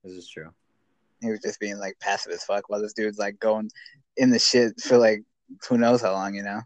this 0.05 0.12
is 0.12 0.29
true. 0.29 0.50
He 1.20 1.31
was 1.31 1.40
just 1.40 1.61
being 1.61 1.79
like 1.79 1.94
passive 2.00 2.33
as 2.33 2.44
fuck 2.44 2.68
while 2.68 2.83
this 2.83 2.92
dude's 2.92 3.18
like 3.18 3.38
going 3.38 3.70
in 4.16 4.31
the 4.31 4.38
shit 4.38 4.79
for 4.81 4.98
like 4.98 5.22
who 5.68 5.79
knows 5.79 6.03
how 6.03 6.12
long. 6.12 6.35
You 6.35 6.42
know. 6.42 6.61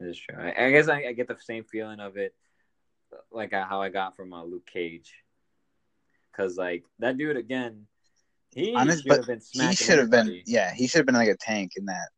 This 0.00 0.16
is 0.16 0.18
true. 0.18 0.36
I, 0.38 0.66
I 0.66 0.70
guess 0.70 0.88
I, 0.88 1.04
I 1.08 1.12
get 1.12 1.28
the 1.28 1.36
same 1.40 1.64
feeling 1.64 2.00
of 2.00 2.16
it, 2.16 2.34
like 3.32 3.52
uh, 3.52 3.64
how 3.64 3.82
I 3.82 3.88
got 3.88 4.16
from 4.16 4.32
uh, 4.32 4.44
Luke 4.44 4.66
Cage, 4.66 5.12
because 6.30 6.56
like 6.56 6.84
that 7.00 7.16
dude 7.18 7.36
again, 7.36 7.86
he 8.50 8.74
Honest, 8.74 9.02
should 9.02 9.16
have 9.16 9.26
been 9.26 9.40
He 9.52 9.74
should 9.74 9.98
have 9.98 10.10
been. 10.10 10.42
Yeah, 10.46 10.72
he 10.72 10.86
should 10.86 10.98
have 10.98 11.06
been 11.06 11.14
like 11.14 11.28
a 11.28 11.36
tank 11.36 11.72
in 11.76 11.86
that. 11.86 12.08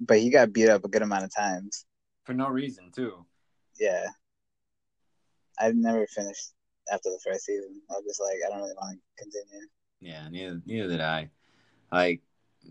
But 0.00 0.18
he 0.18 0.30
got 0.30 0.52
beat 0.52 0.68
up 0.68 0.84
a 0.84 0.88
good 0.88 1.02
amount 1.02 1.24
of 1.24 1.34
times. 1.34 1.86
for 2.24 2.34
no 2.34 2.48
reason 2.48 2.90
too. 2.94 3.24
Yeah. 3.78 4.06
I 5.58 5.72
never 5.72 6.06
finished 6.06 6.52
after 6.92 7.10
the 7.10 7.20
first 7.24 7.46
season. 7.46 7.80
I 7.90 7.94
was 8.04 8.20
like, 8.22 8.38
I 8.44 8.50
don't 8.50 8.62
really 8.62 8.74
want 8.76 8.98
to 8.98 9.24
continue. 9.24 9.66
Yeah, 10.00 10.28
neither 10.28 10.60
neither 10.66 10.88
did 10.88 11.00
I. 11.00 11.30
Like 11.90 12.20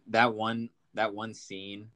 that 0.08 0.34
one 0.36 0.70
that 0.94 1.14
one 1.14 1.34
scene. 1.34 1.90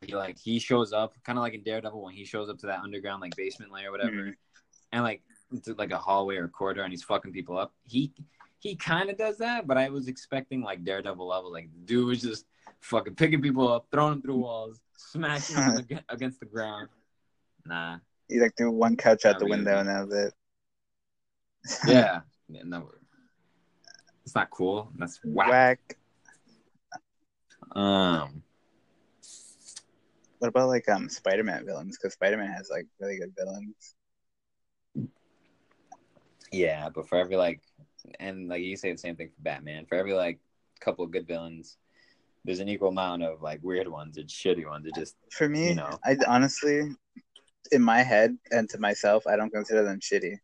He 0.00 0.14
like 0.14 0.38
he 0.38 0.58
shows 0.58 0.92
up 0.92 1.14
kind 1.24 1.38
of 1.38 1.42
like 1.42 1.54
in 1.54 1.62
Daredevil 1.62 2.00
when 2.02 2.14
he 2.14 2.24
shows 2.24 2.48
up 2.48 2.58
to 2.58 2.66
that 2.66 2.80
underground 2.80 3.20
like 3.20 3.34
basement 3.36 3.72
layer 3.72 3.88
or 3.88 3.92
whatever, 3.92 4.12
Mhm. 4.12 4.34
and 4.92 5.02
like 5.02 5.22
like 5.76 5.90
a 5.90 5.98
hallway 5.98 6.36
or 6.36 6.44
a 6.44 6.48
corridor 6.48 6.82
and 6.82 6.92
he's 6.92 7.02
fucking 7.02 7.32
people 7.32 7.58
up. 7.58 7.74
He 7.84 8.12
he 8.60 8.76
kind 8.76 9.10
of 9.10 9.16
does 9.16 9.38
that, 9.38 9.66
but 9.66 9.76
I 9.76 9.88
was 9.88 10.08
expecting 10.08 10.62
like 10.62 10.84
Daredevil 10.84 11.26
level. 11.26 11.50
Like 11.52 11.70
the 11.72 11.80
dude 11.80 12.06
was 12.06 12.22
just 12.22 12.46
fucking 12.80 13.16
picking 13.16 13.42
people 13.42 13.68
up, 13.72 13.86
throwing 13.90 14.12
them 14.14 14.22
through 14.22 14.36
walls, 14.36 14.80
smashing 14.96 15.56
them 15.56 15.86
against 16.08 16.38
the 16.40 16.46
ground. 16.46 16.88
Nah, 17.66 17.98
He 18.28 18.38
like 18.40 18.56
threw 18.56 18.70
one 18.70 18.96
couch 18.96 19.24
out 19.24 19.32
Not 19.32 19.38
the 19.40 19.44
really. 19.46 19.56
window 19.58 19.78
and 19.78 19.88
that 19.88 20.06
was 20.06 20.14
it. 20.26 20.34
yeah, 21.88 22.20
yeah 22.48 22.62
no, 22.64 22.90
it's 24.24 24.34
not 24.34 24.48
cool. 24.50 24.92
That's 24.96 25.18
whack. 25.24 25.48
Whack. 25.50 25.96
Um, 27.72 28.42
What 30.38 30.48
about 30.48 30.68
like 30.68 30.88
um 30.88 31.08
Spider 31.08 31.44
Man 31.44 31.64
villains? 31.64 31.98
Because 31.98 32.14
Spider 32.14 32.36
Man 32.36 32.50
has 32.52 32.68
like 32.70 32.86
really 33.00 33.18
good 33.18 33.34
villains. 33.36 33.94
yeah, 36.52 36.88
but 36.88 37.08
for 37.08 37.18
every 37.18 37.36
like, 37.36 37.60
and 38.20 38.48
like 38.48 38.62
you 38.62 38.76
say 38.76 38.92
the 38.92 38.98
same 38.98 39.16
thing 39.16 39.28
for 39.28 39.42
Batman. 39.42 39.86
For 39.86 39.96
every 39.96 40.14
like 40.14 40.38
couple 40.80 41.04
of 41.04 41.10
good 41.10 41.26
villains, 41.26 41.76
there's 42.44 42.60
an 42.60 42.68
equal 42.68 42.88
amount 42.88 43.22
of 43.22 43.42
like 43.42 43.62
weird 43.62 43.88
ones 43.88 44.16
and 44.16 44.28
shitty 44.28 44.68
ones. 44.68 44.86
It 44.86 44.94
just 44.94 45.16
For 45.30 45.48
me, 45.48 45.70
You 45.70 45.74
know. 45.76 45.98
I 46.04 46.16
honestly, 46.26 46.82
in 47.72 47.82
my 47.82 48.02
head 48.02 48.36
and 48.50 48.68
to 48.70 48.78
myself, 48.78 49.26
I 49.26 49.36
don't 49.36 49.50
consider 49.50 49.84
them 49.84 50.00
shitty. 50.00 50.36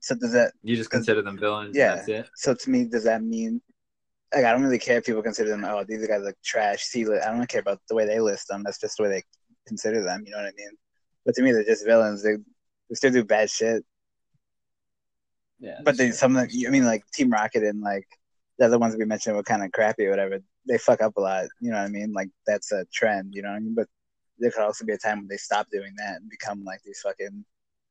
So 0.00 0.16
does 0.16 0.32
that? 0.32 0.52
you 0.64 0.76
just 0.76 0.90
consider 0.90 1.22
them 1.22 1.38
villains. 1.38 1.76
Yeah. 1.76 1.90
Yeah, 1.90 1.94
that's 1.96 2.08
it. 2.08 2.30
So 2.34 2.54
to 2.54 2.70
me, 2.70 2.84
does 2.84 3.04
that 3.04 3.22
mean? 3.22 3.60
Like, 4.34 4.44
I 4.44 4.52
don't 4.52 4.62
really 4.62 4.78
care 4.78 4.98
if 4.98 5.06
people 5.06 5.22
consider 5.22 5.50
them. 5.50 5.64
Oh, 5.64 5.84
these 5.86 6.06
guys 6.06 6.22
look 6.22 6.36
trash. 6.44 6.84
See, 6.84 7.02
I 7.02 7.30
don't 7.30 7.48
care 7.48 7.60
about 7.60 7.80
the 7.88 7.94
way 7.94 8.06
they 8.06 8.20
list 8.20 8.48
them. 8.48 8.62
That's 8.62 8.78
just 8.78 8.96
the 8.96 9.04
way 9.04 9.08
they 9.10 9.22
consider 9.66 10.02
them. 10.02 10.22
You 10.24 10.32
know 10.32 10.38
what 10.38 10.46
I 10.46 10.52
mean? 10.56 10.70
But 11.24 11.34
to 11.36 11.42
me, 11.42 11.52
they're 11.52 11.64
just 11.64 11.86
villains. 11.86 12.22
They, 12.22 12.36
they 12.36 12.94
still 12.94 13.12
do 13.12 13.24
bad 13.24 13.50
shit. 13.50 13.84
Yeah, 15.60 15.80
But 15.84 15.96
they 15.96 16.06
that's 16.06 16.18
some 16.18 16.36
of 16.36 16.50
the, 16.50 16.66
I 16.66 16.70
mean, 16.70 16.84
like 16.84 17.04
Team 17.14 17.30
Rocket 17.30 17.62
and 17.62 17.80
like 17.80 18.06
the 18.58 18.66
other 18.66 18.78
ones 18.78 18.96
we 18.96 19.04
mentioned 19.04 19.36
were 19.36 19.42
kind 19.42 19.62
of 19.62 19.70
crappy 19.72 20.06
or 20.06 20.10
whatever. 20.10 20.38
They 20.68 20.78
fuck 20.78 21.02
up 21.02 21.16
a 21.16 21.20
lot. 21.20 21.46
You 21.60 21.70
know 21.70 21.76
what 21.76 21.86
I 21.86 21.88
mean? 21.88 22.12
Like 22.12 22.30
that's 22.46 22.72
a 22.72 22.84
trend. 22.92 23.34
You 23.34 23.42
know 23.42 23.50
what 23.50 23.56
I 23.56 23.60
mean? 23.60 23.74
But 23.74 23.86
there 24.38 24.50
could 24.50 24.62
also 24.62 24.84
be 24.84 24.92
a 24.92 24.98
time 24.98 25.18
when 25.18 25.28
they 25.28 25.36
stop 25.36 25.68
doing 25.70 25.92
that 25.98 26.16
and 26.16 26.28
become 26.28 26.64
like 26.64 26.82
these 26.82 27.00
fucking 27.00 27.44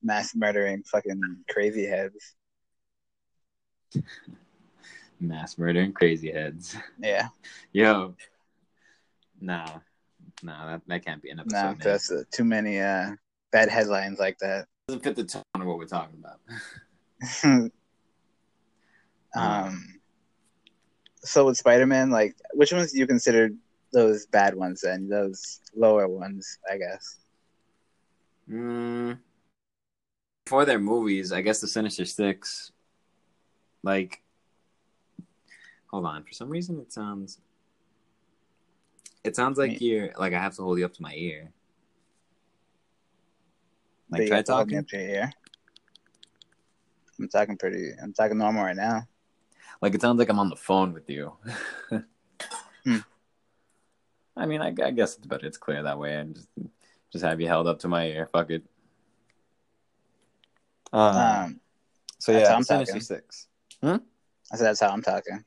mass 0.04 0.36
murdering 0.36 0.84
fucking 0.84 1.22
crazy 1.50 1.86
heads. 1.86 2.36
Mass 5.22 5.58
murder 5.58 5.82
and 5.82 5.96
crazy 5.96 6.32
heads. 6.32 6.76
Yeah, 7.00 7.30
Yo, 7.72 8.16
nah, 9.40 9.80
nah, 10.44 10.72
that, 10.72 10.82
that 10.88 11.06
can't 11.06 11.22
be 11.22 11.30
an 11.30 11.40
episode. 11.40 11.58
no, 11.58 11.70
name. 11.70 11.80
that's 11.84 12.12
uh, 12.12 12.24
too 12.32 12.44
many 12.44 12.80
uh, 12.80 13.12
bad 13.52 13.70
headlines 13.70 14.20
like 14.20 14.38
that. 14.40 14.68
doesn't 14.88 15.04
fit 15.04 15.16
the 15.16 15.24
tone 15.24 15.44
of 15.56 15.66
what 15.66 15.78
we're 15.78 15.86
talking 15.86 16.20
about. 16.20 16.40
um, 19.36 20.00
so 21.24 21.46
with 21.46 21.58
Spider-Man, 21.58 22.10
like, 22.10 22.36
which 22.54 22.72
ones 22.72 22.92
do 22.92 23.00
you 23.00 23.08
consider 23.08 23.52
those 23.94 24.26
bad 24.28 24.56
ones 24.56 24.82
then? 24.82 25.08
Those 25.08 25.62
lower 25.76 26.08
ones, 26.08 26.58
I 26.72 26.78
guess. 26.78 27.18
Mm, 28.50 29.20
for 30.48 30.66
their 30.66 30.80
movies, 30.80 31.32
I 31.32 31.42
guess 31.42 31.62
the 31.62 31.68
Sinister 31.68 32.06
Six. 32.06 32.72
Like, 33.84 34.22
hold 35.92 36.06
on. 36.06 36.24
For 36.24 36.34
some 36.34 36.50
reason, 36.50 36.80
it 36.80 36.92
sounds. 36.92 37.40
It 39.24 39.36
sounds 39.36 39.58
like 39.58 39.80
you're 39.82 40.12
like 40.18 40.34
I 40.34 40.40
have 40.40 40.56
to 40.56 40.64
hold 40.64 40.80
you 40.80 40.86
up 40.86 40.94
to 40.94 41.02
my 41.02 41.14
ear. 41.14 41.52
Like 44.10 44.28
try 44.28 44.38
have 44.38 44.46
to 44.46 44.54
hold 44.54 44.68
me 44.68 44.74
talking. 44.74 44.80
up 44.80 44.88
to 44.88 44.98
your 44.98 45.10
ear. 45.10 45.32
I'm 47.20 47.30
talking 47.30 47.58
pretty. 47.58 47.92
I'm 48.02 48.14
talking 48.14 48.38
normal 48.38 48.64
right 48.64 48.76
now. 48.76 49.08
Like 49.82 49.94
it 49.94 50.02
sounds 50.02 50.18
like 50.18 50.30
I'm 50.30 50.40
on 50.40 50.50
the 50.50 50.56
phone 50.56 50.94
with 50.94 51.10
you. 51.10 51.34
Hmm. 52.84 52.98
I 54.36 54.48
mean, 54.48 54.60
I, 54.60 54.70
I 54.84 54.90
guess 54.90 55.16
it's 55.16 55.28
better. 55.28 55.46
It's 55.46 55.60
clear 55.60 55.84
that 55.84 56.00
way. 56.00 56.18
I 56.18 56.24
just 56.24 56.48
just 57.12 57.24
have 57.24 57.40
you 57.40 57.48
held 57.48 57.68
up 57.68 57.78
to 57.80 57.88
my 57.88 58.08
ear. 58.08 58.26
Fuck 58.26 58.50
it. 58.50 58.64
Um, 60.92 61.16
Um, 61.16 61.60
so 62.18 62.32
yeah, 62.32 62.50
how 62.50 62.56
I'm 62.56 62.64
talking. 62.64 63.00
Six. 63.00 63.48
I 64.52 64.56
said 64.56 64.66
that's 64.66 64.80
how 64.80 64.90
I'm 64.90 65.04
talking. 65.04 65.46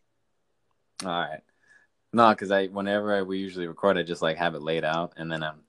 All 1.03 1.09
right. 1.09 1.41
No, 2.13 2.31
because 2.31 2.51
I 2.51 2.67
whenever 2.67 3.25
we 3.25 3.39
usually 3.39 3.67
record, 3.67 3.99
I 3.99 4.03
just 4.05 4.23
like 4.23 4.37
have 4.37 4.55
it 4.55 4.63
laid 4.63 4.85
out, 4.85 5.15
and 5.17 5.31
then 5.31 5.43
I'm 5.43 5.61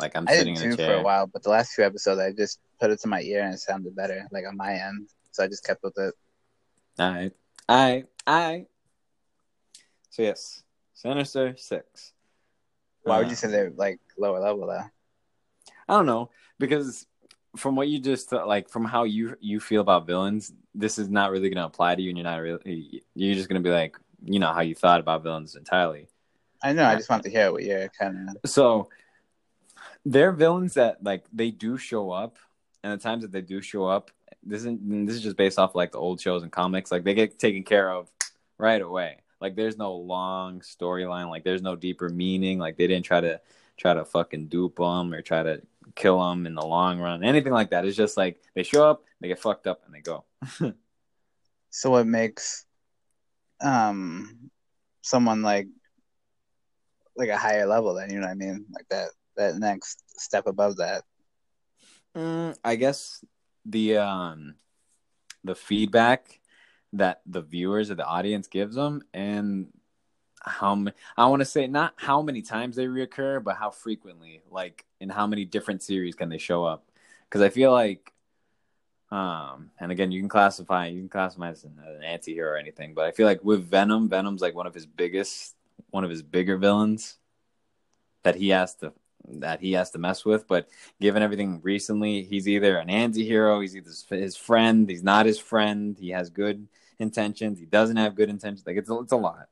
like 0.00 0.16
I'm 0.16 0.26
I 0.26 0.32
sitting 0.34 0.54
did 0.54 0.64
in 0.64 0.72
a 0.72 0.76
for 0.76 0.94
a 0.94 1.02
while, 1.02 1.26
but 1.26 1.42
the 1.42 1.50
last 1.50 1.72
few 1.72 1.84
episodes 1.84 2.20
I 2.20 2.32
just 2.32 2.58
put 2.80 2.90
it 2.90 3.00
to 3.02 3.08
my 3.08 3.20
ear 3.22 3.42
and 3.44 3.54
it 3.54 3.60
sounded 3.60 3.94
better, 3.94 4.26
like 4.32 4.44
on 4.46 4.56
my 4.56 4.74
end. 4.74 5.08
So 5.30 5.44
I 5.44 5.46
just 5.46 5.64
kept 5.64 5.82
with 5.84 5.96
it. 5.96 6.14
All 6.98 7.12
right, 7.12 7.32
all 7.68 7.76
right, 7.76 8.06
all 8.26 8.36
right. 8.36 8.66
So 10.10 10.22
yes, 10.22 10.64
Sinister 10.94 11.54
Six. 11.56 12.12
Why 13.04 13.18
would 13.18 13.28
Uh, 13.28 13.30
you 13.30 13.36
say 13.36 13.48
they're 13.48 13.70
like 13.70 14.00
lower 14.18 14.40
level 14.40 14.66
though? 14.66 14.82
I 15.88 15.94
don't 15.94 16.06
know 16.06 16.30
because 16.58 17.06
from 17.56 17.76
what 17.76 17.88
you 17.88 18.00
just 18.00 18.32
like 18.32 18.68
from 18.68 18.84
how 18.84 19.04
you 19.04 19.36
you 19.40 19.60
feel 19.60 19.80
about 19.80 20.06
villains, 20.06 20.52
this 20.74 20.98
is 20.98 21.08
not 21.08 21.30
really 21.30 21.48
going 21.50 21.62
to 21.62 21.66
apply 21.66 21.94
to 21.94 22.02
you, 22.02 22.08
and 22.10 22.18
you're 22.18 22.24
not 22.24 22.36
really 22.38 23.04
you're 23.14 23.34
just 23.34 23.48
going 23.48 23.62
to 23.62 23.66
be 23.66 23.72
like 23.72 23.96
you 24.24 24.38
know 24.38 24.52
how 24.52 24.60
you 24.60 24.74
thought 24.74 25.00
about 25.00 25.22
villains 25.22 25.56
entirely. 25.56 26.08
I 26.62 26.72
know. 26.72 26.84
I 26.84 26.96
just 26.96 27.08
want 27.08 27.22
to 27.22 27.30
hear 27.30 27.52
what 27.52 27.62
you're 27.62 27.88
kind 27.88 28.30
of. 28.30 28.50
So 28.50 28.88
they're 30.04 30.32
villains 30.32 30.74
that 30.74 31.02
like 31.02 31.24
they 31.32 31.50
do 31.50 31.76
show 31.76 32.10
up, 32.10 32.36
and 32.82 32.92
the 32.92 33.02
times 33.02 33.22
that 33.22 33.32
they 33.32 33.42
do 33.42 33.60
show 33.60 33.86
up, 33.86 34.10
this 34.42 34.60
isn't 34.60 35.06
this 35.06 35.16
is 35.16 35.22
just 35.22 35.36
based 35.36 35.58
off 35.58 35.74
like 35.74 35.92
the 35.92 35.98
old 35.98 36.20
shows 36.20 36.42
and 36.42 36.52
comics. 36.52 36.90
Like 36.90 37.04
they 37.04 37.14
get 37.14 37.38
taken 37.38 37.62
care 37.62 37.90
of 37.90 38.10
right 38.58 38.80
away. 38.80 39.18
Like 39.40 39.54
there's 39.54 39.78
no 39.78 39.94
long 39.94 40.60
storyline. 40.60 41.30
Like 41.30 41.44
there's 41.44 41.62
no 41.62 41.76
deeper 41.76 42.08
meaning. 42.08 42.58
Like 42.58 42.76
they 42.76 42.86
didn't 42.86 43.04
try 43.04 43.20
to 43.20 43.40
try 43.76 43.94
to 43.94 44.04
fucking 44.04 44.48
dupe 44.48 44.76
them 44.76 45.14
or 45.14 45.22
try 45.22 45.44
to 45.44 45.62
kill 45.94 46.18
them 46.28 46.46
in 46.46 46.54
the 46.54 46.66
long 46.66 46.98
run. 46.98 47.22
Anything 47.22 47.52
like 47.52 47.70
that. 47.70 47.84
It's 47.84 47.96
just 47.96 48.16
like 48.16 48.40
they 48.54 48.64
show 48.64 48.88
up, 48.88 49.04
they 49.20 49.28
get 49.28 49.38
fucked 49.38 49.68
up, 49.68 49.82
and 49.86 49.94
they 49.94 50.00
go. 50.00 50.24
So 51.70 51.90
what 51.90 52.06
makes 52.06 52.64
um 53.60 54.50
someone 55.02 55.42
like 55.42 55.66
like 57.16 57.28
a 57.28 57.36
higher 57.36 57.66
level 57.66 57.94
then? 57.94 58.10
You 58.10 58.20
know 58.20 58.26
what 58.26 58.32
I 58.32 58.34
mean? 58.34 58.66
Like 58.72 58.88
that 58.90 59.08
that 59.36 59.56
next 59.56 60.02
step 60.20 60.46
above 60.46 60.76
that. 60.76 61.04
Mm, 62.16 62.56
I 62.64 62.76
guess 62.76 63.24
the 63.64 63.98
um 63.98 64.54
the 65.44 65.54
feedback 65.54 66.40
that 66.92 67.20
the 67.26 67.42
viewers 67.42 67.90
or 67.90 67.94
the 67.94 68.06
audience 68.06 68.48
gives 68.48 68.74
them 68.74 69.02
and 69.12 69.68
how 70.40 70.86
I 71.16 71.26
want 71.26 71.40
to 71.40 71.46
say 71.46 71.66
not 71.66 71.94
how 71.96 72.22
many 72.22 72.42
times 72.42 72.76
they 72.76 72.86
reoccur, 72.86 73.42
but 73.42 73.56
how 73.56 73.70
frequently, 73.70 74.42
like 74.50 74.84
in 75.00 75.08
how 75.08 75.26
many 75.26 75.44
different 75.44 75.82
series 75.82 76.14
can 76.14 76.28
they 76.28 76.38
show 76.38 76.64
up? 76.64 76.84
Because 77.24 77.42
I 77.42 77.48
feel 77.50 77.72
like, 77.72 78.12
um, 79.10 79.70
and 79.78 79.90
again, 79.90 80.12
you 80.12 80.20
can 80.20 80.28
classify 80.28 80.86
you 80.88 81.00
can 81.00 81.08
classify 81.08 81.48
as 81.50 81.64
an, 81.64 81.78
an 81.86 82.02
anti-hero 82.02 82.50
or 82.52 82.56
anything, 82.56 82.94
but 82.94 83.06
I 83.06 83.10
feel 83.12 83.26
like 83.26 83.42
with 83.42 83.68
Venom, 83.68 84.08
Venom's 84.08 84.42
like 84.42 84.54
one 84.54 84.66
of 84.66 84.74
his 84.74 84.86
biggest, 84.86 85.54
one 85.90 86.04
of 86.04 86.10
his 86.10 86.22
bigger 86.22 86.58
villains 86.58 87.16
that 88.22 88.36
he 88.36 88.50
has 88.50 88.74
to 88.76 88.92
that 89.30 89.60
he 89.60 89.72
has 89.72 89.90
to 89.92 89.98
mess 89.98 90.24
with. 90.24 90.46
But 90.46 90.68
given 91.00 91.22
everything 91.22 91.60
recently, 91.62 92.22
he's 92.22 92.48
either 92.48 92.78
an 92.78 92.90
anti-hero, 92.90 93.60
he's 93.60 93.76
either 93.76 93.90
his 94.10 94.36
friend, 94.36 94.88
he's 94.88 95.02
not 95.02 95.26
his 95.26 95.38
friend, 95.38 95.96
he 95.98 96.10
has 96.10 96.30
good 96.30 96.68
intentions, 96.98 97.58
he 97.58 97.66
doesn't 97.66 97.96
have 97.96 98.14
good 98.14 98.28
intentions. 98.30 98.66
Like 98.66 98.76
it's 98.76 98.90
a, 98.90 98.98
it's 99.00 99.12
a 99.12 99.16
lot. 99.16 99.48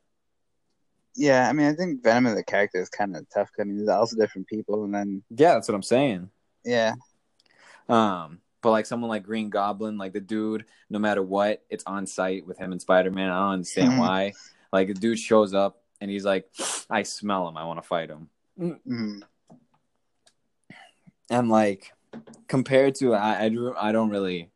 Yeah, 1.15 1.49
I 1.49 1.53
mean, 1.53 1.67
I 1.67 1.75
think 1.75 2.03
Venom 2.03 2.27
as 2.27 2.39
a 2.39 2.45
character 2.45 2.81
is 2.81 2.91
kind 2.91 3.17
of 3.17 3.27
tough. 3.31 3.51
I 3.59 3.65
mean, 3.65 3.79
there's 3.79 3.89
also 3.89 4.17
different 4.17 4.49
people, 4.49 4.85
and 4.85 4.95
then 4.95 5.23
Yeah, 5.31 5.55
that's 5.55 5.69
what 5.69 5.75
I'm 5.75 5.83
saying. 5.83 6.31
yeah, 6.65 6.95
Um, 7.89 8.41
but 8.63 8.71
like 8.71 8.87
someone 8.87 9.09
like 9.11 9.23
Green 9.23 9.51
Goblin, 9.51 9.99
like 9.99 10.13
the 10.13 10.21
dude, 10.21 10.65
no 10.91 10.99
matter 10.99 11.23
what, 11.23 11.63
it's 11.71 11.85
on 11.87 12.07
sight 12.07 12.47
with 12.47 12.59
him 12.59 12.73
and 12.73 12.81
Spider 12.81 13.11
Man. 13.11 13.31
I 13.31 13.39
don't 13.41 13.53
understand 13.55 13.93
Mhm. 13.93 13.99
why. 13.99 14.33
Like 14.73 14.89
the 14.89 14.95
dude 14.95 15.19
shows 15.19 15.55
up 15.55 15.83
and 16.01 16.11
he's 16.11 16.25
like, 16.25 16.51
I 16.91 17.03
smell 17.05 17.49
him. 17.49 17.57
I 17.57 17.65
want 17.65 17.81
to 17.83 17.87
fight 17.87 18.11
him. 18.11 18.29
mm, 18.59 19.23
And 21.31 21.49
like 21.49 21.93
compared 22.49 22.95
to 22.97 23.15
I, 23.15 23.45
I 23.45 23.49
do 23.49 23.75
I 23.77 23.93
don't 23.93 24.11
really 24.11 24.51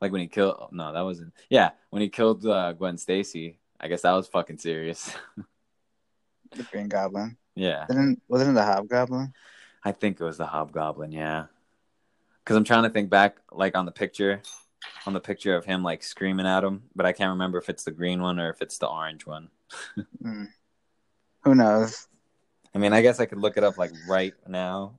like 0.00 0.12
when 0.12 0.20
he 0.20 0.26
killed. 0.28 0.68
No, 0.72 0.92
that 0.92 1.02
wasn't. 1.02 1.32
Yeah, 1.48 1.70
when 1.90 2.02
he 2.02 2.08
killed 2.08 2.44
uh, 2.46 2.72
Gwen 2.72 2.98
Stacy. 2.98 3.58
I 3.80 3.88
guess 3.88 4.02
that 4.02 4.12
was 4.12 4.28
fucking 4.28 4.58
serious. 4.58 5.12
the 6.54 6.62
Green 6.64 6.88
Goblin. 6.88 7.36
yeah, 7.54 7.86
wasn't 8.28 8.50
it 8.50 8.54
the 8.54 8.64
Hobgoblin? 8.64 9.32
I 9.84 9.92
think 9.92 10.20
it 10.20 10.24
was 10.24 10.38
the 10.38 10.46
Hobgoblin. 10.46 11.10
Yeah, 11.12 11.46
because 12.42 12.56
I'm 12.56 12.64
trying 12.64 12.84
to 12.84 12.90
think 12.90 13.10
back, 13.10 13.36
like 13.50 13.76
on 13.76 13.86
the 13.86 13.92
picture, 13.92 14.42
on 15.06 15.12
the 15.12 15.20
picture 15.20 15.54
of 15.54 15.64
him 15.64 15.82
like 15.82 16.02
screaming 16.02 16.46
at 16.46 16.64
him, 16.64 16.82
but 16.94 17.06
I 17.06 17.12
can't 17.12 17.30
remember 17.30 17.58
if 17.58 17.68
it's 17.68 17.84
the 17.84 17.90
green 17.90 18.20
one 18.20 18.40
or 18.40 18.50
if 18.50 18.60
it's 18.60 18.78
the 18.78 18.88
orange 18.88 19.26
one. 19.26 19.48
Mm. 20.22 20.48
Who 21.44 21.54
knows? 21.56 22.06
I 22.74 22.78
mean, 22.78 22.92
I 22.92 23.02
guess 23.02 23.18
I 23.18 23.26
could 23.26 23.38
look 23.38 23.56
it 23.56 23.64
up 23.64 23.78
like 23.78 23.90
right 24.08 24.34
now, 24.46 24.98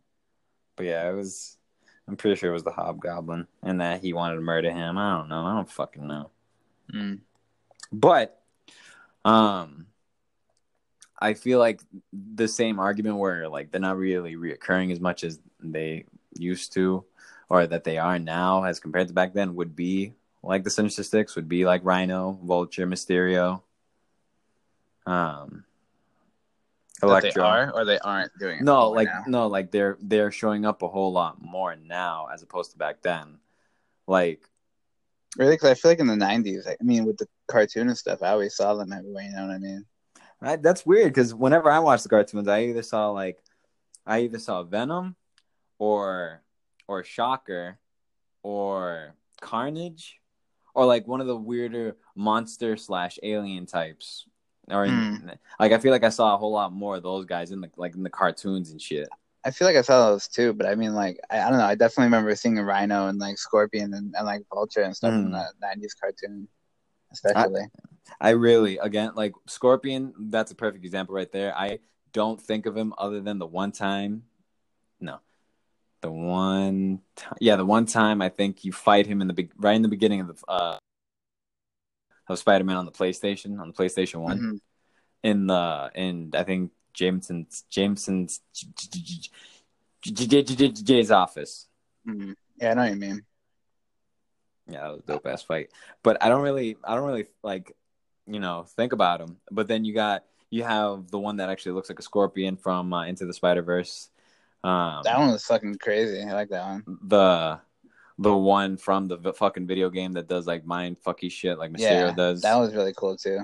but 0.75 0.85
yeah, 0.85 1.09
it 1.09 1.13
was. 1.13 1.57
I'm 2.05 2.17
pretty 2.17 2.35
sure 2.35 2.49
it 2.49 2.53
was 2.53 2.63
the 2.63 2.71
Hobgoblin, 2.71 3.47
and 3.61 3.79
that 3.79 4.01
he 4.01 4.11
wanted 4.11 4.35
to 4.35 4.41
murder 4.41 4.69
him. 4.71 4.97
I 4.97 5.17
don't 5.17 5.29
know. 5.29 5.45
I 5.45 5.53
don't 5.53 5.69
fucking 5.69 6.05
know. 6.05 6.31
Mm. 6.93 7.19
But, 7.93 8.41
um, 9.23 9.85
I 11.17 11.33
feel 11.33 11.59
like 11.59 11.79
the 12.11 12.49
same 12.49 12.79
argument 12.79 13.17
where 13.17 13.47
like 13.47 13.71
they're 13.71 13.79
not 13.79 13.97
really 13.97 14.35
reoccurring 14.35 14.91
as 14.91 14.99
much 14.99 15.23
as 15.23 15.39
they 15.61 16.05
used 16.37 16.73
to, 16.73 17.05
or 17.49 17.67
that 17.67 17.83
they 17.83 17.97
are 17.97 18.19
now 18.19 18.63
as 18.63 18.79
compared 18.79 19.07
to 19.07 19.13
back 19.13 19.33
then 19.33 19.55
would 19.55 19.75
be 19.75 20.13
like 20.43 20.63
the 20.63 20.69
Sinister 20.69 21.03
Six 21.03 21.35
would 21.35 21.47
be 21.47 21.65
like 21.65 21.85
Rhino, 21.85 22.37
Vulture, 22.43 22.85
Mysterio, 22.85 23.61
um, 25.05 25.63
That 27.01 27.21
they 27.23 27.41
are 27.41 27.71
or 27.71 27.85
they 27.85 27.99
aren't 27.99 28.37
doing 28.37 28.59
it. 28.59 28.63
No, 28.63 28.89
like 28.89 29.07
now? 29.07 29.23
no, 29.27 29.47
like 29.47 29.71
they're 29.71 29.97
they're 30.01 30.31
showing 30.31 30.65
up 30.65 30.81
a 30.81 30.87
whole 30.87 31.11
lot 31.11 31.41
more 31.41 31.75
now 31.75 32.27
as 32.33 32.43
opposed 32.43 32.71
to 32.71 32.77
back 32.77 33.01
then. 33.01 33.39
Like 34.07 34.41
really, 35.37 35.55
because 35.55 35.69
I 35.69 35.73
feel 35.75 35.91
like 35.91 35.99
in 35.99 36.07
the 36.07 36.15
'90s, 36.15 36.67
I 36.67 36.75
mean, 36.81 37.05
with 37.05 37.17
the 37.17 37.27
cartoon 37.47 37.87
and 37.87 37.97
stuff, 37.97 38.21
I 38.21 38.29
always 38.29 38.55
saw 38.55 38.73
them 38.75 38.91
everywhere. 38.91 39.23
You 39.23 39.35
know 39.35 39.47
what 39.47 39.55
I 39.55 39.59
mean? 39.59 39.85
I, 40.41 40.55
that's 40.57 40.85
weird 40.85 41.13
because 41.13 41.33
whenever 41.33 41.71
I 41.71 41.79
watched 41.79 42.03
the 42.03 42.09
cartoons, 42.09 42.47
I 42.47 42.65
either 42.65 42.83
saw 42.83 43.09
like 43.11 43.39
I 44.05 44.21
either 44.21 44.39
saw 44.39 44.63
Venom 44.63 45.15
or 45.79 46.42
or 46.93 47.03
Shocker 47.03 47.79
or 48.43 49.15
Carnage 49.41 50.19
or 50.75 50.85
like 50.85 51.07
one 51.07 51.21
of 51.21 51.27
the 51.27 51.35
weirder 51.35 51.97
monster 52.15 52.77
slash 52.77 53.19
alien 53.23 53.65
types. 53.65 54.25
Or 54.69 54.85
in, 54.85 55.37
like 55.59 55.73
I 55.73 55.77
feel 55.77 55.91
like 55.91 56.05
I 56.05 56.09
saw 56.09 56.33
a 56.33 56.37
whole 56.37 56.53
lot 56.53 56.71
more 56.71 56.95
of 56.95 57.03
those 57.03 57.25
guys 57.25 57.51
in 57.51 57.59
the 57.59 57.69
like 57.75 57.95
in 57.95 58.03
the 58.03 58.09
cartoons 58.09 58.71
and 58.71 58.81
shit. 58.81 59.09
I 59.45 59.51
feel 59.51 59.67
like 59.67 59.75
I 59.75 59.81
saw 59.81 60.11
those 60.11 60.29
too, 60.29 60.53
but 60.53 60.65
I 60.65 60.75
mean, 60.75 60.93
like, 60.93 61.19
I, 61.29 61.41
I 61.41 61.49
don't 61.49 61.59
know. 61.59 61.65
I 61.65 61.75
definitely 61.75 62.05
remember 62.05 62.33
seeing 62.33 62.57
a 62.59 62.63
Rhino 62.63 63.07
and 63.07 63.19
like 63.19 63.37
Scorpion 63.37 63.93
and, 63.93 64.15
and 64.15 64.25
like 64.25 64.43
Vulture 64.53 64.83
and 64.83 64.95
stuff 64.95 65.11
in 65.11 65.31
Mm. 65.31 65.31
the 65.31 65.67
'90s 65.67 65.99
cartoon, 65.99 66.47
especially. 67.11 67.63
I 68.21 68.29
really 68.29 68.77
again 68.77 69.11
like 69.15 69.33
Scorpion. 69.47 70.13
That's 70.17 70.51
a 70.51 70.55
perfect 70.55 70.85
example 70.85 71.13
right 71.13 71.31
there. 71.31 71.53
I 71.57 71.79
don't 72.13 72.39
think 72.39 72.65
of 72.65 72.77
him 72.77 72.93
other 72.97 73.19
than 73.19 73.37
the 73.37 73.45
one 73.45 73.73
time. 73.73 74.23
The 76.03 76.11
one. 76.11 76.99
Time, 77.15 77.37
yeah, 77.39 77.55
the 77.55 77.65
one 77.65 77.85
time 77.85 78.21
I 78.21 78.27
think 78.27 78.65
you 78.65 78.73
fight 78.73 79.07
him 79.07 79.21
in 79.21 79.27
the 79.29 79.33
big 79.33 79.53
right 79.55 79.73
in 79.75 79.81
the 79.81 79.87
beginning 79.87 80.19
of 80.19 80.27
the 80.27 80.51
uh, 80.51 80.77
of 82.27 82.37
Spider 82.37 82.65
Man 82.65 82.75
on 82.75 82.85
the 82.85 82.91
PlayStation 82.91 83.57
on 83.57 83.69
the 83.69 83.73
PlayStation 83.73 84.19
One 84.21 84.37
Mhm. 84.37 84.59
in 85.23 85.47
the 85.47 85.91
in 85.95 86.31
I 86.35 86.43
think 86.43 86.71
Jameson's 86.93 87.63
Jameson's 87.69 88.41
Jay's 90.03 91.09
office. 91.09 91.69
Mhm. 92.05 92.35
Yeah, 92.57 92.71
I 92.71 92.73
know 92.73 92.81
what 92.81 92.91
you 92.91 92.97
mean. 92.97 93.25
Yeah, 94.67 94.81
that 94.81 94.91
was 94.91 94.99
a 94.99 95.03
dope 95.03 95.25
ass 95.25 95.43
fight. 95.43 95.69
But 96.03 96.21
I 96.21 96.27
don't 96.27 96.41
really, 96.41 96.75
I 96.83 96.95
don't 96.95 97.07
really 97.07 97.27
like, 97.43 97.77
you 98.27 98.41
know, 98.41 98.65
think 98.75 98.91
about 98.91 99.21
him. 99.21 99.37
But 99.49 99.69
then 99.69 99.85
you 99.85 99.93
got, 99.93 100.25
you 100.49 100.63
have 100.63 101.11
the 101.11 101.19
one 101.19 101.37
that 101.37 101.49
actually 101.49 101.71
looks 101.73 101.89
like 101.89 101.99
a 101.99 102.03
scorpion 102.03 102.57
from 102.57 102.91
uh, 102.91 103.05
Into 103.05 103.25
the 103.25 103.33
Spider 103.33 103.61
Verse. 103.61 104.09
Um, 104.63 105.01
That 105.03 105.19
one 105.19 105.31
was 105.31 105.43
fucking 105.45 105.77
crazy. 105.79 106.21
I 106.21 106.31
like 106.33 106.49
that 106.49 106.65
one. 106.65 106.83
the 107.03 107.59
the 108.19 108.33
one 108.35 108.77
from 108.77 109.07
the 109.07 109.17
v- 109.17 109.31
fucking 109.33 109.65
video 109.67 109.89
game 109.89 110.13
that 110.13 110.27
does 110.27 110.45
like 110.47 110.65
mind 110.65 110.97
fucky 111.05 111.31
shit 111.31 111.57
like 111.57 111.71
Mysterio 111.71 112.09
Yeah, 112.09 112.13
does. 112.15 112.41
That 112.41 112.55
was 112.57 112.73
really 112.75 112.93
cool 112.95 113.17
too. 113.17 113.39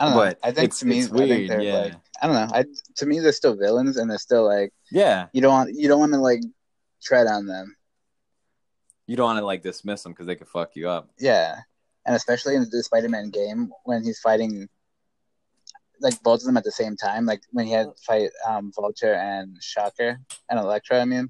I 0.00 0.06
don't 0.06 0.14
know. 0.16 0.20
I 0.42 0.50
think 0.52 0.58
it's- 0.64 0.78
to 0.80 0.86
me, 0.86 1.00
it's 1.00 1.10
I 1.12 1.14
weird, 1.14 1.50
they're 1.50 1.60
yeah. 1.60 1.74
like, 1.78 1.94
I 2.22 2.26
don't 2.26 2.34
know. 2.36 2.56
I 2.56 2.64
to 2.96 3.06
me, 3.06 3.20
they're 3.20 3.32
still 3.32 3.56
villains, 3.56 3.96
and 3.96 4.10
they're 4.10 4.18
still 4.18 4.44
like 4.44 4.72
yeah, 4.90 5.26
you 5.32 5.40
don't 5.40 5.52
want 5.52 5.70
you 5.74 5.88
don't 5.88 6.00
want 6.00 6.12
to 6.12 6.18
like 6.20 6.40
tread 7.02 7.26
on 7.26 7.46
them. 7.46 7.76
You 9.06 9.16
don't 9.16 9.26
want 9.26 9.38
to 9.40 9.44
like 9.44 9.62
dismiss 9.62 10.02
them 10.02 10.12
because 10.12 10.26
they 10.26 10.36
could 10.36 10.48
fuck 10.48 10.74
you 10.76 10.88
up. 10.88 11.10
Yeah, 11.18 11.56
and 12.06 12.16
especially 12.16 12.54
in 12.56 12.66
the 12.70 12.82
Spider-Man 12.82 13.30
game 13.30 13.70
when 13.84 14.02
he's 14.02 14.18
fighting 14.20 14.68
like 16.00 16.22
both 16.22 16.40
of 16.40 16.46
them 16.46 16.56
at 16.56 16.64
the 16.64 16.72
same 16.72 16.96
time. 16.96 17.26
Like 17.26 17.42
when 17.50 17.66
he 17.66 17.72
had 17.72 17.86
to 17.86 18.02
fight 18.06 18.30
um, 18.46 18.72
Vulture 18.74 19.14
and 19.14 19.56
Shocker 19.60 20.18
and 20.50 20.58
Electro. 20.58 20.98
I 20.98 21.04
mean, 21.04 21.28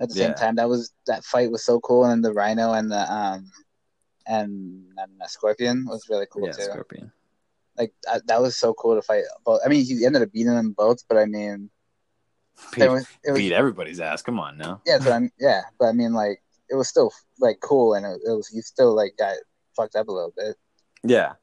at 0.00 0.08
the 0.08 0.14
same 0.14 0.34
time, 0.34 0.56
that 0.56 0.68
was 0.68 0.92
that 1.06 1.24
fight 1.24 1.50
was 1.50 1.64
so 1.64 1.80
cool, 1.80 2.04
and 2.04 2.12
then 2.12 2.22
the 2.22 2.32
Rhino 2.32 2.72
and 2.72 2.90
the 2.90 3.12
um 3.12 3.50
and, 4.26 4.84
and 4.96 5.10
the 5.20 5.28
Scorpion 5.28 5.86
was 5.86 6.08
really 6.08 6.26
cool 6.30 6.46
yeah, 6.46 6.52
too. 6.52 6.62
Scorpion. 6.62 7.12
Like 7.76 7.92
that, 8.04 8.26
that 8.26 8.40
was 8.40 8.56
so 8.56 8.74
cool 8.74 8.94
to 8.94 9.02
fight 9.02 9.24
both. 9.44 9.60
I 9.64 9.68
mean, 9.68 9.84
he 9.84 10.04
ended 10.04 10.22
up 10.22 10.32
beating 10.32 10.54
them 10.54 10.72
both, 10.76 11.06
but 11.08 11.18
I 11.18 11.26
mean, 11.26 11.70
Beat, 12.72 12.78
there 12.80 12.92
was, 12.92 13.06
it 13.24 13.32
was 13.32 13.40
beat 13.40 13.52
everybody's 13.52 14.00
ass. 14.00 14.22
Come 14.22 14.38
on 14.38 14.58
now. 14.58 14.82
yeah, 14.86 14.98
so 14.98 15.12
I'm 15.12 15.30
yeah, 15.38 15.62
but 15.78 15.86
I 15.86 15.92
mean, 15.92 16.12
like 16.12 16.42
it 16.68 16.74
was 16.74 16.88
still 16.88 17.12
like 17.38 17.60
cool, 17.60 17.94
and 17.94 18.06
it, 18.06 18.20
it 18.26 18.30
was 18.30 18.48
he 18.48 18.60
still 18.60 18.94
like 18.94 19.16
got 19.18 19.36
fucked 19.76 19.96
up 19.96 20.08
a 20.08 20.12
little 20.12 20.32
bit. 20.36 20.56
Yeah. 21.02 21.34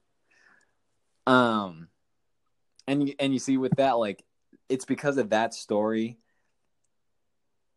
Um, 1.26 1.90
and 2.88 3.08
you, 3.08 3.16
and 3.20 3.34
you 3.34 3.40
see 3.40 3.58
with 3.58 3.76
that, 3.78 3.94
like, 3.94 4.24
it's 4.70 4.86
because 4.86 5.18
of 5.18 5.30
that 5.30 5.54
story 5.54 6.18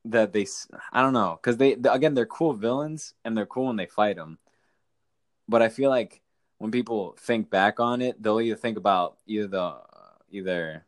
that 0.07 0.33
they, 0.33 0.47
I 0.93 1.03
don't 1.03 1.13
know, 1.13 1.39
because 1.41 1.57
they 1.57 1.73
again 1.73 2.15
they're 2.15 2.27
cool 2.27 2.55
villains 2.55 3.15
and 3.25 3.37
they're 3.37 3.47
cool 3.47 3.67
when 3.67 3.77
they 3.77 3.87
fight 3.87 4.17
them, 4.17 4.39
but 5.49 5.63
I 5.63 5.69
feel 5.69 5.91
like 5.91 6.21
when 6.59 6.71
people 6.71 7.17
think 7.19 7.51
back 7.51 7.81
on 7.81 8.03
it, 8.03 8.23
they'll 8.23 8.41
either 8.41 8.57
think 8.57 8.79
about 8.79 9.17
either 9.27 9.47
the 9.47 9.77
either 10.31 10.85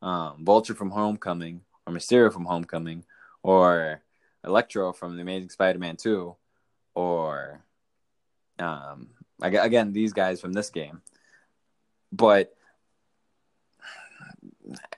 um, 0.00 0.44
Vulture 0.44 0.74
from 0.74 0.90
Homecoming 0.90 1.62
or 1.86 1.92
Mysterio 1.92 2.32
from 2.32 2.44
Homecoming 2.44 3.04
or 3.42 4.02
Electro 4.44 4.92
from 4.92 5.16
The 5.16 5.22
Amazing 5.22 5.50
Spider-Man 5.50 5.96
Two 5.96 6.36
or 6.94 7.60
um, 8.58 9.08
again 9.40 9.92
these 9.92 10.12
guys 10.12 10.40
from 10.40 10.52
this 10.52 10.70
game, 10.70 11.02
but 12.12 12.54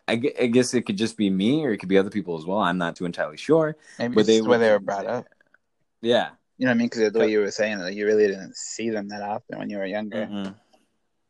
I, 0.08 0.14
I 0.40 0.46
guess 0.46 0.74
it 0.74 0.82
could 0.82 0.96
just 0.96 1.16
be 1.16 1.30
me 1.30 1.64
or 1.64 1.70
it 1.72 1.78
could 1.78 1.88
be 1.88 1.98
other 1.98 2.10
people 2.10 2.36
as 2.36 2.44
well. 2.44 2.58
I'm 2.58 2.78
not 2.78 2.96
too 2.96 3.06
entirely 3.06 3.36
sure. 3.36 3.76
Maybe 3.98 4.14
But 4.14 4.20
it's 4.22 4.28
they 4.28 4.40
they 4.40 4.70
were 4.72 4.78
brought 4.80 5.06
up. 5.06 5.26
Yeah, 6.02 6.30
You 6.58 6.66
know 6.66 6.70
what 6.70 6.74
I 6.74 6.78
mean? 6.78 6.86
Because 6.88 7.12
the 7.12 7.18
way 7.18 7.30
you 7.30 7.40
were 7.40 7.50
saying, 7.50 7.78
like 7.78 7.94
you 7.94 8.06
really 8.06 8.26
didn't 8.26 8.56
see 8.56 8.90
them 8.90 9.08
that 9.08 9.22
often 9.22 9.58
when 9.58 9.70
you 9.70 9.78
were 9.78 9.86
younger. 9.86 10.26
Mm-mm. 10.26 10.54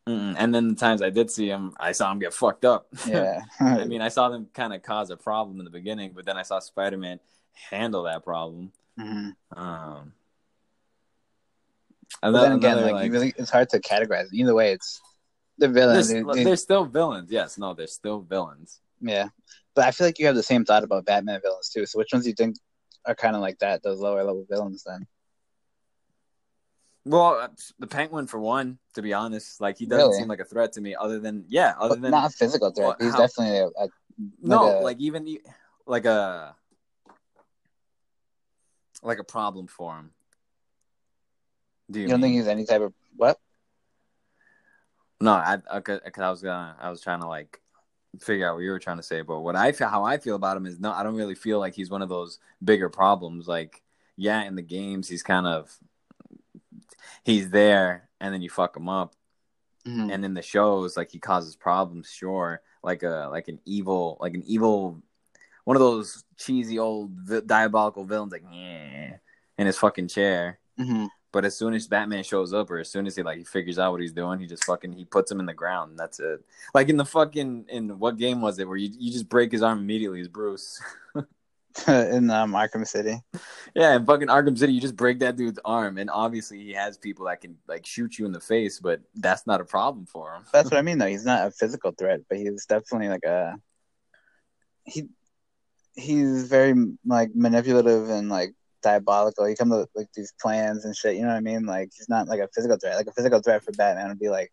Mm-mm. 0.09 0.35
and 0.39 0.55
then 0.55 0.69
the 0.69 0.75
times 0.75 1.03
I 1.03 1.11
did 1.11 1.31
see 1.31 1.49
him, 1.49 1.75
I 1.79 1.93
saw 1.93 2.11
him 2.11 2.19
get 2.19 2.33
fucked 2.33 2.65
up. 2.65 2.87
Yeah, 3.07 3.43
I 3.61 3.85
mean, 3.85 4.01
I 4.01 4.09
saw 4.09 4.29
them 4.31 4.49
kind 4.55 4.73
of 4.73 4.83
cause 4.83 5.11
a 5.11 5.17
problem 5.17 5.59
in 5.59 5.65
the 5.65 5.71
beginning, 5.71 6.13
but 6.15 6.25
then 6.25 6.37
I 6.39 6.43
saw 6.43 6.59
Spider-Man 6.59 7.21
handle 7.71 8.05
that 8.05 8.25
problem. 8.25 8.73
Mhm. 8.99 9.35
Um, 9.53 10.13
But 12.23 12.29
another- 12.29 12.49
then 12.49 12.57
again, 12.59 12.79
another, 12.79 12.93
like, 12.93 13.07
you 13.07 13.13
really, 13.13 13.35
it's 13.37 13.51
hard 13.51 13.69
to 13.71 13.79
categorize. 13.81 14.25
It. 14.27 14.35
Either 14.35 14.55
way, 14.55 14.73
it's 14.73 15.01
the 15.61 15.69
villains. 15.69 16.09
They're, 16.09 16.25
They- 16.25 16.33
they- 16.35 16.45
they're 16.45 16.57
still 16.57 16.85
villains. 16.85 17.31
Yes, 17.31 17.57
no, 17.59 17.75
they're 17.75 17.87
still 17.87 18.21
villains. 18.21 18.81
yeah, 19.01 19.29
but 19.75 19.85
I 19.85 19.91
feel 19.93 20.07
like 20.09 20.19
you 20.19 20.27
have 20.27 20.35
the 20.35 20.43
same 20.43 20.65
thought 20.65 20.83
about 20.85 21.05
Batman 21.05 21.41
villains 21.41 21.69
too. 21.71 21.87
So 21.87 21.99
which 21.99 22.13
ones 22.13 22.25
do 22.25 22.31
you 22.31 22.35
think 22.35 22.57
are 23.07 23.15
kind 23.15 23.37
of 23.37 23.43
like 23.43 23.59
that? 23.61 23.83
Those 23.83 24.01
lower 24.01 24.25
level 24.25 24.45
villains, 24.49 24.83
then? 24.85 25.07
Well, 27.07 27.35
uh, 27.41 27.49
the 27.79 27.87
Penguin 27.87 28.27
for 28.27 28.39
one, 28.41 28.79
to 28.95 29.01
be 29.03 29.15
honest, 29.15 29.61
like 29.61 29.79
he 29.79 29.87
doesn't 29.87 30.09
Really? 30.09 30.19
seem 30.19 30.29
like 30.29 30.41
a 30.41 30.45
threat 30.45 30.73
to 30.73 30.81
me. 30.83 30.95
Other 30.95 31.19
than 31.19 31.45
yeah, 31.49 31.75
other 31.79 31.95
But 31.95 32.03
than 32.03 32.11
not 32.11 32.31
a 32.31 32.35
physical 32.35 32.71
threat. 32.73 32.89
Well, 32.89 32.97
he's 33.01 33.13
how- 33.13 33.21
definitely 33.21 33.59
a, 33.59 33.67
a 33.69 33.89
no, 34.43 34.63
like 34.65 34.75
a- 34.81 34.85
like 34.85 35.01
even 35.01 35.39
like 35.87 36.05
a 36.05 36.55
like 39.03 39.19
a 39.19 39.25
problem 39.25 39.67
for 39.67 39.97
him. 39.97 40.11
Do 41.91 41.99
you, 42.01 42.05
you 42.05 42.09
don't 42.11 42.21
mean? 42.21 42.33
think 42.33 42.41
he's 42.41 42.49
any 42.49 42.65
type 42.67 42.83
of 42.83 42.93
what? 43.17 43.39
No, 45.21 45.33
I 45.33 45.57
because 45.57 46.01
I 46.19 46.31
was 46.31 46.43
gonna 46.43 46.77
I 46.81 46.91
was 46.91 47.01
trying 47.01 47.21
to 47.21 47.29
like 47.29 47.61
figure 48.19 48.49
out 48.49 48.55
what 48.57 48.63
you 48.65 48.71
were 48.71 48.79
trying 48.79 48.97
to 48.97 49.03
say, 49.03 49.23
but 49.23 49.41
what 49.41 49.55
I 49.57 49.73
feel 49.73 49.89
how 49.89 50.05
I 50.05 50.19
feel 50.19 50.35
about 50.37 50.57
him 50.57 50.67
is 50.67 50.81
no, 50.81 50.93
I 50.93 51.03
don't 51.03 51.15
really 51.17 51.35
feel 51.35 51.59
like 51.59 51.75
he's 51.75 51.91
one 51.91 52.03
of 52.03 52.09
those 52.09 52.39
bigger 52.65 52.89
problems. 52.89 53.47
Like, 53.47 53.83
yeah, 54.17 54.43
in 54.45 54.55
the 54.55 54.63
games 54.63 55.09
he's 55.09 55.23
kind 55.23 55.47
of 55.47 55.77
he's 57.25 57.51
there, 57.51 58.09
and 58.21 58.33
then 58.33 58.43
you 58.43 58.51
fuck 58.51 58.77
him 58.77 58.89
up, 58.89 59.15
Mhm. 59.87 60.13
and 60.13 60.25
in 60.25 60.35
the 60.35 60.43
shows 60.43 60.97
like 60.97 61.11
he 61.11 61.19
causes 61.19 61.55
problems. 61.57 62.11
Sure, 62.11 62.63
like 62.83 63.03
a 63.03 63.29
like 63.31 63.49
an 63.49 63.61
evil 63.65 64.17
like 64.21 64.35
an 64.35 64.43
evil 64.47 65.03
one 65.65 65.77
of 65.77 65.81
those 65.81 66.25
cheesy 66.39 66.79
old 66.79 67.11
vi- 67.13 67.41
diabolical 67.43 68.05
villains, 68.05 68.33
like 68.33 68.45
yeah, 68.51 69.17
in 69.59 69.67
his 69.67 69.77
fucking 69.79 70.09
chair. 70.09 70.59
Mhm. 70.79 71.09
But 71.33 71.45
as 71.45 71.57
soon 71.57 71.75
as 71.75 71.87
Batman 71.87 72.25
shows 72.25 72.53
up, 72.53 72.71
or 72.71 72.79
as 72.79 72.91
soon 72.91 73.07
as 73.07 73.17
he 73.17 73.23
like 73.23 73.39
he 73.39 73.45
figures 73.45 73.79
out 73.79 73.93
what 73.93 74.01
he's 74.01 74.13
doing, 74.13 74.41
he 74.41 74.47
just 74.47 74.65
fucking 74.65 74.93
he 74.93 75.05
puts 75.05 75.31
him 75.31 75.41
in 75.41 75.47
the 75.47 75.55
ground. 75.55 75.91
And 75.91 75.99
that's 75.99 76.21
it. 76.21 76.45
Like 76.75 76.89
in 76.89 76.97
the 76.97 77.05
fucking 77.05 77.67
in 77.69 77.99
what 77.99 78.17
game 78.17 78.41
was 78.41 78.59
it 78.59 78.67
where 78.67 78.77
you 78.77 78.91
you 78.99 79.13
just 79.13 79.29
break 79.29 79.53
his 79.53 79.63
arm 79.63 79.79
immediately 79.79 80.21
as 80.21 80.29
Bruce? 80.29 80.81
in 81.89 82.31
um, 82.31 82.53
Arkham 82.53 82.87
City. 82.87 83.21
yeah, 83.75 83.97
in 83.97 84.05
fucking 84.05 84.29
Arkham 84.29 84.59
City, 84.59 84.73
you 84.73 84.81
just 84.81 84.97
break 84.97 85.21
that 85.21 85.37
dude's 85.37 85.59
arm, 85.65 85.99
and 85.99 86.11
obviously 86.11 86.59
he 86.59 86.73
has 86.73 86.99
people 86.99 87.27
that 87.27 87.41
can 87.41 87.57
like 87.69 87.87
shoot 87.87 88.19
you 88.19 88.27
in 88.27 88.33
the 88.33 88.41
face, 88.41 88.81
but 88.81 89.01
that's 89.15 89.47
not 89.47 89.61
a 89.61 89.65
problem 89.65 90.07
for 90.07 90.35
him. 90.35 90.45
That's 90.53 90.71
what 90.71 90.79
I 90.79 90.83
mean, 90.89 90.99
though. 90.99 91.07
He's 91.07 91.25
not 91.25 91.47
a 91.47 91.51
physical 91.51 91.93
threat, 91.93 92.21
but 92.29 92.39
he's 92.39 92.67
definitely 92.67 93.09
like 93.09 93.25
a 93.25 93.55
he. 94.85 95.09
He's 95.95 96.49
very 96.49 96.75
like 97.05 97.31
manipulative 97.35 98.09
and 98.11 98.29
like 98.29 98.55
diabolical. 98.83 99.47
He 99.47 99.55
comes 99.55 99.73
up 99.73 99.81
with 99.81 99.91
like 99.95 100.13
these 100.15 100.33
plans 100.41 100.85
and 100.85 100.97
shit. 100.97 101.17
You 101.17 101.23
know 101.23 101.29
what 101.29 101.37
I 101.37 101.41
mean? 101.41 101.67
Like 101.67 101.91
he's 101.97 102.09
not 102.09 102.29
like 102.29 102.41
a 102.41 102.49
physical 102.55 102.77
threat. 102.79 102.97
Like 102.97 103.07
a 103.07 103.13
physical 103.13 103.41
threat 103.41 103.63
for 103.65 103.73
Batman 103.73 104.09
would 104.09 104.19
be 104.19 104.29
like, 104.29 104.53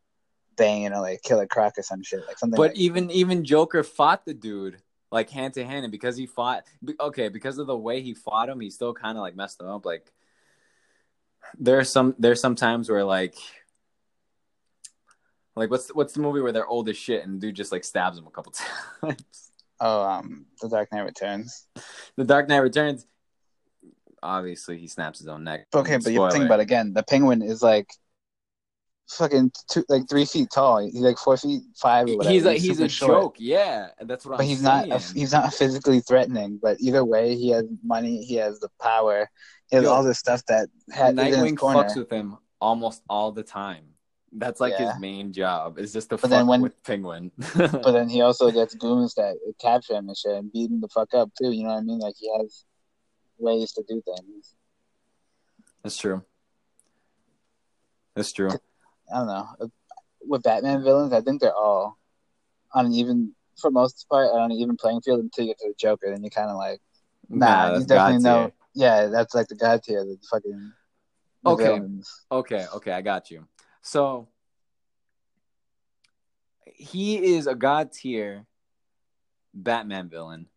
bang, 0.55 0.83
you 0.83 0.89
know, 0.89 1.01
like 1.01 1.21
Killer 1.21 1.47
Croc 1.47 1.77
or 1.77 1.83
some 1.83 2.03
shit, 2.03 2.25
like 2.27 2.37
something. 2.37 2.57
But 2.57 2.71
like, 2.71 2.77
even 2.77 3.11
even 3.11 3.45
Joker 3.45 3.83
fought 3.83 4.25
the 4.25 4.33
dude 4.33 4.77
like 5.11 5.29
hand 5.29 5.53
to 5.53 5.63
hand, 5.63 5.85
and 5.85 5.91
because 5.91 6.17
he 6.17 6.25
fought, 6.25 6.63
okay, 6.99 7.29
because 7.29 7.57
of 7.57 7.67
the 7.67 7.77
way 7.77 8.01
he 8.01 8.13
fought 8.13 8.49
him, 8.49 8.59
he 8.59 8.69
still 8.69 8.93
kind 8.93 9.17
of 9.17 9.21
like 9.21 9.35
messed 9.35 9.61
him 9.61 9.67
up. 9.67 9.85
Like 9.85 10.11
there's 11.57 11.89
some 11.89 12.15
there's 12.19 12.41
some 12.41 12.55
times 12.55 12.89
where 12.89 13.03
like 13.05 13.35
like 15.55 15.71
what's 15.71 15.89
what's 15.89 16.13
the 16.13 16.19
movie 16.19 16.41
where 16.41 16.51
they're 16.51 16.67
old 16.67 16.89
as 16.89 16.97
shit 16.97 17.25
and 17.25 17.39
dude 17.41 17.55
just 17.55 17.71
like 17.71 17.83
stabs 17.83 18.17
him 18.17 18.27
a 18.27 18.31
couple 18.31 18.51
times. 19.01 19.51
oh, 19.79 20.03
um, 20.03 20.45
The 20.61 20.69
Dark 20.69 20.91
Knight 20.91 21.01
Returns. 21.01 21.67
the 22.15 22.23
Dark 22.25 22.47
Knight 22.47 22.57
Returns. 22.57 23.05
Obviously, 24.23 24.77
he 24.77 24.87
snaps 24.87 25.19
his 25.19 25.27
own 25.27 25.43
neck. 25.43 25.67
Okay, 25.73 25.97
but 25.97 26.11
you 26.11 26.29
think 26.31 26.45
about 26.45 26.59
it 26.59 26.63
again. 26.63 26.93
The 26.93 27.03
Penguin 27.03 27.41
is 27.41 27.61
like 27.61 27.87
fucking 29.09 29.51
two, 29.69 29.85
like 29.89 30.07
three 30.09 30.25
feet 30.25 30.49
tall. 30.53 30.79
He's 30.79 30.95
like 30.95 31.17
four 31.17 31.37
feet 31.37 31.61
five 31.75 32.07
or 32.09 32.17
whatever. 32.17 32.33
He's 32.33 32.45
like 32.45 32.59
he's 32.59 32.77
super 32.77 32.85
a 32.85 32.89
short. 32.89 33.11
joke, 33.11 33.35
yeah. 33.39 33.89
That's 34.01 34.25
what 34.25 34.37
but 34.37 34.43
I'm 34.43 34.49
he's 34.49 34.61
saying. 34.61 34.89
not 34.89 35.01
a, 35.09 35.13
he's 35.13 35.31
not 35.31 35.53
physically 35.53 36.01
threatening. 36.01 36.59
But 36.61 36.77
either 36.79 37.05
way, 37.05 37.35
he 37.35 37.49
has 37.51 37.65
money. 37.83 38.23
He 38.23 38.35
has 38.35 38.59
the 38.59 38.69
power. 38.81 39.29
He 39.69 39.75
has 39.75 39.85
Yo, 39.85 39.91
all 39.91 40.03
this 40.03 40.19
stuff 40.19 40.43
that 40.47 40.69
had 40.91 41.15
Nightwing 41.15 41.55
fucks 41.57 41.95
with 41.95 42.11
him 42.11 42.37
almost 42.59 43.01
all 43.09 43.31
the 43.31 43.43
time. 43.43 43.83
That's 44.33 44.59
like 44.59 44.73
Yeah. 44.77 44.91
his 44.91 44.99
main 44.99 45.31
job. 45.31 45.79
Is 45.79 45.93
just 45.93 46.09
to 46.09 46.17
But 46.17 46.29
fuck 46.29 46.47
when- 46.47 46.61
with 46.61 46.81
Penguin. 46.83 47.31
But 47.55 47.91
then 47.91 48.09
he 48.09 48.21
also 48.27 48.51
gets 48.51 48.75
goons 48.75 49.13
that 49.15 49.37
capture 49.59 49.93
him 49.93 50.09
and 50.09 50.17
shit 50.17 50.33
and 50.33 50.51
beat 50.51 50.69
him 50.69 50.81
the 50.81 50.89
fuck 50.89 51.13
up 51.13 51.29
too. 51.37 51.51
You 51.51 51.63
know 51.63 51.69
what 51.69 51.77
I 51.77 51.81
mean? 51.81 51.99
Like 51.99 52.15
he 52.17 52.29
has 52.37 52.65
ways 53.37 53.71
to 53.73 53.83
do 53.87 54.01
things. 54.01 54.55
That's 55.83 55.97
true. 55.97 56.23
That's 58.15 58.31
true. 58.31 58.49
I 59.13 59.17
don't 59.19 59.27
know. 59.27 59.47
With 60.25 60.43
Batman 60.43 60.83
villains, 60.83 61.13
I 61.13 61.21
think 61.21 61.39
they're 61.41 61.55
all 61.55 61.97
on 62.73 62.87
an 62.87 62.93
even, 62.93 63.33
for 63.61 63.71
most 63.71 64.05
part, 64.09 64.31
on 64.31 64.51
an 64.51 64.57
even 64.57 64.75
playing 64.75 65.01
field 65.01 65.21
until 65.21 65.45
you 65.45 65.51
get 65.51 65.59
to 65.59 65.67
the 65.69 65.75
Joker. 65.77 66.11
Then 66.11 66.23
you 66.23 66.29
kind 66.29 66.49
of 66.49 66.57
like, 66.57 66.81
nah, 67.29 67.69
that's 67.69 67.81
you 67.81 67.87
definitely 67.87 68.23
know. 68.23 68.51
Yeah, 68.73 69.07
that's 69.07 69.33
like 69.33 69.47
the 69.47 69.55
god 69.55 69.83
tier, 69.83 70.03
the 70.03 70.17
fucking 70.29 70.73
the 71.43 71.51
Okay. 71.51 71.63
villains. 71.63 72.25
Okay, 72.31 72.65
okay, 72.75 72.91
I 72.91 73.01
got 73.01 73.31
you. 73.31 73.47
So 73.81 74.27
he 76.65 77.35
is 77.35 77.47
a 77.47 77.55
god 77.55 77.91
tier 77.91 78.45
Batman 79.53 80.09
villain, 80.09 80.47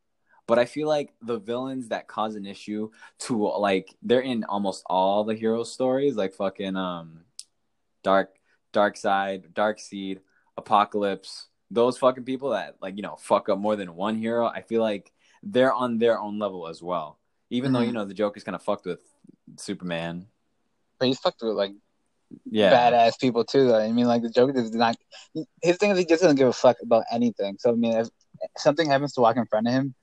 but 0.51 0.59
I 0.59 0.65
feel 0.67 0.89
like 0.89 1.15
the 1.23 1.39
villains 1.39 1.89
that 1.89 2.09
cause 2.09 2.35
an 2.35 2.45
issue 2.45 2.91
to 3.21 3.37
like 3.69 3.95
they're 4.03 4.21
in 4.21 4.45
almost 4.45 4.83
all 4.87 5.25
the 5.25 5.35
hero 5.35 5.63
stories, 5.63 6.17
like 6.17 6.35
fucking 6.35 6.77
um 6.77 7.21
Dark 8.03 8.35
Darkseid, 8.73 9.55
Dark 9.55 9.79
Seed, 9.81 10.21
Apocalypse, 10.57 11.49
those 11.71 11.99
fucking 11.99 12.25
people 12.25 12.51
that 12.51 12.77
like, 12.83 12.97
you 12.97 13.03
know, 13.03 13.17
fuck 13.17 13.49
up 13.49 13.59
more 13.59 13.77
than 13.77 13.95
one 13.95 14.17
hero, 14.17 14.47
I 14.47 14.63
feel 14.63 14.83
like 14.83 15.13
they're 15.43 15.73
on 15.73 15.99
their 15.99 16.19
own 16.19 16.39
level 16.39 16.67
as 16.69 16.83
well. 16.83 17.19
Even 17.51 17.73
though, 17.73 17.81
Mhm. 17.81 17.87
you 17.87 17.93
know, 17.93 18.05
the 18.05 18.15
Joker's 18.15 18.45
kind 18.45 18.55
of 18.57 18.63
fucked 18.63 18.87
with 18.87 19.03
Superman. 19.57 20.27
But 20.99 21.09
he's 21.09 21.19
fucked 21.19 21.43
with 21.43 21.57
like 21.57 21.73
Yeah. 22.45 22.73
badass 22.73 23.19
people 23.19 23.45
too. 23.45 23.69
Though 23.69 23.79
I 23.79 23.91
mean, 23.93 24.07
like 24.07 24.23
the 24.23 24.31
Joker 24.31 24.53
does 24.53 24.73
not. 24.73 24.97
His 25.63 25.77
thing 25.79 25.91
is 25.91 25.99
he 25.99 26.05
just 26.05 26.23
doesn't 26.23 26.37
give 26.37 26.49
a 26.49 26.53
fuck 26.53 26.77
about 26.83 27.05
anything. 27.11 27.57
So 27.59 27.71
I 27.71 27.75
mean, 27.75 27.95
if 27.97 28.09
something 28.57 28.89
happens 28.89 29.15
to 29.15 29.21
walk 29.21 29.37
in 29.37 29.47
front 29.47 29.67
of 29.69 29.73
him, 29.73 29.95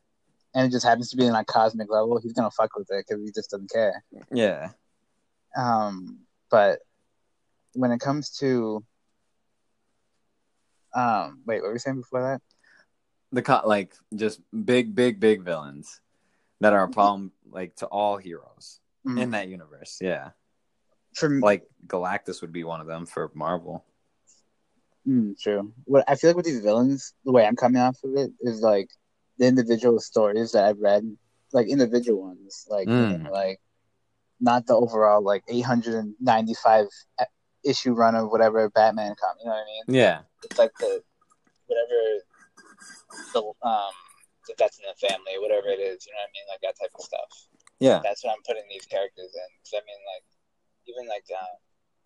and 0.53 0.67
it 0.67 0.71
just 0.71 0.85
happens 0.85 1.09
to 1.11 1.17
be 1.17 1.25
in 1.25 1.35
a 1.35 1.43
cosmic 1.45 1.89
level, 1.91 2.19
he's 2.19 2.33
gonna 2.33 2.51
fuck 2.51 2.75
with 2.75 2.87
it 2.91 3.05
because 3.07 3.23
he 3.23 3.31
just 3.31 3.49
doesn't 3.49 3.71
care. 3.71 4.03
Yeah. 4.31 4.69
Um, 5.55 6.19
but 6.49 6.79
when 7.73 7.91
it 7.91 7.99
comes 7.99 8.31
to, 8.37 8.83
um, 10.95 11.41
wait, 11.45 11.61
what 11.61 11.67
were 11.67 11.73
we 11.73 11.79
saying 11.79 11.97
before 11.97 12.21
that? 12.21 12.41
The 13.31 13.41
co- 13.41 13.67
like 13.67 13.93
just 14.15 14.39
big, 14.65 14.95
big, 14.95 15.19
big 15.19 15.43
villains 15.43 16.01
that 16.59 16.73
are 16.73 16.83
a 16.83 16.89
problem 16.89 17.31
like 17.49 17.75
to 17.77 17.85
all 17.87 18.17
heroes 18.17 18.79
Mm. 19.05 19.21
in 19.21 19.31
that 19.31 19.47
universe. 19.47 19.99
Yeah. 20.01 20.31
For 21.15 21.29
me, 21.29 21.41
Like 21.41 21.65
Galactus 21.87 22.41
would 22.41 22.51
be 22.51 22.63
one 22.63 22.81
of 22.81 22.87
them 22.87 23.05
for 23.05 23.31
Marvel. 23.33 23.85
Mm, 25.07 25.39
true. 25.39 25.71
What 25.85 26.03
I 26.07 26.15
feel 26.15 26.31
like 26.31 26.37
with 26.37 26.45
these 26.45 26.59
villains, 26.59 27.13
the 27.23 27.31
way 27.31 27.45
I'm 27.45 27.55
coming 27.55 27.81
off 27.81 27.97
of 28.03 28.15
it 28.15 28.31
is 28.41 28.61
like 28.61 28.89
the 29.37 29.47
individual 29.47 29.99
stories 29.99 30.51
that 30.53 30.65
I've 30.65 30.79
read, 30.79 31.03
like 31.53 31.67
individual 31.69 32.21
ones, 32.23 32.65
like 32.69 32.87
you 32.87 32.93
Mm. 32.95 33.23
know, 33.23 33.31
like 33.31 33.59
not 34.39 34.65
the 34.67 34.75
overall 34.75 35.21
like 35.21 35.43
895 35.47 36.87
e- 37.21 37.23
issue 37.65 37.93
run 37.93 38.15
of 38.15 38.29
whatever 38.29 38.69
Batman 38.69 39.15
comic. 39.19 39.41
You 39.41 39.49
know 39.49 39.55
what 39.55 39.61
I 39.61 39.65
mean? 39.65 39.83
Yeah. 39.95 40.21
It's 40.43 40.57
like 40.57 40.71
the 40.79 41.01
whatever 41.67 41.99
the 43.33 43.41
um 43.67 43.93
the 44.47 44.55
death 44.55 44.77
in 44.79 44.85
the 44.87 44.95
family, 44.95 45.35
whatever 45.43 45.67
it 45.67 45.81
is. 45.83 46.05
You 46.07 46.13
know 46.13 46.21
what 46.23 46.31
I 46.31 46.35
mean? 46.37 46.47
Like 46.47 46.61
that 46.63 46.75
type 46.79 46.93
of 46.95 47.03
stuff. 47.03 47.31
Yeah. 47.79 47.99
That's 48.03 48.23
what 48.23 48.31
I'm 48.33 48.43
putting 48.47 48.63
these 48.69 48.85
characters 48.87 49.33
in. 49.35 49.49
Cause 49.65 49.75
I 49.75 49.83
mean, 49.83 50.01
like 50.15 50.25
even 50.87 51.03
like 51.11 51.27
um, 51.35 51.57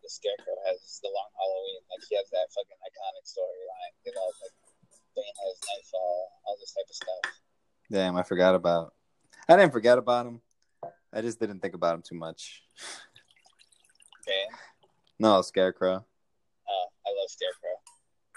the 0.02 0.10
Scarecrow 0.10 0.58
has 0.65 0.82
the 1.06 1.12
Long 1.13 1.32
Halloween. 1.38 1.82
Like 1.94 2.02
he 2.10 2.15
has 2.17 2.26
that 2.34 2.50
fucking 2.50 2.80
iconic 2.82 3.26
storyline. 3.30 3.94
You 4.08 4.12
know, 4.17 4.26
like 4.41 4.56
Knightfall, 5.17 6.32
all 6.45 6.58
this 6.60 6.74
type 6.74 6.86
of 6.89 6.95
stuff. 6.95 7.34
Damn, 7.91 8.15
I 8.15 8.24
forgot 8.24 8.56
about. 8.56 8.93
I 9.50 9.58
didn't 9.58 9.74
forget 9.74 9.97
about 9.97 10.26
him. 10.26 10.41
I 11.13 11.21
just 11.21 11.39
didn't 11.39 11.60
think 11.60 11.74
about 11.74 11.95
him 11.95 12.02
too 12.02 12.15
much. 12.15 12.63
No, 15.19 15.41
Scarecrow. 15.41 16.06
Oh, 16.69 16.86
I 17.06 17.10
love 17.10 17.30
Scarecrow. 17.30 17.80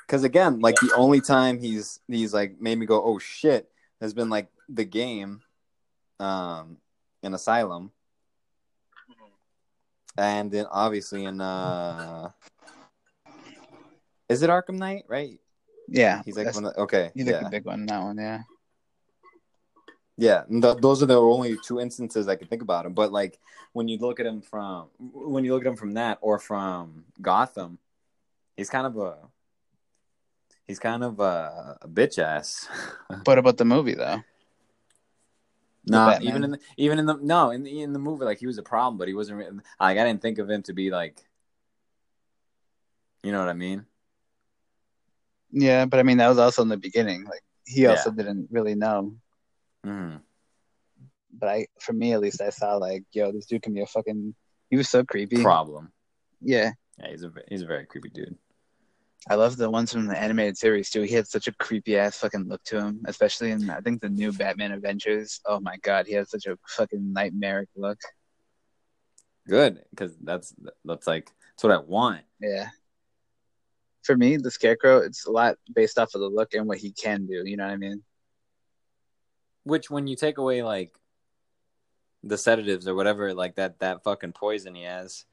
Because 0.06 0.24
again, 0.24 0.60
like 0.60 0.74
the 0.76 0.92
only 0.96 1.20
time 1.20 1.58
he's 1.58 2.00
he's 2.08 2.34
like 2.34 2.60
made 2.60 2.78
me 2.78 2.84
go, 2.84 3.02
oh 3.02 3.18
shit, 3.18 3.70
has 4.00 4.12
been 4.12 4.28
like 4.28 4.48
the 4.68 4.84
game, 4.84 5.40
um, 6.20 6.76
in 7.22 7.32
Asylum, 7.32 7.90
and 10.18 10.50
then 10.50 10.66
obviously 10.70 11.24
in 11.24 11.40
uh, 11.40 12.30
is 14.28 14.42
it 14.42 14.50
Arkham 14.50 14.76
Knight? 14.76 15.04
Right? 15.08 15.38
Yeah, 15.88 16.22
He's 16.24 16.36
like 16.36 16.46
of, 16.46 16.64
okay, 16.64 17.10
he's 17.14 17.26
yeah, 17.26 17.34
like 17.34 17.44
the 17.44 17.50
big 17.50 17.64
one. 17.64 17.80
in 17.80 17.86
That 17.86 18.02
one, 18.02 18.16
yeah. 18.16 18.42
yeah. 20.16 20.42
th- 20.50 20.78
those 20.78 21.02
are 21.02 21.06
the 21.06 21.20
only 21.20 21.56
two 21.64 21.80
instances 21.80 22.28
I 22.28 22.36
can 22.36 22.48
think 22.48 22.62
about 22.62 22.86
him. 22.86 22.94
But 22.94 23.12
like 23.12 23.38
when 23.72 23.88
you 23.88 23.98
look 23.98 24.20
at 24.20 24.26
him 24.26 24.40
from 24.40 24.88
when 24.98 25.44
you 25.44 25.52
look 25.52 25.64
at 25.64 25.68
him 25.68 25.76
from 25.76 25.94
that 25.94 26.18
or 26.20 26.38
from 26.38 27.04
Gotham, 27.20 27.78
he's 28.56 28.70
kind 28.70 28.86
of 28.86 28.96
a 28.96 29.16
he's 30.66 30.78
kind 30.78 31.04
of 31.04 31.20
a, 31.20 31.78
a 31.82 31.88
bitch 31.88 32.18
ass. 32.18 32.68
but 33.24 33.38
about 33.38 33.58
the 33.58 33.64
movie 33.64 33.94
though? 33.94 34.22
No, 35.86 36.06
Batman. 36.06 36.28
even 36.28 36.44
in 36.44 36.50
the, 36.52 36.58
even 36.78 36.98
in 36.98 37.06
the 37.06 37.18
no 37.20 37.50
in 37.50 37.62
the 37.62 37.82
in 37.82 37.92
the 37.92 37.98
movie, 37.98 38.24
like 38.24 38.38
he 38.38 38.46
was 38.46 38.56
a 38.56 38.62
problem, 38.62 38.96
but 38.96 39.08
he 39.08 39.14
wasn't. 39.14 39.62
Like 39.78 39.98
I 39.98 40.04
didn't 40.04 40.22
think 40.22 40.38
of 40.38 40.48
him 40.48 40.62
to 40.62 40.72
be 40.72 40.90
like, 40.90 41.22
you 43.22 43.32
know 43.32 43.38
what 43.40 43.48
I 43.48 43.52
mean? 43.54 43.84
Yeah, 45.56 45.84
but 45.86 46.00
I 46.00 46.02
mean 46.02 46.16
that 46.18 46.28
was 46.28 46.38
also 46.38 46.62
in 46.62 46.68
the 46.68 46.76
beginning. 46.76 47.24
Like 47.24 47.42
he 47.64 47.82
Yeah. 47.82 47.90
also 47.90 48.10
didn't 48.10 48.48
really 48.50 48.74
know. 48.74 49.16
hmm 49.84 50.16
But 51.32 51.48
I, 51.48 51.66
for 51.80 51.92
me 51.92 52.12
at 52.12 52.20
least, 52.20 52.40
I 52.40 52.50
saw 52.50 52.76
like, 52.76 53.04
yo, 53.12 53.30
this 53.32 53.46
dude 53.46 53.62
can 53.62 53.72
be 53.74 53.80
a 53.82 53.86
fucking. 53.86 54.34
He 54.70 54.76
was 54.76 54.88
so 54.88 55.04
creepy. 55.04 55.42
Problem. 55.42 55.92
yeah, 56.40 56.72
Yeah, 56.98 57.10
he's 57.10 57.22
a 57.22 57.32
he's 57.48 57.62
a 57.62 57.66
very 57.66 57.86
creepy 57.86 58.08
dude. 58.10 58.36
I 59.30 59.36
love 59.36 59.56
the 59.56 59.70
ones 59.70 59.90
from 59.92 60.06
the 60.06 60.20
animated 60.20 60.58
series 60.58 60.90
too. 60.90 61.02
He 61.02 61.14
had 61.14 61.26
such 61.26 61.46
a 61.48 61.52
creepy 61.54 61.96
ass 61.96 62.18
fucking 62.18 62.46
look 62.48 62.62
to 62.64 62.78
him, 62.80 63.00
especially 63.06 63.52
in 63.52 63.70
I 63.70 63.80
think 63.80 64.02
the 64.02 64.10
new 64.10 64.32
Batman 64.32 64.72
Adventures. 64.72 65.40
Oh 65.46 65.60
my 65.60 65.76
god, 65.78 66.06
he 66.06 66.14
has 66.14 66.30
such 66.30 66.46
a 66.46 66.58
fucking 66.68 67.12
nightmaric 67.12 67.68
look. 67.76 67.98
Good 69.48 69.82
because 69.90 70.16
that's 70.22 70.54
that's 70.84 71.06
like 71.06 71.30
that's 71.52 71.62
what 71.64 71.72
I 71.72 71.78
want. 71.78 72.22
Yeah. 72.40 72.68
For 74.04 74.16
me, 74.16 74.36
the 74.36 74.50
Scarecrow, 74.50 74.98
it's 74.98 75.26
a 75.26 75.30
lot 75.30 75.56
based 75.74 75.98
off 75.98 76.14
of 76.14 76.20
the 76.20 76.28
look 76.28 76.54
and 76.54 76.66
what 76.66 76.78
he 76.78 76.92
can 76.92 77.26
do. 77.26 77.42
You 77.44 77.56
know 77.56 77.64
what 77.64 77.72
I 77.72 77.76
mean? 77.76 78.02
Which 79.64 79.90
when 79.90 80.06
you 80.06 80.16
take 80.16 80.38
away 80.38 80.62
like 80.62 80.92
the 82.22 82.38
sedatives 82.38 82.86
or 82.86 82.94
whatever, 82.94 83.34
like 83.34 83.56
that 83.56 83.80
that 83.80 84.04
fucking 84.04 84.32
poison 84.32 84.74
he 84.74 84.82
has. 84.82 85.24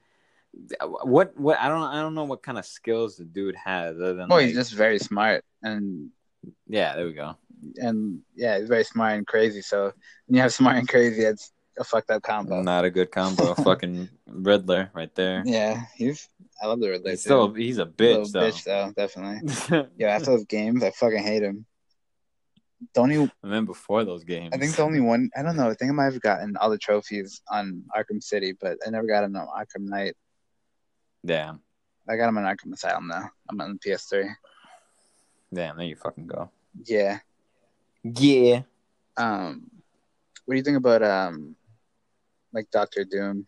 What 0.82 1.38
what 1.40 1.60
I 1.60 1.70
don't 1.70 1.84
I 1.84 2.02
don't 2.02 2.16
know 2.16 2.26
what 2.26 2.44
kind 2.44 2.58
of 2.58 2.66
skills 2.66 3.18
the 3.18 3.26
dude 3.26 3.56
has 3.56 3.96
other 3.98 4.16
than 4.16 4.24
oh, 4.24 4.36
Well, 4.36 4.38
like, 4.40 4.48
he's 4.48 4.56
just 4.56 4.74
very 4.74 5.00
smart 5.00 5.46
and 5.64 6.10
yeah 6.68 6.96
there 6.96 7.06
we 7.06 7.14
go 7.14 7.38
and 7.78 8.22
yeah, 8.36 8.60
he's 8.60 8.68
very 8.68 8.84
smart 8.84 9.18
and 9.18 9.28
crazy. 9.28 9.62
So 9.62 9.94
when 10.26 10.36
you 10.36 10.42
have 10.42 10.54
smart 10.54 10.78
and 10.78 10.88
crazy, 10.88 11.24
it's 11.24 11.52
a 11.78 11.84
fucked 11.84 12.12
up 12.12 12.24
combo. 12.24 12.62
not 12.62 12.86
a 12.86 12.90
good 12.90 13.12
combo 13.12 13.54
fucking 13.64 14.10
Riddler 14.28 14.92
right 14.94 15.14
there 15.16 15.44
Yeah, 15.46 15.84
he's. 15.96 16.30
I 16.62 16.68
love 16.68 16.80
the 16.80 16.90
Riddler. 16.90 17.12
he's 17.12 17.22
still 17.22 17.54
he's 17.54 17.80
a 17.80 17.86
bitch 17.86 18.32
though 18.32 18.42
bitch 18.42 18.64
though, 18.64 18.94
definitely. 18.96 19.90
Yeah, 19.98 20.10
after 20.16 20.28
those 20.32 20.46
games, 20.46 20.84
I 20.84 20.92
fucking 20.92 21.24
hate 21.24 21.44
him. 21.44 21.66
The 22.94 23.02
only, 23.02 23.16
and 23.16 23.32
then 23.44 23.66
before 23.66 24.04
those 24.04 24.24
games 24.24 24.54
I 24.54 24.58
think 24.58 24.76
the 24.76 24.82
only 24.82 25.02
one, 25.02 25.30
I 25.36 25.44
don't 25.44 25.56
know. 25.56 25.70
I 25.70 25.76
think 25.76 25.92
I 25.92 25.94
might 25.94 26.06
have 26.06 26.22
gotten 26.22 26.58
all 26.58 26.70
the 26.70 26.78
trophies 26.80 27.42
on 27.52 27.84
Arkham 27.96 28.22
City, 28.24 28.54
but 28.60 28.78
I 28.86 28.90
never 28.90 29.06
got 29.08 29.22
them 29.22 29.36
on 29.36 29.48
Arkham 29.48 29.88
Knight. 29.88 30.16
damn 31.26 31.62
I 32.10 32.16
got 32.18 32.26
them 32.26 32.38
on 32.38 32.44
Arkham 32.44 32.74
Asylum 32.74 33.08
though. 33.08 33.28
I'm 33.50 33.62
on 33.62 33.80
PS3. 33.86 34.34
damn 35.54 35.78
there 35.78 35.86
you 35.86 35.96
fucking 35.96 36.28
go 36.28 36.50
Yeah. 36.86 37.20
yeah 38.04 38.62
Um, 39.18 39.70
what 40.46 40.54
do 40.56 40.58
you 40.58 40.64
think 40.64 40.78
about 40.78 41.04
um, 41.04 41.56
like 42.54 42.70
Doctor 42.72 43.04
Doom? 43.06 43.46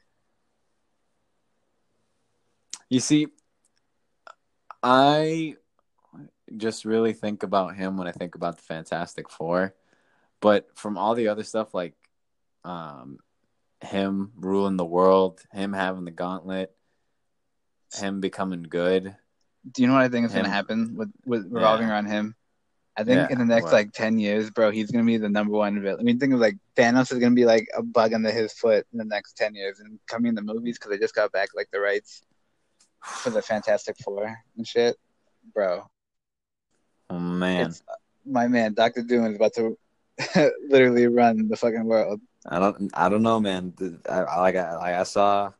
You 2.94 3.00
see, 3.00 3.26
I 4.84 5.56
just 6.56 6.86
really 6.86 7.14
think 7.14 7.42
about 7.42 7.76
him 7.76 7.98
when 7.98 8.08
I 8.08 8.12
think 8.12 8.36
about 8.36 8.58
the 8.58 8.62
Fantastic 8.62 9.32
Four. 9.32 9.74
But 10.40 10.68
from 10.78 11.00
all 11.00 11.16
the 11.16 11.30
other 11.30 11.42
stuff, 11.42 11.74
like 11.74 11.96
um, 12.64 13.18
him 13.82 14.34
ruling 14.36 14.78
the 14.78 14.86
world, 14.86 15.42
him 15.52 15.74
having 15.74 16.06
the 16.06 16.12
gauntlet, 16.12 16.72
him 17.96 18.22
becoming 18.22 18.62
good. 18.62 19.16
Do 19.72 19.82
you 19.82 19.88
know 19.88 19.96
what 19.96 20.04
I 20.04 20.10
think 20.10 20.28
is 20.28 20.34
gonna 20.34 20.50
happen 20.50 20.94
with 20.96 21.12
with 21.26 21.52
revolving 21.52 21.88
Yeah. 21.88 21.94
around 21.94 22.06
him? 22.06 22.36
I 22.96 23.04
think 23.04 23.16
Yeah, 23.16 23.28
in 23.32 23.40
the 23.40 23.46
next 23.46 23.64
what? 23.64 23.74
like 23.74 23.92
ten 23.92 24.20
years, 24.20 24.52
bro, 24.52 24.70
he's 24.70 24.92
gonna 24.92 25.04
be 25.04 25.18
the 25.18 25.30
number 25.30 25.54
one 25.54 25.82
villain. 25.82 26.00
I 26.00 26.04
mean, 26.04 26.20
think 26.20 26.36
of 26.36 26.40
like 26.40 26.58
Thanos 26.76 27.12
is 27.12 27.18
gonna 27.18 27.34
be 27.34 27.46
like 27.46 27.68
a 27.76 27.82
bug 27.82 28.14
under 28.14 28.30
his 28.30 28.54
foot 28.54 28.86
in 28.92 29.00
the 29.00 29.06
next 29.06 29.36
ten 29.36 29.56
years, 29.56 29.80
and 29.80 29.98
coming 30.06 30.30
in 30.30 30.36
the 30.36 30.44
movies 30.44 30.78
because 30.78 30.92
they 30.92 31.00
just 31.00 31.16
got 31.16 31.32
back 31.32 31.56
like 31.56 31.72
the 31.72 31.80
rights 31.80 32.22
for 33.04 33.30
the 33.30 33.42
Fantastic 33.42 33.98
Four 34.04 34.38
and 34.58 34.68
shit, 34.68 34.98
bro. 35.54 35.90
Oh 37.10 37.20
man, 37.20 37.68
It's, 37.68 37.84
my 38.26 38.48
man, 38.48 38.74
Doctor 38.74 39.04
Doom 39.04 39.26
is 39.26 39.36
about 39.36 39.54
to 39.56 39.78
literally 40.68 41.08
run 41.08 41.48
the 41.48 41.58
fucking 41.58 41.86
world. 41.86 42.22
I 42.48 42.60
don't, 42.60 42.92
I 42.94 43.10
don't 43.10 43.22
know, 43.24 43.40
man. 43.40 43.74
I, 44.10 44.20
I 44.20 44.40
like, 44.42 44.56
I, 44.56 44.76
like 44.76 44.96
I 44.96 45.04
saw, 45.04 45.52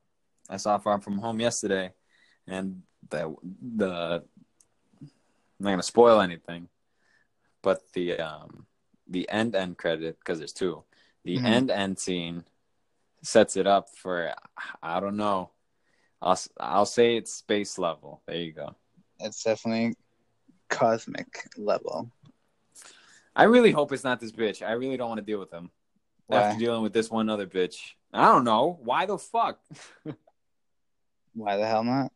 I 0.50 0.58
saw 0.58 0.78
Far 0.78 1.00
From 1.02 1.18
Home 1.20 1.40
yesterday, 1.40 1.92
and 2.48 2.82
the 3.10 3.36
the 3.76 4.24
I'm 5.00 5.10
not 5.60 5.70
gonna 5.72 5.84
spoil 5.84 6.22
anything, 6.22 6.68
but 7.62 7.82
the 7.94 8.20
um 8.20 8.66
the 9.08 9.30
end 9.30 9.56
end 9.56 9.78
credit 9.78 10.18
because 10.20 10.40
there's 10.40 10.54
two, 10.54 10.84
the 11.24 11.38
Mhm. 11.40 11.46
end 11.46 11.72
end 11.72 12.00
scene 12.00 12.46
sets 13.22 13.56
it 13.56 13.68
up 13.68 13.88
for 13.96 14.34
I 14.82 15.00
don't 15.00 15.18
know. 15.18 15.52
I'll 16.24 16.40
I'll 16.60 16.86
say 16.86 17.18
it's 17.18 17.34
space 17.34 17.78
level. 17.78 18.22
There 18.26 18.38
you 18.38 18.54
go. 18.54 18.76
It's 19.20 19.44
definitely 19.44 19.96
cosmic 20.70 21.28
level. 21.58 22.10
I 23.36 23.44
really 23.44 23.72
hope 23.72 23.92
it's 23.92 24.04
not 24.04 24.20
this 24.20 24.32
bitch. 24.32 24.66
I 24.66 24.72
really 24.74 24.96
don't 24.96 25.10
want 25.10 25.20
to 25.20 25.26
deal 25.26 25.40
with 25.40 25.52
him 25.52 25.70
Why? 26.28 26.42
after 26.42 26.60
dealing 26.60 26.82
with 26.82 26.94
this 26.94 27.12
one 27.12 27.30
other 27.30 27.46
bitch. 27.46 27.76
I 28.14 28.26
don't 28.26 28.46
know 28.46 28.80
why 28.82 29.06
the 29.06 29.18
fuck. 29.18 29.60
Why 31.36 31.58
the 31.58 31.66
hell 31.66 31.84
not? 31.84 32.12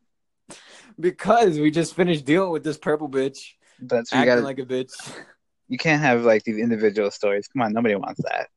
Because 1.00 1.60
we 1.60 1.72
just 1.72 1.96
finished 1.96 2.24
dealing 2.24 2.52
with 2.52 2.64
this 2.64 2.78
purple 2.78 3.10
bitch 3.10 3.54
that's 3.80 4.14
acting 4.14 4.26
gotta. 4.28 4.42
like 4.42 4.60
a 4.60 4.66
bitch. 4.66 4.94
you 5.68 5.80
can't 5.80 6.04
have 6.04 6.24
like 6.24 6.44
these 6.44 6.60
individual 6.60 7.10
stories. 7.10 7.48
Come 7.48 7.64
on, 7.64 7.74
nobody 7.74 7.96
wants 7.96 8.22
that. 8.22 8.50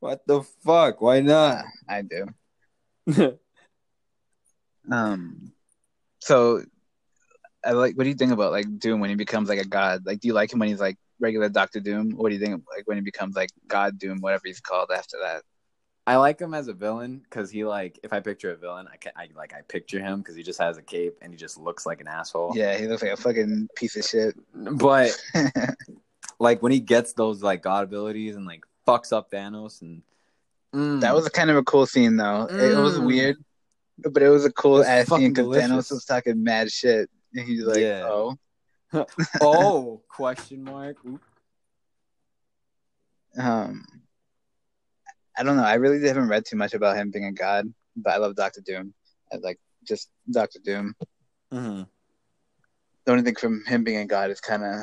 What 0.00 0.20
the 0.26 0.42
fuck? 0.42 1.00
Why 1.00 1.20
not? 1.20 1.64
I 1.88 2.02
do. 2.02 3.38
Um, 4.90 5.52
so 6.20 6.62
I 7.64 7.72
like. 7.72 7.96
What 7.96 8.04
do 8.04 8.10
you 8.10 8.16
think 8.16 8.32
about 8.32 8.52
like 8.52 8.66
Doom 8.78 9.00
when 9.00 9.10
he 9.10 9.16
becomes 9.16 9.48
like 9.48 9.60
a 9.60 9.66
god? 9.66 10.06
Like, 10.06 10.20
do 10.20 10.28
you 10.28 10.34
like 10.34 10.52
him 10.52 10.58
when 10.58 10.68
he's 10.68 10.80
like 10.80 10.96
regular 11.20 11.48
Doctor 11.48 11.80
Doom? 11.80 12.12
What 12.16 12.28
do 12.30 12.36
you 12.36 12.40
think 12.44 12.62
like 12.74 12.86
when 12.86 12.96
he 12.96 13.02
becomes 13.02 13.36
like 13.36 13.50
God 13.66 13.98
Doom, 13.98 14.20
whatever 14.20 14.42
he's 14.44 14.60
called 14.60 14.90
after 14.94 15.16
that? 15.22 15.42
I 16.06 16.16
like 16.16 16.40
him 16.40 16.54
as 16.54 16.68
a 16.68 16.72
villain 16.72 17.18
because 17.18 17.50
he 17.50 17.64
like 17.64 17.98
if 18.02 18.14
I 18.14 18.20
picture 18.20 18.50
a 18.50 18.56
villain, 18.56 18.88
I 18.90 18.96
can 18.96 19.12
I 19.14 19.28
like 19.36 19.52
I 19.52 19.60
picture 19.60 20.00
him 20.00 20.20
because 20.20 20.36
he 20.36 20.42
just 20.42 20.58
has 20.58 20.78
a 20.78 20.82
cape 20.82 21.18
and 21.20 21.32
he 21.32 21.36
just 21.36 21.58
looks 21.58 21.84
like 21.84 22.00
an 22.00 22.08
asshole. 22.08 22.56
Yeah, 22.56 22.78
he 22.78 22.86
looks 22.86 23.02
like 23.02 23.12
a 23.12 23.16
fucking 23.16 23.68
piece 23.76 23.94
of 23.96 24.04
shit. 24.04 24.34
But 24.54 25.14
like 26.40 26.62
when 26.62 26.72
he 26.72 26.80
gets 26.80 27.12
those 27.12 27.42
like 27.42 27.62
god 27.62 27.84
abilities 27.84 28.36
and 28.36 28.46
like 28.46 28.62
fucks 28.86 29.12
up 29.12 29.30
Thanos 29.30 29.82
and 29.82 30.02
mm, 30.74 31.00
that 31.02 31.14
was 31.14 31.28
kind 31.28 31.50
of 31.50 31.56
a 31.56 31.62
cool 31.62 31.84
scene 31.84 32.16
though. 32.16 32.46
It 32.58 32.74
was 32.78 32.98
Mm. 32.98 33.04
weird, 33.04 33.36
but 33.98 34.22
it 34.22 34.28
was 34.28 34.44
a 34.44 34.52
cool 34.52 34.84
ass 34.84 35.08
scene 35.08 35.32
because 35.32 35.46
Thanos 35.48 35.90
was 35.90 36.04
talking 36.04 36.42
mad 36.42 36.70
shit, 36.70 37.10
and 37.34 37.46
he's 37.46 37.64
like, 37.64 37.78
Yeah. 37.78 38.04
"Oh, 38.04 38.38
oh 39.40 40.02
question 40.08 40.64
mark. 40.64 40.96
Oop. 41.06 41.20
um, 43.38 43.84
I 45.36 45.42
don't 45.42 45.56
know. 45.56 45.64
I 45.64 45.74
really 45.74 46.06
haven't 46.06 46.28
read 46.28 46.44
too 46.46 46.56
much 46.56 46.74
about 46.74 46.96
him 46.96 47.10
being 47.10 47.26
a 47.26 47.32
god, 47.32 47.72
but 47.96 48.12
I 48.12 48.16
love 48.16 48.34
Doctor 48.34 48.60
Doom. 48.60 48.94
I 49.32 49.36
like 49.36 49.58
just 49.86 50.10
Doctor 50.30 50.58
Doom. 50.64 50.94
Mm-hmm. 51.52 51.82
The 53.04 53.12
only 53.12 53.24
thing 53.24 53.36
from 53.36 53.64
him 53.64 53.84
being 53.84 53.98
a 53.98 54.06
god 54.06 54.30
is 54.30 54.40
kind 54.40 54.62
of 54.62 54.82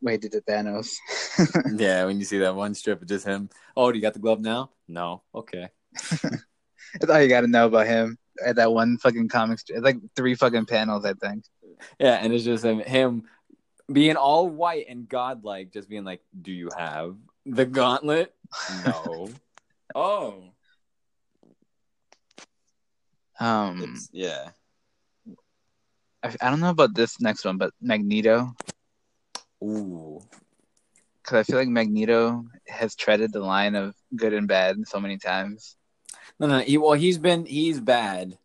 what 0.00 0.12
he 0.12 0.18
did 0.18 0.32
to 0.32 0.40
Thanos. 0.40 0.94
Yeah, 1.78 2.06
when 2.06 2.18
you 2.18 2.24
see 2.24 2.38
that 2.38 2.54
one 2.54 2.72
strip 2.74 3.02
of 3.02 3.08
just 3.08 3.26
him. 3.26 3.50
Oh, 3.76 3.92
do 3.92 3.98
you 3.98 4.02
got 4.02 4.14
the 4.14 4.18
glove 4.18 4.40
now? 4.40 4.70
No. 4.88 5.22
Okay. 5.34 5.68
That's 6.22 7.10
all 7.10 7.20
you 7.20 7.28
got 7.28 7.42
to 7.42 7.48
know 7.48 7.66
about 7.66 7.86
him. 7.86 8.16
At 8.44 8.56
that 8.56 8.72
one 8.72 8.98
fucking 8.98 9.28
comic, 9.28 9.58
strip. 9.58 9.78
it's 9.78 9.84
like 9.84 9.98
three 10.14 10.34
fucking 10.34 10.66
panels, 10.66 11.04
I 11.04 11.14
think. 11.14 11.44
Yeah, 11.98 12.14
and 12.14 12.32
it's 12.32 12.44
just 12.44 12.64
him, 12.64 12.80
him 12.80 13.24
being 13.92 14.16
all 14.16 14.48
white 14.48 14.86
and 14.88 15.08
godlike, 15.08 15.72
just 15.72 15.88
being 15.88 16.04
like, 16.04 16.22
"Do 16.40 16.52
you 16.52 16.68
have 16.76 17.16
the 17.44 17.66
gauntlet?" 17.66 18.34
No. 18.84 19.30
oh. 19.94 20.44
Um, 23.38 23.82
It's, 23.82 24.08
yeah. 24.12 24.48
I, 26.22 26.34
I 26.40 26.50
don't 26.50 26.60
know 26.60 26.70
about 26.70 26.94
this 26.94 27.20
next 27.20 27.44
one, 27.44 27.58
but 27.58 27.72
Magneto, 27.80 28.54
Ooh. 29.62 30.22
because 31.22 31.38
I 31.38 31.42
feel 31.42 31.58
like 31.58 31.68
Magneto 31.68 32.44
has 32.66 32.96
treaded 32.96 33.32
the 33.32 33.40
line 33.40 33.74
of 33.74 33.94
good 34.14 34.32
and 34.32 34.48
bad 34.48 34.76
so 34.88 34.98
many 34.98 35.18
times. 35.18 35.76
No, 36.38 36.46
no. 36.46 36.58
He 36.60 36.78
well, 36.78 36.92
he's 36.92 37.18
been 37.18 37.46
he's 37.46 37.80
bad. 37.80 38.38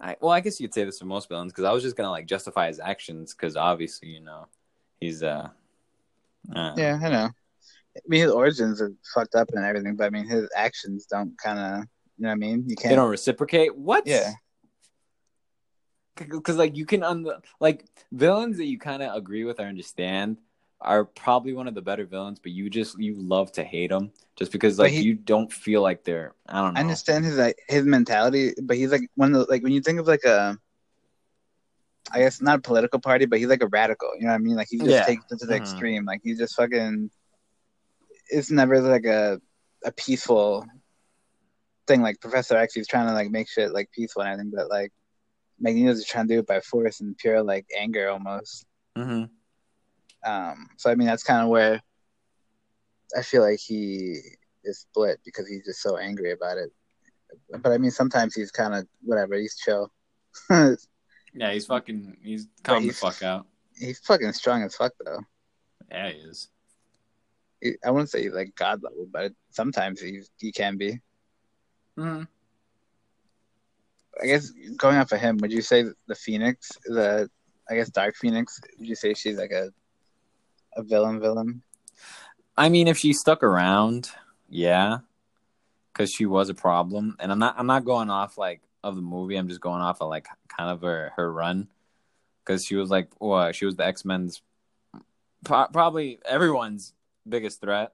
I 0.00 0.16
well, 0.20 0.32
I 0.32 0.40
guess 0.40 0.60
you'd 0.60 0.74
say 0.74 0.84
this 0.84 0.98
for 0.98 1.06
most 1.06 1.28
villains 1.28 1.52
because 1.52 1.64
I 1.64 1.72
was 1.72 1.82
just 1.82 1.96
gonna 1.96 2.10
like 2.10 2.26
justify 2.26 2.66
his 2.66 2.80
actions 2.80 3.34
because 3.34 3.56
obviously 3.56 4.08
you 4.08 4.20
know 4.20 4.46
he's 5.00 5.22
uh. 5.22 5.48
uh 6.54 6.74
Yeah, 6.76 6.98
I 7.02 7.08
know. 7.08 7.30
I 7.96 8.00
mean, 8.08 8.22
his 8.22 8.32
origins 8.32 8.80
are 8.80 8.92
fucked 9.14 9.34
up 9.34 9.50
and 9.52 9.64
everything, 9.64 9.96
but 9.96 10.04
I 10.04 10.10
mean, 10.10 10.26
his 10.26 10.48
actions 10.56 11.04
don't 11.04 11.36
kind 11.38 11.58
of, 11.58 11.84
you 12.16 12.22
know 12.22 12.28
what 12.28 12.32
I 12.32 12.36
mean? 12.36 12.64
You 12.66 12.74
can't. 12.74 12.90
They 12.90 12.96
don't 12.96 13.10
reciprocate. 13.10 13.76
What? 13.76 14.06
Yeah. 14.06 14.32
because 16.16 16.56
like 16.56 16.76
you 16.76 16.86
can 16.86 17.02
un- 17.02 17.26
like 17.60 17.84
villains 18.10 18.56
that 18.56 18.66
you 18.66 18.78
kind 18.78 19.02
of 19.02 19.14
agree 19.14 19.44
with 19.44 19.60
or 19.60 19.64
understand 19.64 20.38
are 20.82 21.04
probably 21.04 21.52
one 21.52 21.68
of 21.68 21.74
the 21.74 21.82
better 21.82 22.04
villains, 22.04 22.38
but 22.38 22.52
you 22.52 22.68
just 22.70 22.98
you 22.98 23.14
love 23.14 23.52
to 23.52 23.64
hate 23.64 23.90
them 23.90 24.12
just 24.36 24.52
because 24.52 24.78
like 24.78 24.92
he- 24.92 25.02
you 25.02 25.14
don't 25.14 25.52
feel 25.52 25.82
like 25.82 26.04
they're 26.04 26.34
I 26.48 26.60
don't 26.60 26.74
know. 26.74 26.78
I 26.78 26.82
understand 26.82 27.24
his 27.24 27.36
like, 27.36 27.56
his 27.68 27.84
mentality, 27.84 28.52
but 28.62 28.76
he's 28.76 28.90
like 28.92 29.02
one 29.14 29.34
of 29.34 29.46
the 29.46 29.50
like 29.50 29.62
when 29.62 29.72
you 29.72 29.80
think 29.80 30.00
of 30.00 30.06
like 30.06 30.24
a, 30.24 30.58
I 32.12 32.18
guess 32.18 32.40
not 32.42 32.58
a 32.58 32.62
political 32.62 33.00
party, 33.00 33.26
but 33.26 33.38
he's 33.38 33.48
like 33.48 33.62
a 33.62 33.68
radical. 33.68 34.10
You 34.18 34.22
know 34.26 34.32
what 34.32 34.34
I 34.34 34.38
mean? 34.38 34.56
Like 34.56 34.68
he 34.70 34.78
just 34.78 34.90
Yeah. 34.90 35.04
takes 35.06 35.24
it 35.30 35.38
to 35.38 35.46
the 35.46 35.54
Mhm. 35.54 35.58
extreme. 35.58 36.04
Like 36.04 36.20
he 36.24 36.34
just 36.34 36.54
fucking. 36.56 37.10
It's 38.30 38.50
never 38.50 38.80
like 38.80 39.04
a 39.04 39.40
a 39.84 39.92
peaceful 39.92 40.64
thing. 41.86 42.02
Like 42.02 42.20
Professor 42.20 42.56
X, 42.56 42.74
he's 42.74 42.88
trying 42.88 43.06
to 43.08 43.14
like 43.14 43.30
make 43.30 43.48
shit 43.48 43.72
like 43.72 43.90
peaceful 43.92 44.22
and 44.22 44.32
everything, 44.32 44.52
but 44.54 44.68
like 44.68 44.92
Magneto's 45.60 45.98
just 45.98 46.10
trying 46.10 46.26
to 46.28 46.34
do 46.34 46.40
it 46.40 46.46
by 46.46 46.60
force 46.60 47.00
and 47.00 47.16
pure 47.18 47.42
like 47.42 47.66
anger 47.78 48.08
almost. 48.08 48.64
hmm 48.96 49.24
Um, 50.24 50.68
so 50.76 50.90
I 50.90 50.94
mean, 50.94 51.06
that's 51.06 51.22
kind 51.24 51.42
of 51.42 51.48
where 51.48 51.80
I 53.16 53.22
feel 53.22 53.42
like 53.42 53.58
he 53.60 54.16
is 54.64 54.80
split 54.80 55.20
because 55.24 55.48
he's 55.48 55.64
just 55.64 55.82
so 55.82 55.96
angry 55.96 56.32
about 56.32 56.58
it. 56.58 56.70
But 57.60 57.72
I 57.72 57.78
mean, 57.78 57.90
sometimes 57.90 58.34
he's 58.34 58.50
kind 58.50 58.74
of 58.74 58.86
whatever. 59.02 59.34
He's 59.36 59.56
chill. 59.56 59.92
Yeah, 61.34 61.50
he's 61.50 61.64
fucking 61.64 62.18
he's 62.22 62.46
calm 62.62 62.86
the 62.86 62.92
fuck 62.92 63.22
out. 63.22 63.46
He's 63.74 63.98
fucking 64.00 64.34
strong 64.34 64.62
as 64.64 64.74
fuck 64.74 64.92
though. 65.02 65.20
Yeah, 65.90 66.10
he 66.10 66.18
is. 66.18 66.48
He- 67.62 67.76
I 67.82 67.90
wouldn't 67.90 68.10
say 68.10 68.22
he's 68.22 68.34
like 68.34 68.54
god 68.54 68.82
level, 68.82 69.06
but 69.10 69.32
sometimes 69.50 69.98
he 70.00 70.20
he 70.38 70.52
can 70.52 70.76
be. 70.76 71.00
hmm 71.96 72.24
I 74.22 74.26
guess 74.26 74.50
going 74.76 74.96
off 74.98 75.10
of 75.12 75.20
him, 75.20 75.38
would 75.38 75.50
you 75.52 75.62
say 75.62 75.84
the 76.06 76.14
Phoenix, 76.14 76.70
the 76.84 77.30
I 77.70 77.76
guess 77.76 77.88
Dark 77.88 78.14
Phoenix, 78.14 78.60
would 78.78 78.86
you 78.86 78.94
say 78.94 79.14
she's 79.14 79.38
like 79.38 79.52
a 79.52 79.72
a 80.76 80.82
villain 80.82 81.20
villain? 81.20 81.62
I 82.56 82.68
mean, 82.68 82.88
if 82.88 82.98
she 82.98 83.12
stuck 83.12 83.42
around, 83.42 84.10
yeah, 84.48 84.98
because 85.92 86.12
she 86.12 86.26
was 86.26 86.48
a 86.48 86.54
problem, 86.54 87.16
and 87.18 87.32
I'm 87.32 87.38
not 87.38 87.54
I'm 87.58 87.66
not 87.66 87.84
going 87.84 88.10
off 88.10 88.38
like 88.38 88.60
of 88.82 88.96
the 88.96 89.02
movie. 89.02 89.36
I'm 89.36 89.48
just 89.48 89.60
going 89.60 89.82
off 89.82 90.00
of 90.00 90.08
like 90.08 90.28
kind 90.48 90.70
of 90.70 90.82
her 90.82 91.12
her 91.16 91.32
run 91.32 91.68
because 92.44 92.64
she 92.64 92.76
was 92.76 92.90
like, 92.90 93.08
well, 93.20 93.52
she 93.52 93.64
was 93.64 93.76
the 93.76 93.86
X 93.86 94.04
Men's 94.04 94.42
pro- 95.44 95.68
probably 95.68 96.18
everyone's 96.24 96.92
biggest 97.28 97.60
threat. 97.60 97.92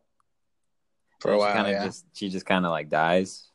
For 1.20 1.32
a 1.32 1.38
while, 1.38 1.50
she 1.50 1.54
kind 1.54 1.66
of 1.66 1.72
yeah. 1.72 1.84
just 1.84 2.04
she 2.12 2.28
just 2.28 2.46
kind 2.46 2.64
of 2.64 2.70
like 2.70 2.88
dies. 2.88 3.48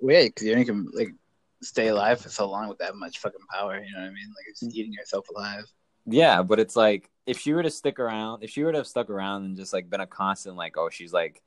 Well, 0.00 0.16
yeah, 0.16 0.24
because 0.24 0.46
you 0.46 0.52
only 0.52 0.64
can 0.64 0.88
like 0.92 1.14
stay 1.62 1.88
alive 1.88 2.20
for 2.20 2.28
so 2.28 2.48
long 2.48 2.68
with 2.68 2.78
that 2.78 2.96
much 2.96 3.18
fucking 3.18 3.46
power. 3.52 3.76
You 3.76 3.92
know 3.92 4.00
what 4.00 4.06
I 4.06 4.08
mean? 4.08 4.28
Like 4.28 4.46
it's 4.48 4.60
just 4.60 4.72
mm-hmm. 4.72 4.80
eating 4.80 4.92
yourself 4.92 5.28
alive. 5.28 5.64
Yeah, 6.06 6.42
but 6.42 6.58
it's 6.58 6.74
like 6.74 7.08
if 7.26 7.38
she 7.38 7.52
were 7.52 7.62
to 7.62 7.70
stick 7.70 7.98
around, 7.98 8.42
if 8.42 8.50
she 8.50 8.62
were 8.64 8.72
to 8.72 8.78
have 8.78 8.86
stuck 8.86 9.10
around 9.10 9.44
and 9.44 9.56
just 9.56 9.72
like 9.72 9.88
been 9.88 10.00
a 10.00 10.06
constant, 10.06 10.56
like 10.56 10.76
oh, 10.76 10.90
she's 10.90 11.12
like 11.12 11.42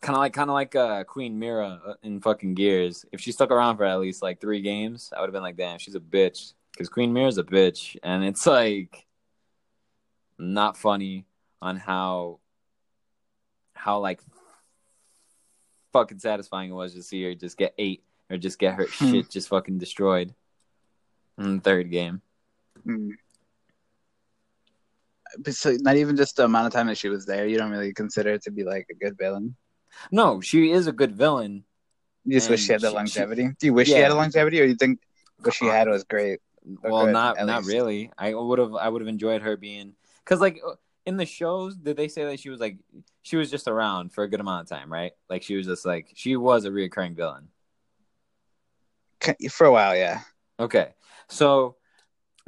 kind 0.00 0.16
of 0.16 0.20
like 0.20 0.32
kind 0.32 0.50
of 0.50 0.54
like 0.54 0.74
uh, 0.74 1.04
Queen 1.04 1.38
Myrrah 1.38 1.80
uh, 1.86 1.94
in 2.02 2.20
fucking 2.20 2.54
Gears. 2.54 3.04
If 3.12 3.20
she 3.20 3.32
stuck 3.32 3.50
around 3.50 3.76
for 3.76 3.84
at 3.84 4.00
least 4.00 4.22
like 4.22 4.40
three 4.40 4.60
games, 4.62 5.12
I 5.16 5.20
would 5.20 5.28
have 5.28 5.32
been 5.32 5.42
like, 5.42 5.56
damn, 5.56 5.78
she's 5.78 5.94
a 5.94 6.00
bitch. 6.00 6.52
Because 6.72 6.88
Queen 6.88 7.12
Myrrah's 7.12 7.38
a 7.38 7.44
bitch, 7.44 7.96
and 8.02 8.22
it's 8.24 8.46
like 8.46 9.06
not 10.38 10.76
funny 10.76 11.24
on 11.62 11.76
how 11.76 12.40
how 13.74 13.98
like 14.00 14.20
fucking 15.92 16.18
satisfying 16.18 16.70
it 16.70 16.74
was 16.74 16.92
to 16.94 17.02
see 17.02 17.22
her 17.24 17.34
just 17.34 17.56
get 17.56 17.74
eight 17.78 18.02
or 18.30 18.36
just 18.36 18.58
get 18.58 18.74
her 18.74 18.86
Hmm. 18.86 19.12
shit 19.12 19.30
just 19.30 19.48
fucking 19.48 19.78
destroyed 19.78 20.34
in 21.38 21.56
the 21.56 21.60
third 21.62 21.90
game. 21.90 22.20
Mm. 22.86 23.12
So 25.50 25.76
not 25.80 25.96
even 25.96 26.16
just 26.16 26.36
the 26.36 26.44
amount 26.44 26.66
of 26.66 26.72
time 26.72 26.86
that 26.88 26.98
she 26.98 27.08
was 27.08 27.26
there, 27.26 27.46
you 27.46 27.58
don't 27.58 27.70
really 27.70 27.92
consider 27.92 28.32
her 28.32 28.38
to 28.38 28.50
be 28.50 28.64
like 28.64 28.86
a 28.90 28.94
good 28.94 29.16
villain. 29.18 29.56
No, 30.10 30.40
she 30.40 30.70
is 30.70 30.86
a 30.86 30.92
good 30.92 31.12
villain. 31.12 31.64
You 32.24 32.38
just 32.38 32.50
wish 32.50 32.64
she 32.64 32.72
had 32.72 32.80
the 32.80 32.88
she- 32.88 32.90
she- 32.90 32.96
longevity. 32.96 33.50
Do 33.58 33.66
you 33.66 33.74
wish 33.74 33.88
she 33.88 33.94
had 33.94 34.10
a 34.10 34.14
longevity, 34.14 34.60
or 34.60 34.64
you 34.64 34.74
think 34.74 35.00
what 35.40 35.54
she 35.54 35.66
had 35.66 35.88
was 35.88 36.04
great? 36.04 36.40
Well, 36.82 37.04
good, 37.06 37.12
not 37.12 37.36
not 37.46 37.58
least. 37.58 37.68
really. 37.68 38.10
I 38.18 38.34
would 38.34 38.58
have 38.58 38.74
I 38.74 38.88
would 38.88 39.00
have 39.00 39.08
enjoyed 39.08 39.42
her 39.42 39.56
being 39.56 39.94
because 40.24 40.40
like 40.40 40.60
uh, 40.66 40.74
in 41.04 41.16
the 41.16 41.26
shows, 41.26 41.76
did 41.76 41.96
they 41.96 42.08
say 42.08 42.24
that 42.24 42.40
she 42.40 42.50
was 42.50 42.58
like 42.58 42.78
she 43.22 43.36
was 43.36 43.50
just 43.50 43.68
around 43.68 44.12
for 44.12 44.24
a 44.24 44.28
good 44.28 44.40
amount 44.40 44.62
of 44.62 44.68
time, 44.68 44.92
right? 44.92 45.12
Like 45.30 45.42
she 45.44 45.54
was 45.54 45.66
just 45.66 45.86
like 45.86 46.10
she 46.14 46.36
was 46.36 46.64
a 46.64 46.70
reoccurring 46.70 47.14
villain. 47.14 47.48
For 49.50 49.66
a 49.66 49.72
while, 49.72 49.96
yeah. 49.96 50.20
Okay, 50.58 50.94
so 51.28 51.76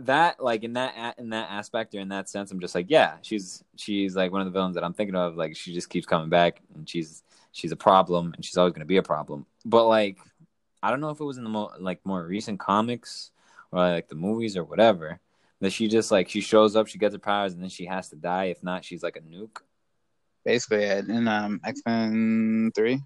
that 0.01 0.43
like 0.43 0.63
in 0.65 0.75
that 0.75 1.19
in 1.19 1.31
that 1.31 1.51
aspect 1.51 1.95
or 1.95 1.99
in 2.01 2.09
that 2.09 2.29
sense, 2.29 2.51
I'm 2.51 2.61
just 2.61 2.75
like 2.75 2.87
yeah, 2.89 3.17
she's 3.23 3.65
she's 3.77 4.15
like 4.15 4.31
one 4.33 4.41
of 4.41 4.47
the 4.47 4.53
villains 4.53 4.75
that 4.77 4.85
I'm 4.85 4.95
thinking 4.95 5.17
of. 5.17 5.37
Like 5.37 5.57
she 5.57 5.75
just 5.75 5.91
keeps 5.91 6.07
coming 6.07 6.29
back, 6.29 6.61
and 6.75 6.89
she's 6.89 7.23
she's 7.53 7.73
a 7.73 7.77
problem, 7.77 8.33
and 8.35 8.45
she's 8.45 8.57
always 8.57 8.73
going 8.73 8.81
to 8.81 8.87
be 8.87 8.99
a 8.99 9.03
problem. 9.03 9.47
But 9.65 9.89
like 9.89 10.19
I 10.83 10.91
don't 10.91 11.01
know 11.01 11.11
if 11.11 11.21
it 11.21 11.25
was 11.25 11.39
in 11.39 11.45
the 11.45 11.51
mo- 11.51 11.73
like 11.81 12.01
more 12.05 12.25
recent 12.25 12.61
comics 12.61 13.31
or 13.73 13.81
like 13.81 14.09
the 14.09 14.15
movies 14.15 14.57
or 14.57 14.65
whatever 14.65 15.21
that 15.61 15.73
she 15.73 15.89
just 15.89 16.13
like 16.13 16.29
she 16.29 16.41
shows 16.41 16.77
up, 16.77 16.87
she 16.87 16.99
gets 16.99 17.15
her 17.15 17.19
powers, 17.19 17.53
and 17.53 17.63
then 17.63 17.69
she 17.71 17.87
has 17.87 18.09
to 18.11 18.17
die. 18.17 18.45
If 18.45 18.63
not, 18.63 18.85
she's 18.85 19.03
like 19.03 19.17
a 19.17 19.21
nuke. 19.21 19.59
Basically, 20.45 20.83
yeah. 20.85 20.99
in 21.01 21.27
um, 21.27 21.61
X 21.65 21.83
Men 21.85 22.71
Three, 22.75 23.01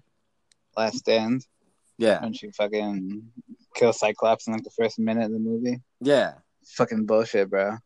Last 0.77 0.97
Stand, 0.99 1.45
Yeah, 1.97 2.21
when 2.21 2.33
she 2.33 2.51
fucking 2.51 3.23
kills 3.73 3.99
Cyclops 3.99 4.45
in 4.45 4.53
like 4.53 4.63
the 4.63 4.69
first 4.69 4.99
minute 4.99 5.25
of 5.25 5.31
the 5.31 5.39
movie. 5.39 5.81
yeah. 5.99 6.33
Fucking 6.65 7.05
bullshit, 7.05 7.49
bro. 7.49 7.77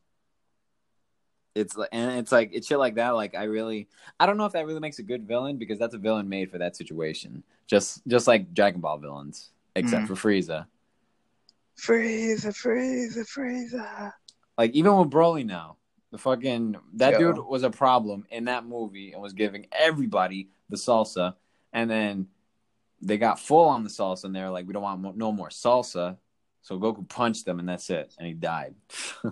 It's 1.56 1.76
like 1.76 1.90
and 1.92 2.20
it's 2.20 2.32
like 2.32 2.52
it's 2.54 2.68
shit 2.68 2.78
like 2.78 2.96
that. 2.96 3.12
Like 3.12 3.34
I 3.36 3.44
really, 3.46 3.88
I 4.20 4.26
don't 4.28 4.38
know 4.38 4.46
if 4.46 4.54
that 4.54 4.66
really 4.68 4.80
makes 4.80 5.00
a 5.00 5.04
good 5.04 5.28
villain 5.28 5.58
because 5.58 5.80
that's 5.80 5.96
a 5.96 5.98
villain 5.98 6.30
made 6.30 6.52
for 6.52 6.60
that 6.60 6.76
situation. 6.76 7.44
Just 7.66 8.06
just 8.08 8.28
like 8.28 8.54
Dragon 8.54 8.80
Ball 8.80 8.98
villains, 9.00 9.50
except 9.76 10.04
Mhm. 10.04 10.08
for 10.08 10.14
Frieza. 10.14 10.68
Frieza, 11.80 12.48
Frieza, 12.54 13.26
Frieza. 13.28 14.14
Like 14.58 14.72
even 14.74 14.96
with 14.98 15.10
Broly 15.10 15.46
now, 15.46 15.78
The 16.12 16.18
fucking 16.18 16.76
that 16.94 17.20
Yo. 17.20 17.34
dude 17.34 17.46
was 17.46 17.64
a 17.64 17.70
problem 17.70 18.26
in 18.32 18.46
that 18.46 18.66
movie 18.66 19.12
and 19.12 19.22
was 19.22 19.34
giving 19.34 19.68
everybody 19.72 20.50
the 20.70 20.78
salsa, 20.78 21.36
and 21.74 21.90
then 21.90 22.28
they 23.02 23.18
got 23.18 23.40
full 23.40 23.66
on 23.68 23.84
the 23.84 23.90
salsa, 23.90 24.24
and 24.24 24.36
they're 24.36 24.50
like, 24.50 24.66
"We 24.66 24.74
don't 24.74 24.84
want 24.84 25.02
mo- 25.02 25.14
no 25.16 25.32
more 25.34 25.50
salsa." 25.50 26.18
So 26.68 26.78
Goku 26.78 27.08
punched 27.08 27.46
them, 27.46 27.60
and 27.60 27.70
that's 27.70 27.90
it, 27.90 28.14
and 28.20 28.28
he 28.28 28.34
died. 28.34 28.76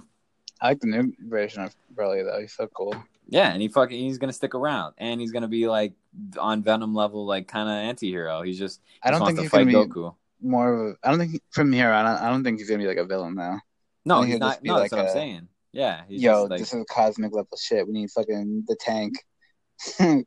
I 0.61 0.69
like 0.69 0.79
the 0.79 0.87
new 0.87 1.11
version 1.19 1.63
of 1.63 1.75
Broly 1.93 2.23
though. 2.23 2.39
He's 2.39 2.53
so 2.53 2.65
cool. 2.67 2.95
yeah, 3.27 3.51
and 3.51 3.61
he 3.61 3.67
fucking 3.67 3.99
he's 3.99 4.17
gonna 4.17 4.31
stick 4.31 4.55
around, 4.55 4.93
and 4.99 5.19
he's 5.19 5.33
gonna 5.33 5.49
be 5.49 5.67
like 5.67 5.91
on 6.39 6.63
Venom 6.63 6.95
level, 6.95 7.25
like 7.25 7.49
kind 7.49 7.67
of 7.67 7.75
anti-hero. 7.75 8.41
He's 8.41 8.57
just 8.57 8.79
I 9.03 9.11
don't 9.11 9.19
just 9.19 9.27
think 9.27 9.39
he's 9.41 9.49
gonna 9.49 9.65
be 9.65 9.73
Goku. 9.73 10.15
more 10.41 10.73
of. 10.73 10.91
A, 10.91 10.97
I 11.03 11.09
don't 11.09 11.19
think 11.19 11.41
from 11.49 11.73
here 11.73 11.91
on. 11.91 12.05
I 12.05 12.29
don't 12.29 12.41
think 12.41 12.57
he's 12.57 12.69
gonna 12.69 12.81
be 12.81 12.87
like 12.87 12.95
a 12.95 13.05
villain 13.05 13.35
now. 13.35 13.59
No, 14.05 14.21
he's 14.21 14.39
not. 14.39 14.63
No, 14.63 14.79
that's 14.79 14.93
like 14.93 14.97
what 14.97 15.09
I'm 15.09 15.13
saying. 15.13 15.49
Yeah, 15.73 16.03
he's 16.07 16.21
Yo, 16.21 16.43
like, 16.43 16.59
this 16.59 16.73
is 16.73 16.85
cosmic 16.89 17.33
level 17.35 17.57
shit. 17.61 17.85
We 17.85 17.91
need 17.91 18.11
fucking 18.11 18.63
the 18.65 18.77
tank. 18.79 19.15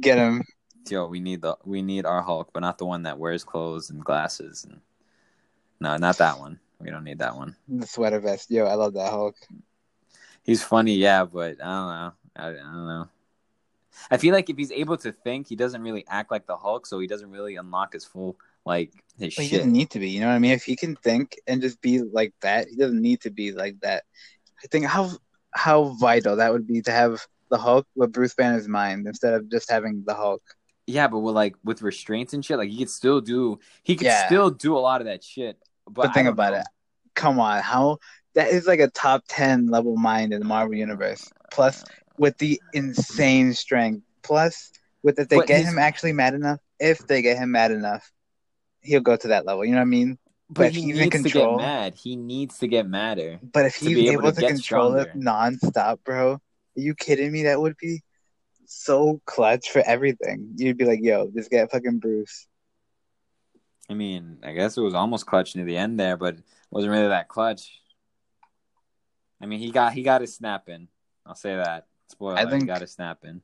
Get 0.00 0.18
him. 0.18 0.42
yo, 0.90 1.06
we 1.06 1.20
need 1.20 1.42
the 1.42 1.56
we 1.64 1.80
need 1.80 2.06
our 2.06 2.22
Hulk, 2.22 2.50
but 2.52 2.58
not 2.58 2.78
the 2.78 2.86
one 2.86 3.04
that 3.04 3.20
wears 3.20 3.44
clothes 3.44 3.90
and 3.90 4.04
glasses 4.04 4.66
and 4.68 4.80
no, 5.80 5.96
not 5.96 6.18
that 6.18 6.38
one. 6.38 6.58
We 6.80 6.90
don't 6.90 7.04
need 7.04 7.18
that 7.18 7.36
one. 7.36 7.56
The 7.68 7.86
sweater 7.86 8.20
vest. 8.20 8.50
Yo, 8.50 8.66
I 8.66 8.74
love 8.74 8.94
that 8.94 9.10
Hulk. 9.10 9.36
He's 10.42 10.62
funny, 10.62 10.94
yeah, 10.94 11.24
but 11.24 11.56
I 11.62 11.64
don't 11.64 11.88
know. 11.88 12.12
I, 12.36 12.48
I 12.48 12.52
don't 12.52 12.86
know. 12.86 13.08
I 14.10 14.16
feel 14.16 14.34
like 14.34 14.50
if 14.50 14.56
he's 14.56 14.72
able 14.72 14.96
to 14.98 15.12
think, 15.12 15.48
he 15.48 15.56
doesn't 15.56 15.82
really 15.82 16.04
act 16.08 16.30
like 16.30 16.46
the 16.46 16.56
Hulk, 16.56 16.86
so 16.86 16.98
he 16.98 17.06
doesn't 17.06 17.30
really 17.30 17.56
unlock 17.56 17.92
his 17.92 18.04
full 18.04 18.36
like 18.66 18.92
his 19.18 19.34
he 19.34 19.56
doesn't 19.56 19.72
need 19.72 19.90
to 19.90 19.98
be. 19.98 20.10
You 20.10 20.20
know 20.20 20.28
what 20.28 20.34
I 20.34 20.38
mean? 20.38 20.52
If 20.52 20.64
he 20.64 20.76
can 20.76 20.96
think 20.96 21.36
and 21.46 21.60
just 21.60 21.80
be 21.80 22.00
like 22.00 22.32
that, 22.40 22.68
he 22.68 22.76
doesn't 22.76 23.00
need 23.00 23.20
to 23.22 23.30
be 23.30 23.52
like 23.52 23.80
that. 23.80 24.04
I 24.62 24.66
think 24.68 24.86
how 24.86 25.10
how 25.50 25.96
vital 26.00 26.36
that 26.36 26.52
would 26.52 26.66
be 26.66 26.82
to 26.82 26.90
have 26.90 27.26
the 27.50 27.58
Hulk 27.58 27.86
with 27.94 28.12
Bruce 28.12 28.34
Banner's 28.34 28.68
mind 28.68 29.06
instead 29.06 29.34
of 29.34 29.50
just 29.50 29.70
having 29.70 30.02
the 30.06 30.14
Hulk. 30.14 30.42
Yeah, 30.86 31.08
but 31.08 31.20
with 31.20 31.34
like 31.34 31.54
with 31.64 31.82
restraints 31.82 32.34
and 32.34 32.44
shit, 32.44 32.58
like 32.58 32.68
he 32.68 32.78
could 32.78 32.90
still 32.90 33.20
do 33.20 33.58
he 33.82 33.96
could 33.96 34.06
Yeah. 34.06 34.26
still 34.26 34.50
do 34.50 34.76
a 34.76 34.80
lot 34.80 35.00
of 35.00 35.06
that 35.06 35.24
shit. 35.24 35.58
But, 35.86 35.94
But, 35.94 36.14
think 36.14 36.28
about 36.28 36.52
know. 36.52 36.60
it. 36.60 36.66
Come 37.14 37.38
on, 37.40 37.62
how 37.62 37.98
that 38.34 38.48
is 38.48 38.66
like 38.66 38.80
a 38.80 38.88
top 38.88 39.24
ten 39.28 39.68
level 39.68 39.96
mind 39.96 40.32
in 40.32 40.40
the 40.40 40.46
Marvel 40.46 40.74
universe. 40.74 41.30
Plus 41.50 41.84
with 42.18 42.36
the 42.38 42.60
insane 42.72 43.54
strength. 43.54 44.02
Plus 44.22 44.72
with 45.02 45.18
if 45.18 45.28
they 45.28 45.36
But 45.36 45.46
get 45.46 45.60
his- 45.60 45.68
him 45.72 45.78
actually 45.78 46.12
mad 46.12 46.34
enough, 46.34 46.58
if 46.80 46.98
they 47.06 47.22
get 47.22 47.36
him 47.38 47.50
mad 47.52 47.70
enough, 47.70 48.10
he'll 48.80 49.00
go 49.00 49.16
to 49.16 49.28
that 49.28 49.46
level. 49.46 49.64
You 49.64 49.72
know 49.72 49.78
what 49.78 49.82
I 49.82 49.86
mean? 49.86 50.18
But, 50.50 50.54
but 50.64 50.72
he 50.72 50.82
he's 50.82 50.98
in 50.98 51.04
needs 51.08 51.22
to 51.22 51.30
get 51.30 51.56
mad. 51.56 51.94
He 51.94 52.16
needs 52.16 52.58
to 52.58 52.68
get 52.68 52.86
madder. 52.86 53.38
But 53.42 53.64
if 53.66 53.76
he's 53.76 53.96
able, 53.96 54.12
able 54.26 54.32
to, 54.32 54.40
to 54.42 54.46
control 54.48 54.94
it 54.96 55.08
stronger. 55.08 55.18
nonstop, 55.18 56.04
bro, 56.04 56.32
are 56.34 56.40
you 56.76 56.94
kidding 56.94 57.32
me? 57.32 57.44
That 57.44 57.60
would 57.60 57.76
be 57.78 58.02
so 58.66 59.20
clutch 59.26 59.70
for 59.70 59.82
everything. 59.84 60.50
You'd 60.56 60.78
be 60.78 60.84
like, 60.84 61.00
yo, 61.02 61.30
just 61.34 61.50
get 61.50 61.70
fucking 61.70 61.98
Bruce. 61.98 62.46
I 63.90 63.94
mean, 63.94 64.38
I 64.42 64.52
guess 64.52 64.76
it 64.76 64.80
was 64.82 64.94
almost 64.94 65.26
clutch 65.26 65.54
near 65.56 65.64
the 65.64 65.76
end 65.76 66.00
there, 66.00 66.16
but 66.16 66.34
it 66.36 66.42
wasn't 66.70 66.92
really 66.92 67.08
that 67.08 67.28
clutch. 67.28 67.80
I 69.42 69.46
mean, 69.46 69.58
he 69.58 69.70
got 69.70 69.92
he 69.92 70.02
got 70.02 70.20
his 70.22 70.34
snap 70.34 70.68
in. 70.68 70.88
I'll 71.26 71.34
say 71.34 71.54
that. 71.54 71.86
Spoiler, 72.08 72.38
I 72.38 72.44
he 72.44 72.50
think- 72.50 72.66
got 72.66 72.80
his 72.80 72.92
snap 72.92 73.24
in. 73.24 73.42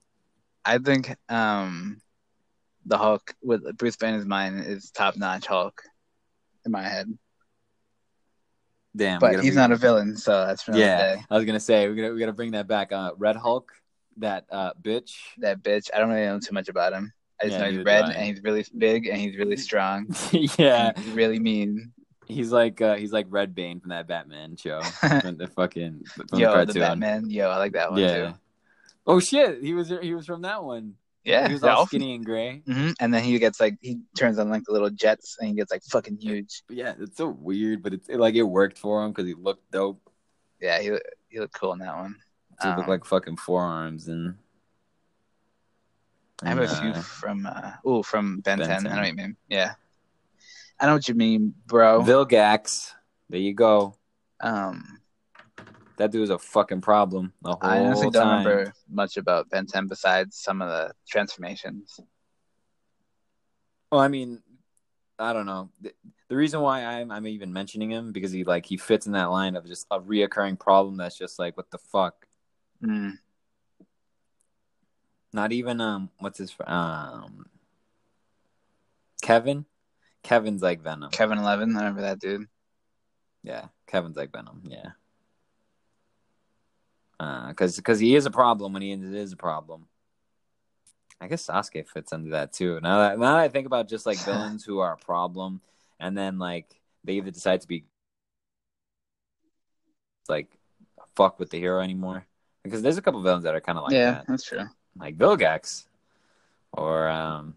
I 0.64 0.78
think 0.78 1.16
um 1.28 2.00
the 2.86 2.96
Hulk 2.98 3.34
with 3.42 3.76
Bruce 3.76 3.96
Banner's 3.96 4.24
mind 4.26 4.60
is 4.64 4.90
top 4.90 5.16
notch 5.16 5.46
Hulk 5.46 5.82
in 6.64 6.72
my 6.72 6.82
head. 6.82 7.06
Damn, 8.96 9.20
But 9.20 9.40
he's 9.42 9.54
not 9.54 9.70
a 9.72 9.76
villain, 9.76 10.16
so 10.16 10.46
that's 10.46 10.62
for 10.62 10.72
another 10.72 10.84
Yeah. 10.84 11.22
I 11.30 11.36
was 11.36 11.44
gonna 11.44 11.60
say 11.60 11.88
we 11.88 11.94
gotta 11.96 12.12
we 12.12 12.18
gotta 12.20 12.32
bring 12.32 12.52
that 12.52 12.66
back. 12.66 12.92
Uh, 12.92 13.12
Red 13.16 13.36
Hulk, 13.36 13.70
that 14.18 14.44
uh 14.50 14.72
bitch. 14.80 15.12
That 15.38 15.62
bitch. 15.62 15.88
I 15.94 15.98
don't 15.98 16.10
really 16.10 16.26
know 16.26 16.38
too 16.40 16.54
much 16.54 16.68
about 16.68 16.92
him. 16.92 17.12
I 17.40 17.46
just 17.46 17.58
Yeah, 17.58 17.64
know 17.64 17.70
he's 17.76 17.84
red 17.84 18.04
and 18.04 18.26
he's 18.26 18.42
really 18.42 18.64
big 18.76 19.06
and 19.06 19.18
he's 19.18 19.36
really 19.38 19.56
strong. 19.56 20.14
yeah, 20.58 20.92
He's 20.96 21.12
really 21.14 21.38
mean. 21.38 21.92
he's 22.26 22.52
like 22.52 22.80
uh, 22.82 22.96
he's 22.96 23.12
like 23.12 23.26
Red 23.30 23.54
Bane 23.54 23.80
from 23.80 23.90
that 23.90 24.06
Batman 24.06 24.56
show 24.56 24.82
from 25.22 25.36
the 25.38 25.48
fucking 25.48 26.04
from 26.28 26.38
Yo, 26.38 26.64
the 26.64 26.72
the. 26.72 26.80
Batman. 26.80 27.30
Yo, 27.30 27.48
I 27.48 27.56
like 27.56 27.72
that 27.72 27.90
one 27.90 28.00
yeah. 28.00 28.14
too. 28.30 28.34
Oh 29.06 29.20
shit, 29.20 29.62
he 29.62 29.72
was 29.74 29.88
he 29.88 30.14
was 30.14 30.26
from 30.26 30.42
that 30.42 30.62
one. 30.62 30.94
Yeah, 31.24 31.46
he 31.48 31.52
was 31.54 31.62
all 31.64 31.86
skinny 31.86 32.14
and 32.14 32.24
gray. 32.24 32.62
hmm 32.66 32.90
And 33.00 33.12
then 33.12 33.22
he 33.22 33.38
gets 33.38 33.60
like 33.60 33.76
he 33.80 34.00
turns 34.16 34.38
on 34.38 34.48
like 34.48 34.64
the 34.64 34.72
little 34.72 34.90
jets 34.90 35.36
and 35.38 35.48
he 35.48 35.54
gets 35.54 35.70
like 35.70 35.82
fucking 35.84 36.16
huge. 36.18 36.62
Yeah, 36.68 36.94
it's 36.98 37.16
so 37.16 37.28
weird, 37.28 37.82
but 37.82 37.92
it's 37.94 38.08
it, 38.08 38.18
like 38.18 38.34
it 38.34 38.42
worked 38.42 38.78
for 38.78 39.02
him 39.04 39.10
because 39.12 39.26
he 39.26 39.34
looked 39.34 39.70
dope. 39.70 40.00
Yeah, 40.60 40.78
he 40.80 40.92
he 41.28 41.40
looked 41.40 41.54
cool 41.54 41.72
in 41.72 41.78
that 41.80 41.96
one. 41.96 42.16
Um, 42.62 42.86
like 42.86 43.04
fucking 43.04 43.36
forearms 43.36 44.08
and. 44.08 44.36
I 46.42 46.48
have 46.48 46.58
a 46.58 46.62
and, 46.62 46.70
few 46.70 46.90
uh, 46.90 47.02
from 47.02 47.44
uh 47.44 47.72
oh 47.84 48.02
from 48.02 48.40
Ben, 48.40 48.58
Ben 48.58 48.68
10. 48.68 48.76
I 48.76 48.80
10. 48.80 48.84
know 48.84 48.96
what 49.02 49.08
you 49.08 49.14
mean. 49.14 49.36
Yeah. 49.48 49.74
I 50.78 50.86
know 50.86 50.94
what 50.94 51.06
you 51.06 51.14
mean, 51.14 51.54
bro. 51.66 52.00
Vilgax. 52.00 52.92
There 53.28 53.40
you 53.40 53.52
go. 53.52 53.94
um 54.40 54.98
That 55.98 56.10
dude 56.10 56.20
dude's 56.20 56.30
a 56.30 56.38
fucking 56.38 56.80
problem 56.80 57.34
the 57.42 57.50
whole 57.50 57.58
I 57.60 57.80
honestly 57.80 58.08
don't 58.08 58.24
time. 58.24 58.46
remember 58.46 58.72
much 58.88 59.18
about 59.18 59.50
Ben 59.50 59.66
10 59.66 59.86
besides 59.86 60.38
some 60.38 60.62
of 60.62 60.70
the 60.70 60.94
transformations. 61.06 62.00
Well, 63.92 64.00
I 64.00 64.08
mean, 64.08 64.40
I 65.18 65.34
don't 65.34 65.46
know. 65.46 65.68
The, 65.82 65.92
the 66.28 66.36
reason 66.36 66.60
why 66.60 66.84
I'm 66.84 67.10
I'm 67.10 67.26
even 67.26 67.52
mentioning 67.52 67.90
him 67.90 68.12
because 68.12 68.32
he 68.32 68.44
like 68.44 68.64
he 68.64 68.76
fits 68.76 69.06
in 69.06 69.12
that 69.12 69.30
line 69.30 69.56
of 69.56 69.66
just 69.66 69.86
a 69.90 70.00
reoccurring 70.00 70.58
problem 70.58 70.96
that's 70.96 71.18
just 71.18 71.38
like 71.38 71.56
what 71.56 71.70
the 71.70 71.78
fuck. 71.78 72.26
Mm. 72.82 73.18
Not 75.32 75.52
even 75.52 75.80
um 75.80 76.10
what's 76.18 76.38
his 76.38 76.54
um 76.66 77.46
Kevin. 79.22 79.66
Kevin's 80.22 80.62
like 80.62 80.82
Venom. 80.82 81.10
Kevin 81.10 81.38
Eleven, 81.38 81.76
I 81.76 81.80
remember 81.80 82.02
that 82.02 82.18
dude. 82.18 82.46
Yeah, 83.42 83.66
Kevin's 83.86 84.16
like 84.16 84.32
Venom. 84.32 84.62
Yeah. 84.64 84.90
Because 87.48 87.76
because 87.76 88.00
he 88.00 88.14
is 88.14 88.26
a 88.26 88.30
problem 88.30 88.72
when 88.72 88.82
he 88.82 88.92
is 88.92 89.32
a 89.32 89.36
problem. 89.36 89.86
I 91.20 91.28
guess 91.28 91.46
Sasuke 91.46 91.86
fits 91.86 92.14
under 92.14 92.30
that 92.30 92.52
too. 92.52 92.80
Now 92.82 93.00
that 93.00 93.18
now 93.18 93.34
that 93.34 93.42
I 93.42 93.48
think 93.48 93.66
about 93.66 93.88
just 93.88 94.06
like 94.06 94.18
villains 94.24 94.64
who 94.64 94.78
are 94.78 94.94
a 94.94 94.96
problem, 94.96 95.60
and 95.98 96.16
then 96.16 96.38
like 96.38 96.66
they 97.04 97.14
either 97.14 97.30
decide 97.30 97.60
to 97.60 97.68
be 97.68 97.84
like 100.28 100.48
fuck 101.14 101.38
with 101.38 101.50
the 101.50 101.58
hero 101.58 101.80
anymore. 101.80 102.26
Because 102.62 102.82
there's 102.82 102.98
a 102.98 103.02
couple 103.02 103.22
villains 103.22 103.44
that 103.44 103.54
are 103.54 103.60
kind 103.60 103.78
of 103.78 103.84
like 103.84 103.92
yeah, 103.94 104.10
that, 104.12 104.26
that's 104.28 104.44
true. 104.44 104.68
like 104.98 105.16
Vilgax, 105.16 105.86
or 106.72 107.08
um, 107.08 107.56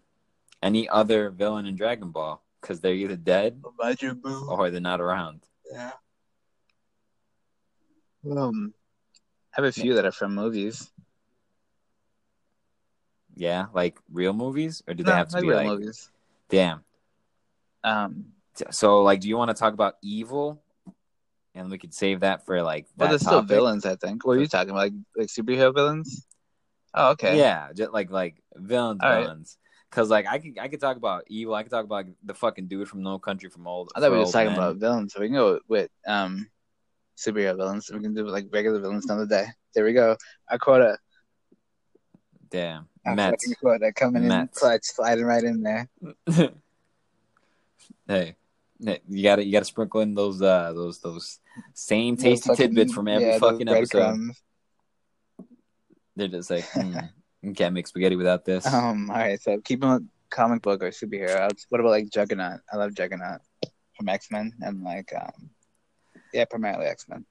any 0.62 0.88
other 0.88 1.30
villain 1.30 1.66
in 1.66 1.76
Dragon 1.76 2.10
Ball, 2.10 2.42
because 2.60 2.80
they're 2.80 2.94
either 2.94 3.16
dead 3.16 3.62
or 4.48 4.70
they're 4.70 4.80
not 4.80 5.00
around. 5.00 5.40
Yeah. 5.70 5.92
Um, 8.30 8.72
I 9.52 9.60
have 9.60 9.64
a 9.66 9.72
few 9.72 9.94
that 9.94 10.06
are 10.06 10.12
from 10.12 10.34
movies. 10.34 10.90
Yeah, 13.36 13.66
like 13.74 13.98
real 14.10 14.32
movies, 14.32 14.82
or 14.88 14.94
do 14.94 15.02
No, 15.02 15.10
they 15.10 15.16
have 15.16 15.28
to 15.28 15.34
like 15.34 15.42
be 15.42 15.48
real 15.48 15.58
like? 15.58 15.66
movies. 15.66 16.10
Damn. 16.48 16.84
Um, 17.82 18.32
So, 18.70 19.02
like, 19.02 19.20
do 19.20 19.28
you 19.28 19.36
want 19.36 19.50
to 19.50 19.54
talk 19.54 19.74
about 19.74 19.96
evil, 20.00 20.62
and 21.54 21.70
we 21.70 21.78
could 21.78 21.94
save 21.94 22.20
that 22.20 22.44
for 22.46 22.62
like 22.62 22.86
well, 22.96 23.08
that 23.08 23.10
there's 23.10 23.22
still 23.22 23.42
villains. 23.42 23.86
I 23.86 23.96
think. 23.96 24.24
What 24.26 24.36
are 24.36 24.40
you 24.40 24.46
talking 24.46 24.70
about? 24.70 24.80
Like 24.80 24.92
like 25.16 25.28
superhero 25.28 25.74
villains? 25.74 26.26
Oh, 26.94 27.10
okay. 27.12 27.36
Yeah, 27.36 27.72
just 27.74 27.92
like 27.92 28.10
like 28.10 28.42
villains, 28.54 29.00
All 29.02 29.10
right. 29.10 29.22
villains. 29.22 29.58
Because 29.90 30.10
like 30.10 30.26
I 30.26 30.38
could 30.38 30.58
I 30.58 30.68
could 30.68 30.80
talk 30.80 30.96
about 30.96 31.24
evil. 31.28 31.54
I 31.54 31.62
could 31.62 31.70
talk 31.72 31.84
about 31.84 32.06
the 32.24 32.34
fucking 32.34 32.66
dude 32.66 32.88
from 32.88 33.02
No 33.02 33.18
Country 33.18 33.48
from 33.48 33.66
Old. 33.66 33.92
I 33.94 34.00
thought 34.00 34.10
we 34.10 34.18
were 34.18 34.22
just 34.24 34.32
talking 34.32 34.48
Men. 34.48 34.58
about 34.58 34.76
villains, 34.76 35.12
so 35.14 35.20
we 35.20 35.26
can 35.28 35.36
go 35.36 35.60
with 35.68 35.90
um 36.06 36.48
superhero 37.16 37.56
villains. 37.56 37.90
We 37.92 38.00
can 38.00 38.14
do 38.14 38.26
like 38.26 38.46
regular 38.52 38.80
villains 38.80 39.04
another 39.04 39.26
day. 39.26 39.46
There 39.74 39.84
we 39.84 39.92
go. 39.92 40.16
Our 40.50 40.58
quota. 40.58 40.98
Damn, 42.50 42.88
Our 43.06 43.16
Mets. 43.16 43.52
quota 43.60 43.92
coming 43.92 44.22
in 44.22 44.28
Mets. 44.28 44.58
clutch, 44.58 44.84
sliding 44.84 45.24
right 45.24 45.42
in 45.42 45.62
there. 45.62 45.88
hey, 48.06 48.36
you 48.80 49.22
gotta 49.22 49.44
you 49.44 49.52
gotta 49.52 49.64
sprinkle 49.64 50.00
in 50.00 50.14
those 50.14 50.42
uh 50.42 50.72
those 50.72 50.98
those 51.00 51.38
same 51.74 52.16
Those 52.16 52.22
tasty 52.24 52.48
fucking- 52.48 52.66
tidbits 52.68 52.92
from 52.92 53.08
every 53.08 53.26
yeah, 53.28 53.38
fucking 53.38 53.68
episode. 53.68 53.98
breadcrumbs. 53.98 54.42
They're 56.16 56.28
just 56.28 56.50
like, 56.50 56.64
mm, 56.74 57.08
you 57.42 57.52
can't 57.54 57.74
make 57.74 57.86
spaghetti 57.86 58.16
without 58.16 58.44
this. 58.44 58.66
Um. 58.66 59.10
All 59.10 59.16
right. 59.16 59.40
So 59.40 59.58
keeping 59.60 59.90
with 59.90 60.06
comic 60.30 60.62
book 60.62 60.82
or 60.82 60.90
superhero. 60.90 61.48
What 61.68 61.80
about 61.80 61.90
like 61.90 62.10
Juggernaut? 62.10 62.60
I 62.72 62.76
love 62.76 62.94
Juggernaut 62.94 63.40
from 63.96 64.08
X 64.08 64.30
Men 64.30 64.52
and 64.60 64.82
like 64.82 65.12
um, 65.14 65.50
yeah, 66.32 66.44
primarily 66.44 66.86
X 66.86 67.08
Men. 67.08 67.24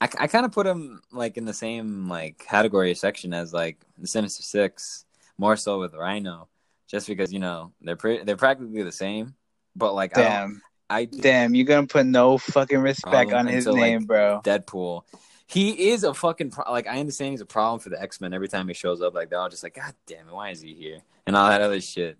I, 0.00 0.08
I 0.18 0.26
kind 0.26 0.44
of 0.44 0.52
put 0.52 0.66
him 0.66 1.00
like 1.10 1.36
in 1.38 1.44
the 1.46 1.54
same 1.54 2.08
like 2.08 2.38
category 2.38 2.90
or 2.90 2.94
section 2.94 3.32
as 3.32 3.52
like 3.52 3.78
the 3.98 4.06
Sinister 4.06 4.42
Six, 4.42 5.04
more 5.38 5.56
so 5.56 5.78
with 5.80 5.94
Rhino, 5.94 6.48
just 6.88 7.06
because 7.06 7.32
you 7.32 7.38
know 7.38 7.72
they're 7.80 7.96
pre- 7.96 8.22
they're 8.22 8.36
practically 8.36 8.82
the 8.82 8.92
same, 8.92 9.34
but 9.76 9.94
like 9.94 10.14
Damn, 10.14 10.62
I 10.88 11.04
damn, 11.04 11.54
you're 11.54 11.66
gonna 11.66 11.86
put 11.86 12.06
no 12.06 12.38
fucking 12.38 12.78
respect 12.78 13.32
on 13.32 13.46
his 13.46 13.66
until, 13.66 13.80
like, 13.80 13.92
name, 13.92 14.04
bro. 14.04 14.40
Deadpool, 14.44 15.02
he 15.46 15.90
is 15.90 16.04
a 16.04 16.14
fucking 16.14 16.50
pro- 16.50 16.70
like 16.70 16.86
I 16.86 16.98
understand 16.98 17.32
he's 17.32 17.40
a 17.40 17.46
problem 17.46 17.80
for 17.80 17.90
the 17.90 18.00
X 18.00 18.20
Men 18.20 18.32
every 18.32 18.48
time 18.48 18.68
he 18.68 18.74
shows 18.74 19.02
up. 19.02 19.14
Like 19.14 19.30
they're 19.30 19.38
all 19.38 19.48
just 19.48 19.62
like, 19.62 19.74
God 19.74 19.94
damn 20.06 20.28
it, 20.28 20.34
why 20.34 20.50
is 20.50 20.60
he 20.60 20.74
here? 20.74 21.00
And 21.26 21.36
all 21.36 21.48
that 21.48 21.60
other 21.60 21.80
shit. 21.80 22.18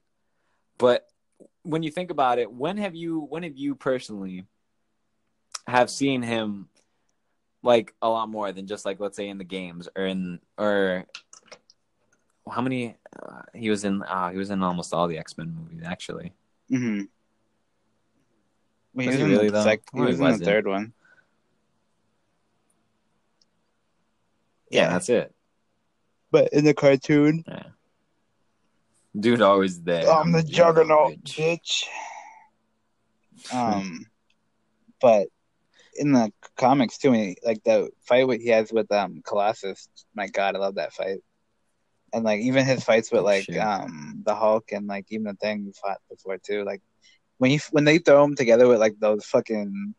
But 0.79 1.09
when 1.63 1.83
you 1.83 1.91
think 1.91 2.11
about 2.11 2.39
it, 2.39 2.51
when 2.51 2.77
have 2.79 2.95
you 2.95 3.21
when 3.21 3.43
have 3.43 3.57
you 3.57 3.75
personally 3.75 4.45
have 5.67 5.91
seen 5.91 6.23
him 6.23 6.69
like 7.63 7.93
a 8.01 8.09
lot 8.09 8.29
more 8.29 8.53
than 8.53 8.67
just 8.67 8.85
like 8.85 9.01
let's 9.01 9.17
say 9.17 9.29
in 9.29 9.39
the 9.39 9.45
games 9.45 9.89
or 9.97 10.07
in 10.07 10.39
or 10.57 11.07
how 12.49 12.63
many 12.63 12.97
uh, 13.21 13.43
he 13.55 13.71
was 13.71 13.85
in 13.85 14.03
uh, 14.03 14.31
he 14.31 14.39
was 14.39 14.51
in 14.51 14.63
almost 14.63 14.95
all 14.95 15.09
the 15.09 15.19
X 15.19 15.37
Men 15.37 15.55
movies 15.55 15.83
actually. 15.85 16.33
Mm-hmm. 16.71 17.05
Well, 18.97 19.03
he 19.03 19.09
Was 19.09 19.15
was 19.17 19.21
he 19.21 19.23
in 19.25 19.31
really, 19.39 19.51
the 19.51 19.63
sec- 19.63 19.83
he 19.95 20.01
was 20.01 20.19
he 20.19 20.25
in 20.25 20.39
the 20.39 20.45
third 20.45 20.67
one. 20.67 20.95
Yeah, 24.71 24.89
that's 24.89 25.09
it. 25.11 25.33
but 26.31 26.53
in 26.53 26.65
the 26.65 26.75
cartoon, 26.75 27.45
Dude 29.19 29.41
always 29.43 29.81
there. 29.83 30.11
I'm 30.11 30.33
the 30.33 30.43
juggernaut, 30.43 31.23
bitch. 31.25 31.35
bitch. 31.35 31.85
Um, 33.53 34.07
but 35.01 35.29
in 35.95 36.13
the 36.13 36.33
comics 36.57 36.97
too, 36.99 37.13
he- 37.13 37.37
like 37.45 37.63
the 37.65 37.91
fight 38.03 38.27
what 38.27 38.41
he 38.41 38.49
has 38.49 38.73
with 38.73 38.91
um 38.91 39.21
Colossus. 39.27 39.89
My 40.15 40.27
God, 40.27 40.57
I 40.57 40.59
love 40.59 40.77
that 40.77 40.95
fight. 40.95 41.19
And 42.15 42.25
like 42.25 42.41
even 42.41 42.65
his 42.65 42.83
fights 42.83 43.13
with 43.13 43.21
Oh, 43.21 43.25
like 43.25 43.45
shit. 43.45 43.59
um 43.59 44.23
the 44.25 44.35
Hulk 44.35 44.73
and 44.73 44.87
like 44.87 45.05
even 45.11 45.25
the 45.25 45.35
thing 45.35 45.65
we 45.67 45.73
fought 45.73 45.99
before 46.11 46.39
too. 46.39 46.65
Like 46.65 46.81
when 47.39 47.51
he 47.51 47.61
when 47.71 47.85
they 47.85 47.99
throw 47.99 48.23
them 48.23 48.37
together 48.37 48.67
with 48.67 48.79
like 48.79 48.99
those 48.99 49.25
fucking 49.25 49.95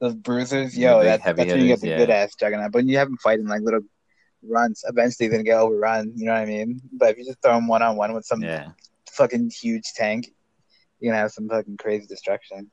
those 0.00 0.14
bruisers, 0.14 0.76
yo, 0.76 1.02
that, 1.02 1.20
heavy 1.20 1.36
that's 1.38 1.52
when 1.52 1.62
you 1.62 1.68
get 1.68 1.80
the 1.80 1.88
yeah. 1.88 1.96
good 1.96 2.10
ass 2.10 2.34
juggernaut. 2.34 2.72
But 2.72 2.80
when 2.80 2.88
you 2.88 2.98
have 2.98 3.08
them 3.08 3.16
fighting 3.18 3.46
like 3.46 3.62
little 3.62 3.80
runs, 4.42 4.84
eventually 4.86 5.28
they're 5.28 5.38
gonna 5.38 5.44
get 5.44 5.58
overrun. 5.58 6.12
You 6.16 6.26
know 6.26 6.32
what 6.32 6.42
I 6.42 6.46
mean? 6.46 6.80
But 6.92 7.10
if 7.10 7.18
you 7.18 7.24
just 7.24 7.40
throw 7.40 7.54
them 7.54 7.68
one 7.68 7.82
on 7.82 7.96
one 7.96 8.12
with 8.12 8.26
some 8.26 8.42
Yeah. 8.42 8.72
fucking 9.12 9.50
huge 9.50 9.92
tank, 9.94 10.28
you're 11.00 11.12
gonna 11.12 11.22
have 11.22 11.32
some 11.32 11.48
fucking 11.48 11.76
crazy 11.78 12.06
destruction. 12.06 12.70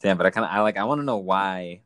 Damn, 0.00 0.16
but 0.16 0.26
I 0.26 0.30
kind 0.30 0.44
of 0.44 0.50
I 0.50 0.60
like 0.60 0.76
I 0.76 0.84
want 0.84 1.00
to 1.00 1.04
know 1.04 1.18
why 1.18 1.82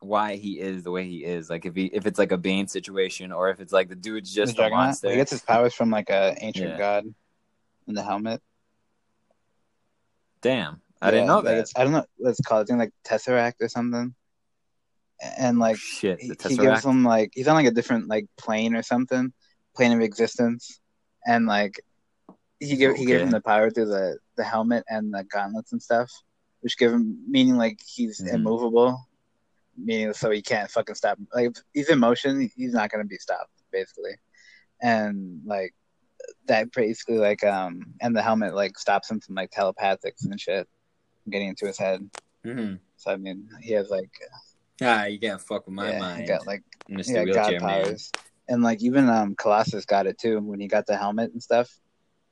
why 0.00 0.36
he 0.36 0.58
is 0.58 0.82
the 0.82 0.90
way 0.90 1.06
he 1.06 1.24
is. 1.24 1.50
Like 1.50 1.66
if 1.66 1.74
he 1.74 1.86
if 1.86 2.06
it's 2.06 2.18
like 2.18 2.32
a 2.32 2.38
Bane 2.38 2.66
situation 2.66 3.32
or 3.32 3.50
if 3.50 3.60
it's 3.60 3.72
like 3.72 3.88
the 3.88 3.96
dude's 3.96 4.34
just 4.34 4.56
the 4.56 4.66
a 4.66 4.70
monster. 4.70 5.10
he 5.10 5.16
gets 5.16 5.30
his 5.30 5.42
powers 5.42 5.74
from 5.74 5.90
like 5.90 6.10
a 6.10 6.34
ancient 6.40 6.70
Yeah. 6.70 6.78
god 6.78 7.04
in 7.86 7.94
the 7.94 8.02
helmet. 8.02 8.42
Damn, 10.42 10.80
I 11.02 11.10
didn't 11.10 11.26
know 11.26 11.36
like 11.36 11.44
that. 11.44 11.52
it's- 11.58 11.72
I 11.76 11.84
don't 11.84 11.92
know 11.92 12.04
what 12.16 12.30
it's 12.30 12.40
called. 12.40 12.62
I 12.62 12.64
think 12.66 12.78
like 12.78 12.92
Tesseract 13.04 13.54
or 13.60 13.68
something. 13.68 14.14
And 15.36 15.58
like 15.58 15.76
Shit, 15.76 16.18
he, 16.20 16.28
he 16.28 16.56
gives 16.56 16.84
him 16.84 17.04
like 17.04 17.30
he's 17.34 17.46
on 17.46 17.54
like 17.54 17.66
a 17.66 17.70
different 17.70 18.08
like 18.08 18.26
plane 18.38 18.74
or 18.74 18.82
something, 18.82 19.32
plane 19.76 19.92
of 19.92 20.00
existence, 20.00 20.80
and 21.26 21.46
like 21.46 21.78
he 22.58 22.76
gave 22.76 22.94
he 22.96 23.04
gave 23.04 23.20
him 23.20 23.30
the 23.30 23.40
power 23.42 23.70
through 23.70 23.86
the 23.86 24.18
the 24.36 24.44
helmet 24.44 24.82
and 24.88 25.12
the 25.12 25.24
gauntlets 25.24 25.72
and 25.72 25.82
stuff, 25.82 26.10
which 26.60 26.78
give 26.78 26.92
him 26.92 27.22
meaning 27.28 27.56
like 27.56 27.78
he's 27.86 28.20
Mhm. 28.22 28.32
immovable, 28.32 28.98
meaning 29.76 30.14
so 30.14 30.30
he 30.30 30.40
can't 30.40 30.70
fucking 30.70 30.94
stop. 30.94 31.18
Like 31.34 31.48
if 31.50 31.62
he's 31.74 31.90
in 31.90 31.98
motion, 31.98 32.50
he's 32.56 32.72
not 32.72 32.90
gonna 32.90 33.04
be 33.04 33.18
stopped 33.18 33.52
basically, 33.70 34.16
and 34.80 35.42
like 35.44 35.74
that 36.46 36.72
basically 36.72 37.18
like 37.18 37.44
um 37.44 37.94
and 38.00 38.16
the 38.16 38.22
helmet 38.22 38.54
like 38.54 38.78
stops 38.78 39.10
him 39.10 39.20
from 39.20 39.34
like 39.34 39.50
telepathics 39.50 40.24
and 40.24 40.40
shit 40.40 40.68
getting 41.28 41.48
into 41.48 41.66
his 41.66 41.78
head. 41.78 42.08
Mm-hmm. 42.44 42.76
So 42.96 43.10
I 43.10 43.16
mean, 43.16 43.48
he 43.60 43.72
has 43.72 43.90
like 43.90 44.10
Ah, 44.82 45.04
you 45.04 45.18
can't 45.18 45.40
fuck 45.40 45.66
with 45.66 45.74
my 45.74 45.90
yeah, 45.90 45.98
mind, 45.98 46.22
he 46.22 46.26
got 46.26 46.46
like 46.46 46.62
Mr. 46.90 47.14
yeah, 47.14 47.24
god 47.24 47.24
Wheelchair 47.24 47.60
Man. 47.60 47.84
powers. 47.84 48.10
And 48.48 48.62
like 48.62 48.82
even 48.82 49.08
um 49.08 49.34
Colossus 49.36 49.84
got 49.84 50.06
it 50.06 50.18
too 50.18 50.40
when 50.40 50.60
he 50.60 50.68
got 50.68 50.86
the 50.86 50.96
helmet 50.96 51.32
and 51.32 51.42
stuff. 51.42 51.70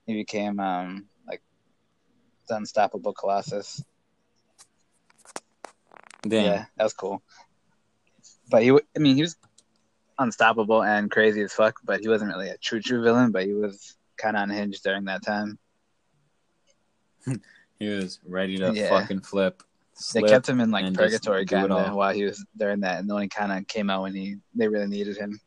He 0.07 0.15
became 0.15 0.59
um 0.59 1.07
like 1.27 1.43
the 2.49 2.57
unstoppable 2.57 3.13
Colossus. 3.13 3.83
Damn. 6.23 6.45
Yeah, 6.45 6.65
that 6.77 6.85
was 6.85 6.95
cool. 6.95 7.23
But 8.51 8.63
he, 8.63 8.73
I 8.73 8.99
mean, 8.99 9.17
he 9.17 9.23
was 9.23 9.37
unstoppable 10.19 10.83
and 10.83 11.11
crazy 11.11 11.43
as 11.43 11.53
fuck. 11.53 11.79
But 11.85 12.01
he 12.01 12.09
wasn't 12.09 12.33
really 12.33 12.51
a 12.51 12.59
true 12.59 12.81
true 12.81 13.03
villain. 13.03 13.33
But 13.33 13.47
he 13.47 13.55
was 13.55 13.97
kind 14.17 14.37
of 14.37 14.43
unhinged 14.45 14.83
during 14.83 15.05
that 15.05 15.23
time. 15.25 15.59
He 17.79 17.89
was 17.89 18.19
ready 18.27 18.57
to 18.59 18.73
Yeah. 18.73 18.89
fucking 18.89 19.21
flip. 19.21 19.63
They 20.15 20.23
kept 20.23 20.49
him 20.49 20.61
in 20.61 20.71
like 20.71 20.95
purgatory 20.95 21.45
kind 21.45 21.73
of 21.73 21.95
while 21.95 22.15
he 22.15 22.25
was 22.25 22.45
during 22.57 22.81
that, 22.81 23.01
and 23.01 23.11
then 23.11 23.21
he 23.21 23.29
kind 23.29 23.53
of 23.53 23.67
came 23.67 23.91
out 23.91 24.03
when 24.03 24.15
he 24.15 24.37
they 24.55 24.69
really 24.69 24.87
needed 24.87 25.17
him. 25.17 25.41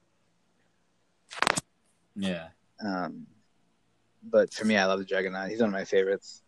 Yeah. 2.15 2.49
Um, 2.83 3.27
but 4.23 4.53
for 4.53 4.65
me, 4.65 4.75
I 4.77 4.85
love 4.85 4.99
the 4.99 5.05
Juggernaut. 5.05 5.49
He's 5.49 5.59
one 5.59 5.69
of 5.69 5.73
my 5.73 5.85
favorites. 5.85 6.41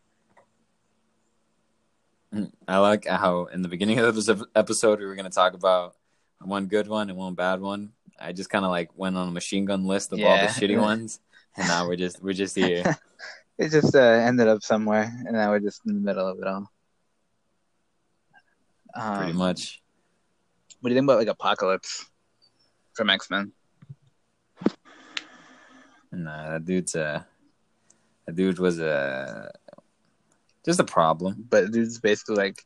I 2.67 2.77
like 2.77 3.05
how 3.05 3.45
in 3.45 3.61
the 3.61 3.67
beginning 3.69 3.99
of 3.99 4.15
this 4.15 4.29
episode 4.55 4.99
we 4.99 5.05
were 5.05 5.15
going 5.15 5.29
to 5.29 5.31
talk 5.31 5.53
about 5.53 5.95
one 6.41 6.65
good 6.65 6.87
one 6.87 7.09
and 7.09 7.17
one 7.17 7.35
bad 7.35 7.61
one. 7.61 7.91
I 8.19 8.31
just 8.31 8.49
kind 8.49 8.65
of 8.65 8.71
like 8.71 8.89
went 8.95 9.17
on 9.17 9.27
a 9.27 9.31
machine 9.31 9.65
gun 9.65 9.85
list 9.85 10.13
of 10.13 10.19
all 10.19 10.37
the 10.37 10.47
shitty 10.47 10.79
ones, 10.79 11.19
and 11.57 11.67
now 11.67 11.87
we're 11.87 11.95
just 11.95 12.21
we're 12.23 12.33
just 12.33 12.55
here. 12.55 12.83
It 13.55 13.69
just 13.69 13.93
uh, 13.93 13.99
ended 13.99 14.47
up 14.47 14.63
somewhere, 14.63 15.03
and 15.03 15.33
now 15.33 15.51
we're 15.51 15.59
just 15.59 15.81
in 15.85 15.93
the 15.93 15.99
middle 15.99 16.27
of 16.27 16.39
it 16.39 16.47
all. 16.47 16.71
Um, 18.95 19.17
pretty 19.17 19.33
much. 19.33 19.79
What 20.81 20.89
do 20.89 20.95
you 20.95 20.99
think 20.99 21.05
about 21.07 21.19
like 21.19 21.27
Apocalypse 21.27 22.03
from 22.95 23.11
X 23.11 23.29
Men? 23.29 23.51
Nah, 26.11 26.49
that 26.49 26.65
dude's 26.65 26.95
a 26.95 27.27
that 28.25 28.35
dude 28.35 28.57
was 28.59 28.79
a 28.79 29.51
just 30.65 30.79
a 30.79 30.83
problem, 30.83 31.45
But 31.49 31.71
dude's 31.71 31.99
basically 31.99 32.35
like 32.35 32.65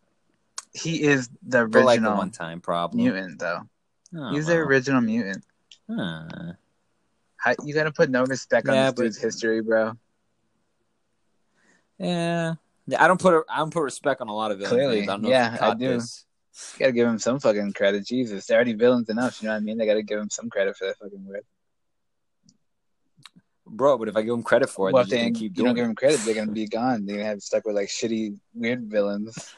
he 0.74 1.02
is 1.04 1.30
the 1.46 1.68
but 1.68 1.84
like 1.84 2.00
a 2.00 2.04
original 2.04 2.18
one 2.18 2.32
time 2.32 2.62
problem. 2.62 3.04
mutant, 3.04 3.40
though. 3.40 3.68
Oh, 4.16 4.32
He's 4.32 4.48
the 4.48 4.56
original 4.56 5.02
mutant. 5.02 5.44
Huh. 5.90 6.54
How, 7.38 7.54
you 7.64 7.74
gotta 7.74 7.92
put 7.92 8.10
no 8.10 8.24
respect 8.26 8.68
on 8.68 8.76
this 8.76 8.94
but- 8.94 9.02
dude's 9.04 9.18
history, 9.18 9.62
bro. 9.62 9.94
Yeah. 11.98 12.56
Yeah, 12.90 13.04
I 13.04 13.08
don't 13.08 13.20
put 13.20 13.44
I 13.50 13.58
don't 13.58 13.74
put 13.74 13.82
respect 13.84 14.22
on 14.22 14.30
a 14.30 14.34
lot 14.34 14.52
of 14.52 14.60
villains. 14.60 14.74
Clearly. 14.74 15.02
I 15.04 15.06
don't 15.06 15.24
know 15.24 15.30
yeah, 15.30 15.58
I 15.60 15.74
do. 15.74 15.90
this. 15.90 16.26
You 16.74 16.80
gotta 16.80 16.92
give 16.94 17.08
him 17.08 17.20
some 17.20 17.40
fucking 17.40 17.74
credit. 17.74 18.06
Jesus, 18.06 18.46
they're 18.46 18.56
already 18.56 18.74
villains 18.74 19.10
enough. 19.10 19.42
You 19.42 19.48
know 19.48 19.54
what 19.56 19.58
I 19.58 19.62
mean? 19.62 19.78
They 19.78 19.86
gotta 19.86 20.04
give 20.04 20.20
him 20.20 20.30
some 20.30 20.50
credit 20.50 20.78
for 20.78 20.86
that 20.88 20.98
fucking 20.98 21.26
word. 21.26 21.44
bro. 23.66 23.98
But 23.98 24.08
if 24.08 24.16
I 24.16 24.22
give 24.22 24.34
him 24.34 24.44
credit 24.44 24.70
for 24.70 24.90
it, 24.90 24.94
Well, 24.94 25.04
they, 25.04 25.18
gonna 25.18 25.32
keep 25.32 25.58
you 25.58 25.66
don't 25.66 25.76
give 25.76 25.86
him 25.86 25.96
credit, 25.96 26.22
they're 26.22 26.34
gonna 26.34 26.52
be 26.52 26.68
gone. 26.68 27.06
They're 27.06 27.18
gonna 27.18 27.28
have 27.28 27.42
stuck 27.42 27.66
with 27.66 27.76
like 27.76 27.90
shitty, 27.90 28.38
weird 28.54 28.84
villains. 28.86 29.54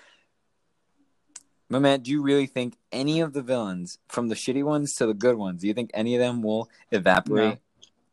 But 1.69 1.81
man, 1.81 2.01
do 2.01 2.09
you 2.11 2.21
really 2.21 2.47
think 2.47 2.77
any 2.91 3.21
of 3.21 3.33
the 3.33 3.43
villains, 3.43 3.99
from 4.07 4.27
the 4.27 4.35
shitty 4.35 4.63
ones 4.63 4.95
to 4.95 5.05
the 5.05 5.13
good 5.13 5.35
ones, 5.35 5.61
do 5.61 5.67
you 5.67 5.73
think 5.73 5.91
any 5.93 6.15
of 6.15 6.19
them 6.19 6.41
will 6.41 6.67
evaporate? 6.91 7.59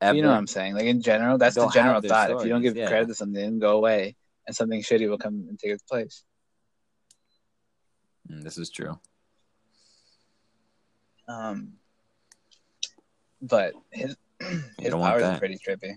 Ever? 0.01 0.15
You 0.15 0.23
know 0.23 0.29
what 0.29 0.37
I'm 0.37 0.47
saying? 0.47 0.75
Like 0.75 0.85
in 0.85 1.01
general, 1.01 1.39
that's 1.39 1.55
They'll 1.55 1.69
the 1.69 1.73
general 1.73 2.03
thought. 2.03 2.31
If 2.31 2.43
you 2.43 2.51
don't 2.51 2.61
give 2.61 2.77
yeah. 2.77 2.89
credit 2.89 3.09
to 3.09 3.15
something, 3.15 3.43
it'll 3.43 3.59
go 3.59 3.77
away, 3.79 4.15
and 4.47 4.55
something 4.55 4.83
shitty 4.83 5.09
will 5.09 5.17
come 5.17 5.47
and 5.49 5.59
take 5.59 5.71
its 5.71 5.83
place. 5.83 6.23
Mm, 8.31 8.43
this 8.43 8.59
is 8.59 8.69
true. 8.69 8.99
Um, 11.29 11.73
but 13.41 13.73
his 13.91 14.17
his 14.79 14.93
powers 14.93 15.23
are 15.23 15.39
pretty 15.39 15.59
trippy. 15.67 15.95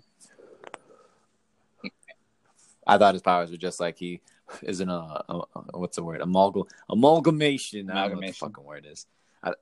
I 2.88 2.98
thought 2.98 3.14
his 3.14 3.22
powers 3.22 3.52
were 3.52 3.58
just 3.58 3.80
like 3.80 3.98
he 3.98 4.22
is 4.64 4.82
in 4.82 4.90
a, 4.90 4.94
a, 5.30 5.42
a- 5.56 5.78
what's 5.78 5.96
the 5.98 6.04
word 6.04 6.22
amalgam 6.22 6.64
amalgamation. 6.90 7.90
I 7.90 7.94
don't 7.94 7.96
know 7.96 8.02
what 8.02 8.10
the 8.10 8.14
Amalgamation. 8.14 8.48
fucking 8.50 8.64
word 8.64 8.88
is. 8.90 9.06
I, 9.44 9.54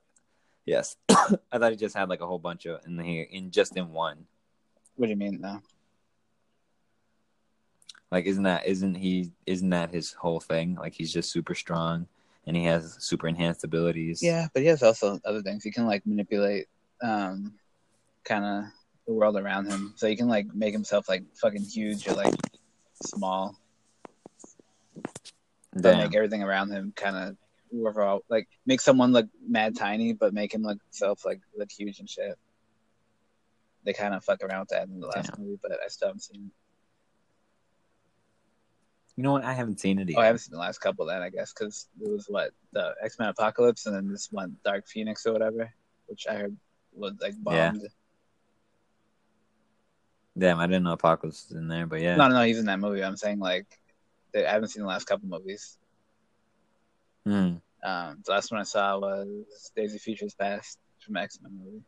yes, 0.64 0.96
I 1.08 1.58
thought 1.58 1.70
he 1.72 1.76
just 1.76 1.96
had 1.96 2.08
like 2.08 2.20
a 2.20 2.26
whole 2.26 2.38
bunch 2.38 2.66
of 2.66 2.80
in 2.86 2.98
here 2.98 3.26
in 3.30 3.50
just 3.50 3.76
in 3.76 3.92
one. 3.92 4.26
What 4.96 5.06
do 5.06 5.10
you 5.10 5.16
mean, 5.16 5.40
though? 5.40 5.60
Like, 8.10 8.24
isn't 8.24 8.44
that 8.44 8.66
isn't 8.66 8.94
he 8.94 9.32
isn't 9.46 9.70
that 9.70 9.90
his 9.92 10.12
whole 10.12 10.40
thing? 10.40 10.74
Like, 10.76 10.94
he's 10.94 11.12
just 11.12 11.30
super 11.30 11.54
strong 11.54 12.06
and 12.46 12.56
he 12.56 12.64
has 12.64 12.96
super 13.00 13.28
enhanced 13.28 13.64
abilities. 13.64 14.22
Yeah, 14.22 14.48
but 14.54 14.62
he 14.62 14.68
has 14.68 14.82
also 14.82 15.20
other 15.24 15.42
things. 15.42 15.62
He 15.62 15.70
can 15.70 15.86
like 15.86 16.06
manipulate, 16.06 16.66
um, 17.02 17.52
kind 18.24 18.44
of 18.44 18.64
the 19.06 19.12
world 19.12 19.36
around 19.36 19.66
him. 19.70 19.92
So 19.96 20.08
he 20.08 20.16
can 20.16 20.28
like 20.28 20.46
make 20.54 20.72
himself 20.72 21.08
like 21.08 21.22
fucking 21.36 21.62
huge 21.64 22.08
or 22.08 22.14
like 22.14 22.34
small. 23.04 23.54
But 25.72 25.82
Damn. 25.82 25.98
make 25.98 26.14
everything 26.14 26.42
around 26.42 26.70
him 26.70 26.92
kind 26.96 27.16
of 27.16 27.36
overall 27.72 28.22
like 28.28 28.48
make 28.66 28.80
someone 28.80 29.12
look 29.12 29.26
mad 29.46 29.76
tiny, 29.76 30.12
but 30.12 30.32
make 30.32 30.52
him 30.52 30.62
look 30.62 30.78
self 30.90 31.24
like 31.24 31.40
look 31.56 31.70
huge 31.70 32.00
and 32.00 32.08
shit. 32.08 32.36
They 33.84 33.92
kind 33.92 34.14
of 34.14 34.24
fuck 34.24 34.42
around 34.42 34.60
with 34.60 34.68
that 34.70 34.88
in 34.88 35.00
the 35.00 35.06
last 35.06 35.38
movie, 35.38 35.58
but 35.62 35.72
I 35.72 35.88
still 35.88 36.08
haven't 36.08 36.22
seen. 36.22 36.50
You 39.16 39.24
know 39.24 39.32
what? 39.32 39.44
I 39.44 39.52
haven't 39.52 39.80
seen 39.80 39.98
it 39.98 40.08
Oh, 40.14 40.20
I 40.20 40.26
haven't 40.26 40.40
seen 40.40 40.52
the 40.52 40.60
last 40.60 40.78
couple 40.78 41.06
then, 41.06 41.22
I 41.22 41.30
guess, 41.30 41.52
because 41.52 41.88
it 42.00 42.08
was 42.08 42.26
what 42.28 42.52
the 42.72 42.94
X 43.02 43.18
Men 43.18 43.28
Apocalypse 43.28 43.86
and 43.86 43.94
then 43.94 44.08
this 44.08 44.28
one 44.30 44.56
Dark 44.64 44.86
Phoenix 44.86 45.26
or 45.26 45.32
whatever, 45.32 45.72
which 46.06 46.26
I 46.28 46.34
heard 46.34 46.56
was 46.92 47.14
like 47.20 47.34
Yeah. 47.46 47.70
bombed. 47.70 47.88
Damn, 50.36 50.60
I 50.60 50.66
didn't 50.68 50.84
know 50.84 50.92
Apocalypse 50.92 51.48
was 51.48 51.58
in 51.58 51.66
there, 51.66 51.86
but 51.86 52.00
yeah. 52.00 52.14
No, 52.14 52.28
no, 52.28 52.42
he's 52.42 52.60
in 52.60 52.66
that 52.66 52.78
movie. 52.78 53.02
I'm 53.02 53.16
saying 53.16 53.40
like 53.40 53.66
I 54.34 54.50
haven't 54.50 54.68
seen 54.68 54.82
the 54.82 54.88
last 54.88 55.04
couple 55.04 55.28
movies. 55.28 55.78
Hmm. 57.24 57.56
Um, 57.82 58.22
the 58.24 58.32
last 58.32 58.50
one 58.50 58.60
I 58.60 58.64
saw 58.64 58.98
was 58.98 59.72
Days 59.76 59.94
of 59.94 60.00
Futures 60.00 60.34
Past 60.34 60.78
from 61.04 61.16
X 61.16 61.38
Men 61.42 61.52
movie. 61.62 61.82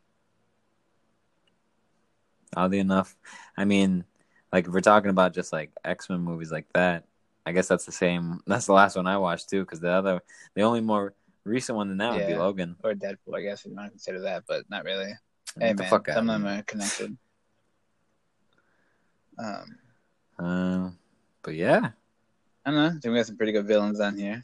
Oddly 2.55 2.79
enough, 2.79 3.15
I 3.57 3.65
mean, 3.65 4.03
like 4.51 4.67
if 4.67 4.73
we're 4.73 4.81
talking 4.81 5.09
about 5.09 5.33
just 5.33 5.53
like 5.53 5.71
X 5.85 6.09
Men 6.09 6.21
movies 6.21 6.51
like 6.51 6.65
that, 6.73 7.05
I 7.45 7.51
guess 7.51 7.67
that's 7.67 7.85
the 7.85 7.91
same. 7.91 8.39
That's 8.47 8.65
the 8.67 8.73
last 8.73 8.95
one 8.95 9.07
I 9.07 9.17
watched 9.17 9.49
too, 9.49 9.61
because 9.61 9.79
the 9.79 9.91
other, 9.91 10.21
the 10.53 10.61
only 10.61 10.81
more 10.81 11.13
recent 11.43 11.75
one 11.75 11.87
than 11.87 11.97
that 11.97 12.13
would 12.13 12.27
be 12.27 12.35
Logan. 12.35 12.75
Or 12.83 12.93
Deadpool, 12.93 13.35
I 13.35 13.41
guess 13.41 13.61
if 13.61 13.71
you 13.71 13.75
want 13.75 13.87
to 13.87 13.91
consider 13.91 14.21
that, 14.21 14.43
but 14.47 14.69
not 14.69 14.83
really. 14.83 15.13
Hey 15.59 15.73
the 15.73 15.81
man, 15.81 15.89
fuck 15.89 16.07
out 16.09 16.15
some 16.15 16.29
of 16.29 16.35
of 16.35 16.41
them 16.41 16.59
are 16.59 16.63
connected. 16.63 17.17
Um, 19.39 19.77
Uh, 20.37 20.89
but 21.41 21.55
yeah, 21.55 21.91
I 22.65 22.71
don't 22.71 22.79
know. 22.79 22.85
I 22.87 22.89
think 22.91 23.05
we 23.05 23.15
got 23.15 23.25
some 23.25 23.37
pretty 23.37 23.51
good 23.53 23.65
villains 23.67 23.99
on 23.99 24.17
here. 24.17 24.43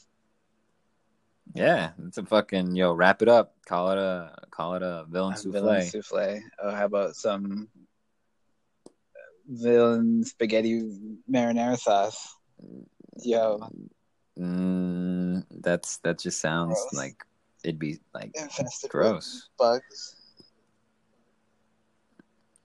yeah, 1.53 1.91
it's 2.07 2.18
a 2.18 2.26
fucking 2.26 2.76
yo. 2.76 2.93
Wrap 2.93 3.22
it 3.22 3.30
up. 3.30 3.55
Call 3.65 3.91
it 3.91 3.97
a 3.97 4.36
call 4.51 4.76
it 4.76 4.82
a 4.84 5.05
villain 5.09 5.34
Uh, 5.34 5.38
souffle. 5.38 5.51
Villain 5.51 5.82
souffle. 5.89 6.41
Oh, 6.61 6.72
how 6.72 6.86
about 6.86 7.15
some 7.15 7.70
villain 9.47 10.24
spaghetti 10.24 10.82
marinara 11.30 11.78
sauce? 11.78 12.36
Yo, 13.24 13.59
Mm, 14.38 15.45
that's 15.61 15.97
that 15.99 16.20
just 16.20 16.39
sounds 16.39 16.76
Gross. 16.76 16.93
like 16.93 17.26
it'd 17.63 17.80
be 17.80 17.99
like 18.13 18.32
infested 18.36 18.91
gross. 18.91 19.34
with 19.34 19.57
bugs. 19.57 20.15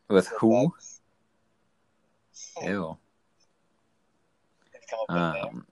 With 0.08 0.26
who? 0.38 0.68
Bugs. 0.68 1.00
Ew. 2.62 2.98
Come 4.92 5.00
up 5.00 5.08
with 5.08 5.16
a 5.18 5.32
name. 5.32 5.44
Um, 5.56 5.66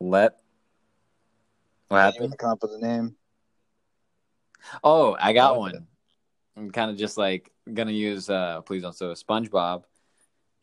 let. 0.00 0.38
What 1.88 1.98
happened? 1.98 2.38
come 2.38 2.50
up 2.50 2.62
with 2.62 2.72
a 2.72 2.78
name. 2.78 3.16
Oh, 4.84 5.16
I 5.18 5.32
got 5.32 5.56
Oh. 5.56 5.60
one. 5.60 5.86
I'm 6.56 6.70
kind 6.70 6.90
of 6.90 6.96
just 6.96 7.16
like 7.16 7.50
gonna 7.72 7.92
use 7.92 8.28
uh 8.28 8.60
please 8.62 8.82
don't 8.82 8.94
so 8.94 9.12
SpongeBob, 9.14 9.84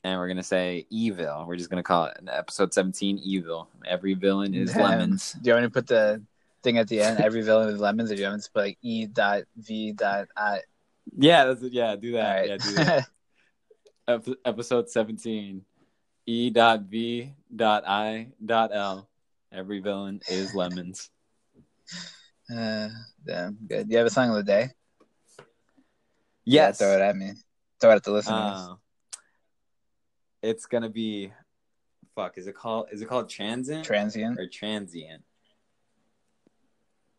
and 0.03 0.20
we're 0.20 0.28
gonna 0.28 0.43
say 0.43 0.86
evil. 0.89 1.45
We're 1.47 1.56
just 1.56 1.70
gonna 1.70 1.84
call 1.84 2.06
it 2.06 2.18
episode 2.32 2.74
17 2.74 3.18
evil. 3.24 3.70
Every 3.86 4.14
villain 4.14 4.53
is 4.53 4.74
Damn. 4.74 4.84
lemons. 4.84 5.34
Do 5.41 5.49
you 5.49 5.53
want 5.53 5.64
me 5.64 5.68
to 5.70 5.74
put 5.74 5.88
the 5.88 6.22
thing 6.64 6.78
at 6.78 6.88
the 6.89 7.01
end? 7.01 7.20
Every 7.22 7.41
villain 7.41 7.70
is 7.70 7.80
lemons, 7.80 8.12
or 8.12 8.16
do 8.16 8.22
you 8.22 8.28
want 8.28 8.38
me 8.39 8.43
to 8.43 8.51
put 8.51 8.60
like 8.60 8.78
E 8.82 9.06
dot 9.08 9.43
V 9.58 9.93
dot 9.93 10.28
I? 10.36 10.60
Yeah, 11.18 11.45
that's 11.45 11.62
it. 11.64 11.72
Yeah, 11.74 11.95
do 11.95 12.12
that. 12.14 12.36
right. 12.36 12.49
Yeah, 12.49 12.58
do 12.58 12.72
that. 12.76 13.08
Ep- 14.08 14.38
episode 14.45 14.88
17. 14.89 15.64
E 16.26 16.50
dot 16.50 16.82
V 16.82 17.34
dot 17.56 17.84
I 17.88 18.30
dot 18.44 18.72
L. 18.74 19.10
Every 19.52 19.80
villain 19.80 20.22
is 20.30 20.54
lemons. 20.56 21.10
uh, 22.56 22.90
damn, 23.26 23.58
good. 23.68 23.88
Do 23.88 23.92
you 23.92 23.98
have 23.98 24.08
a 24.08 24.10
song 24.10 24.30
of 24.30 24.36
the 24.36 24.44
day? 24.44 24.70
Yes. 26.44 26.80
Yeah, 26.80 26.88
throw 26.88 26.96
it 26.96 27.02
at 27.02 27.16
me. 27.16 27.34
Throw 27.80 27.92
it 27.92 27.96
at 27.96 28.04
the 28.04 28.12
listeners. 28.12 28.70
Uh, 28.70 28.76
it's 30.42 30.66
gonna 30.66 30.90
be 30.90 31.32
fuck, 32.16 32.38
is 32.38 32.48
it 32.48 32.56
called 32.56 32.88
is 32.92 33.02
it 33.02 33.08
called 33.08 33.30
transient? 33.30 33.86
Transient. 33.86 34.40
or 34.40 34.48
transient. 34.48 35.24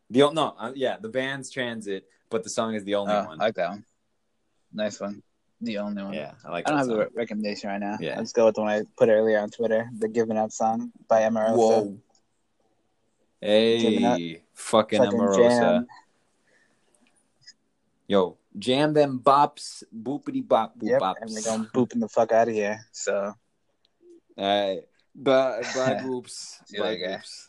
The 0.09 0.31
no, 0.31 0.55
uh, 0.57 0.71
yeah, 0.75 0.97
the 0.99 1.09
band's 1.09 1.49
transit, 1.49 2.05
but 2.29 2.43
the 2.43 2.49
song 2.49 2.75
is 2.75 2.83
the 2.85 2.95
only 2.95 3.13
Oh, 3.13 3.25
one. 3.25 3.41
I 3.41 3.45
like 3.45 3.55
that 3.55 3.69
one. 3.69 3.85
Nice 4.73 4.99
one. 4.99 5.21
The 5.61 5.79
only 5.79 6.03
one. 6.03 6.13
yeah, 6.13 6.33
I 6.45 6.51
like. 6.51 6.67
I 6.67 6.69
don't 6.71 6.77
have 6.79 6.87
song. 6.87 6.99
re- 6.99 7.07
recommendation 7.15 7.69
right 7.69 7.79
now. 7.79 7.97
Yeah. 7.99 8.17
Let's 8.17 8.31
go 8.31 8.45
with 8.45 8.55
the 8.55 8.61
one 8.61 8.69
I 8.69 8.83
put 8.95 9.09
earlier 9.09 9.39
on 9.39 9.49
Twitter, 9.49 9.89
the 9.97 10.07
"Giving 10.07 10.37
Up" 10.37 10.51
song 10.51 10.91
by 11.07 11.21
Emarosa. 11.21 11.57
Whoa. 11.57 11.97
Hey, 13.41 14.41
fucking 14.53 14.99
Fucking 14.99 15.33
jam. 15.35 15.87
Yo, 18.07 18.37
jam 18.57 18.93
them 18.93 19.19
bops, 19.19 19.83
boopity 19.93 20.47
bop, 20.47 20.77
boop 20.77 20.89
Yep, 20.89 21.01
bops. 21.01 21.15
and 21.21 21.31
we're 21.33 21.41
going 21.43 21.65
booping 21.73 21.99
the 21.99 22.07
fuck 22.07 22.31
out 22.31 22.47
of 22.47 22.53
here. 22.53 22.79
So 22.91 23.33
All 24.37 24.65
right, 24.75 24.81
bye, 25.15 25.61
bye, 25.75 25.95
boops. 26.03 26.59
Bye, 26.77 26.95
boops. 26.95 27.47